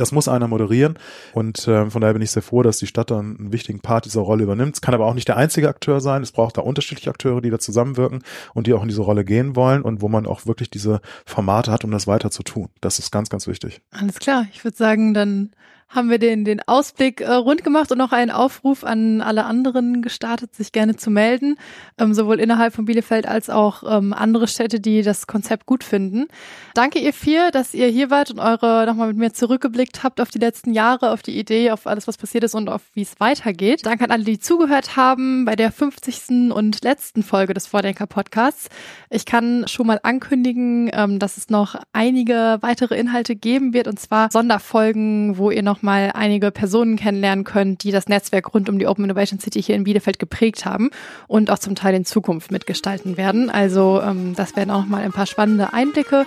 Das 0.00 0.12
muss 0.12 0.28
einer 0.28 0.48
moderieren 0.48 0.98
und 1.32 1.68
äh, 1.68 1.90
von 1.90 2.00
daher 2.00 2.14
bin 2.14 2.22
ich 2.22 2.30
sehr 2.30 2.42
froh, 2.42 2.62
dass 2.62 2.78
die 2.78 2.86
Stadt 2.86 3.10
dann 3.10 3.36
einen 3.38 3.52
wichtigen 3.52 3.80
Part 3.80 4.06
dieser 4.06 4.22
Rolle 4.22 4.44
übernimmt. 4.44 4.74
Es 4.74 4.80
kann 4.80 4.94
aber 4.94 5.06
auch 5.06 5.14
nicht 5.14 5.28
der 5.28 5.36
einzige 5.36 5.68
Akteur 5.68 6.00
sein. 6.00 6.22
Es 6.22 6.32
braucht 6.32 6.56
da 6.56 6.62
unterschiedliche 6.62 7.10
Akteure, 7.10 7.40
die 7.40 7.50
da 7.50 7.58
zusammenwirken 7.58 8.22
und 8.54 8.66
die 8.66 8.72
auch 8.72 8.82
in 8.82 8.88
diese 8.88 9.02
Rolle 9.02 9.24
gehen 9.24 9.56
wollen 9.56 9.82
und 9.82 10.00
wo 10.00 10.08
man 10.08 10.26
auch 10.26 10.46
wirklich 10.46 10.70
diese 10.70 11.00
Formate 11.26 11.70
hat, 11.70 11.84
um 11.84 11.90
das 11.90 12.06
weiter 12.06 12.30
zu 12.30 12.42
tun. 12.42 12.68
Das 12.80 12.98
ist 12.98 13.10
ganz, 13.10 13.28
ganz 13.28 13.46
wichtig. 13.46 13.82
Alles 13.90 14.18
klar. 14.18 14.46
Ich 14.52 14.64
würde 14.64 14.76
sagen, 14.76 15.12
dann 15.12 15.50
haben 15.90 16.08
wir 16.08 16.18
den, 16.18 16.44
den 16.44 16.60
Ausblick 16.66 17.20
äh, 17.20 17.32
rund 17.32 17.64
gemacht 17.64 17.90
und 17.90 17.98
noch 17.98 18.12
einen 18.12 18.30
Aufruf 18.30 18.84
an 18.84 19.20
alle 19.20 19.44
anderen 19.44 20.02
gestartet, 20.02 20.54
sich 20.54 20.70
gerne 20.70 20.94
zu 20.94 21.10
melden, 21.10 21.56
ähm, 21.98 22.14
sowohl 22.14 22.38
innerhalb 22.38 22.72
von 22.72 22.84
Bielefeld 22.84 23.26
als 23.26 23.50
auch 23.50 23.82
ähm, 23.86 24.12
andere 24.12 24.46
Städte, 24.46 24.78
die 24.78 25.02
das 25.02 25.26
Konzept 25.26 25.66
gut 25.66 25.82
finden. 25.82 26.28
Danke 26.74 27.00
ihr 27.00 27.12
vier, 27.12 27.50
dass 27.50 27.74
ihr 27.74 27.88
hier 27.88 28.08
wart 28.08 28.30
und 28.30 28.38
eure 28.38 28.86
nochmal 28.86 29.08
mit 29.08 29.16
mir 29.16 29.32
zurückgeblickt 29.32 30.04
habt 30.04 30.20
auf 30.20 30.30
die 30.30 30.38
letzten 30.38 30.72
Jahre, 30.72 31.10
auf 31.10 31.22
die 31.22 31.36
Idee, 31.36 31.72
auf 31.72 31.88
alles, 31.88 32.06
was 32.06 32.16
passiert 32.16 32.44
ist 32.44 32.54
und 32.54 32.68
auf 32.68 32.82
wie 32.94 33.02
es 33.02 33.18
weitergeht. 33.18 33.84
Danke 33.84 34.04
an 34.04 34.12
alle, 34.12 34.24
die 34.24 34.38
zugehört 34.38 34.96
haben 34.96 35.44
bei 35.44 35.56
der 35.56 35.72
50. 35.72 36.52
und 36.52 36.84
letzten 36.84 37.24
Folge 37.24 37.52
des 37.52 37.66
Vordenker-Podcasts. 37.66 38.68
Ich 39.10 39.26
kann 39.26 39.66
schon 39.66 39.88
mal 39.88 39.98
ankündigen, 40.04 40.88
ähm, 40.92 41.18
dass 41.18 41.36
es 41.36 41.50
noch 41.50 41.74
einige 41.92 42.58
weitere 42.60 42.96
Inhalte 42.96 43.34
geben 43.34 43.74
wird 43.74 43.88
und 43.88 43.98
zwar 43.98 44.30
Sonderfolgen, 44.30 45.36
wo 45.36 45.50
ihr 45.50 45.64
noch 45.64 45.79
mal 45.82 46.12
einige 46.14 46.50
Personen 46.50 46.96
kennenlernen 46.96 47.44
könnt, 47.44 47.84
die 47.84 47.90
das 47.90 48.08
Netzwerk 48.08 48.54
rund 48.54 48.68
um 48.68 48.78
die 48.78 48.86
Open 48.86 49.04
Innovation 49.04 49.40
City 49.40 49.62
hier 49.62 49.74
in 49.74 49.84
Bielefeld 49.84 50.18
geprägt 50.18 50.64
haben 50.64 50.90
und 51.26 51.50
auch 51.50 51.58
zum 51.58 51.74
Teil 51.74 51.94
in 51.94 52.04
Zukunft 52.04 52.50
mitgestalten 52.50 53.16
werden. 53.16 53.50
Also 53.50 54.00
ähm, 54.02 54.34
das 54.34 54.56
werden 54.56 54.70
auch 54.70 54.80
noch 54.80 54.88
mal 54.88 55.02
ein 55.02 55.12
paar 55.12 55.26
spannende 55.26 55.72
Einblicke 55.72 56.26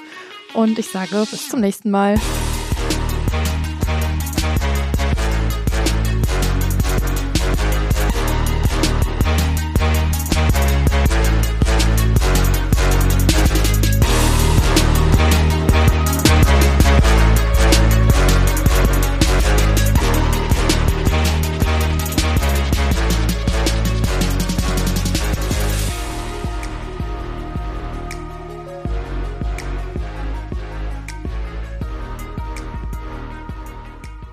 und 0.53 0.79
ich 0.79 0.89
sage 0.89 1.25
bis 1.29 1.49
zum 1.49 1.61
nächsten 1.61 1.91
Mal. 1.91 2.15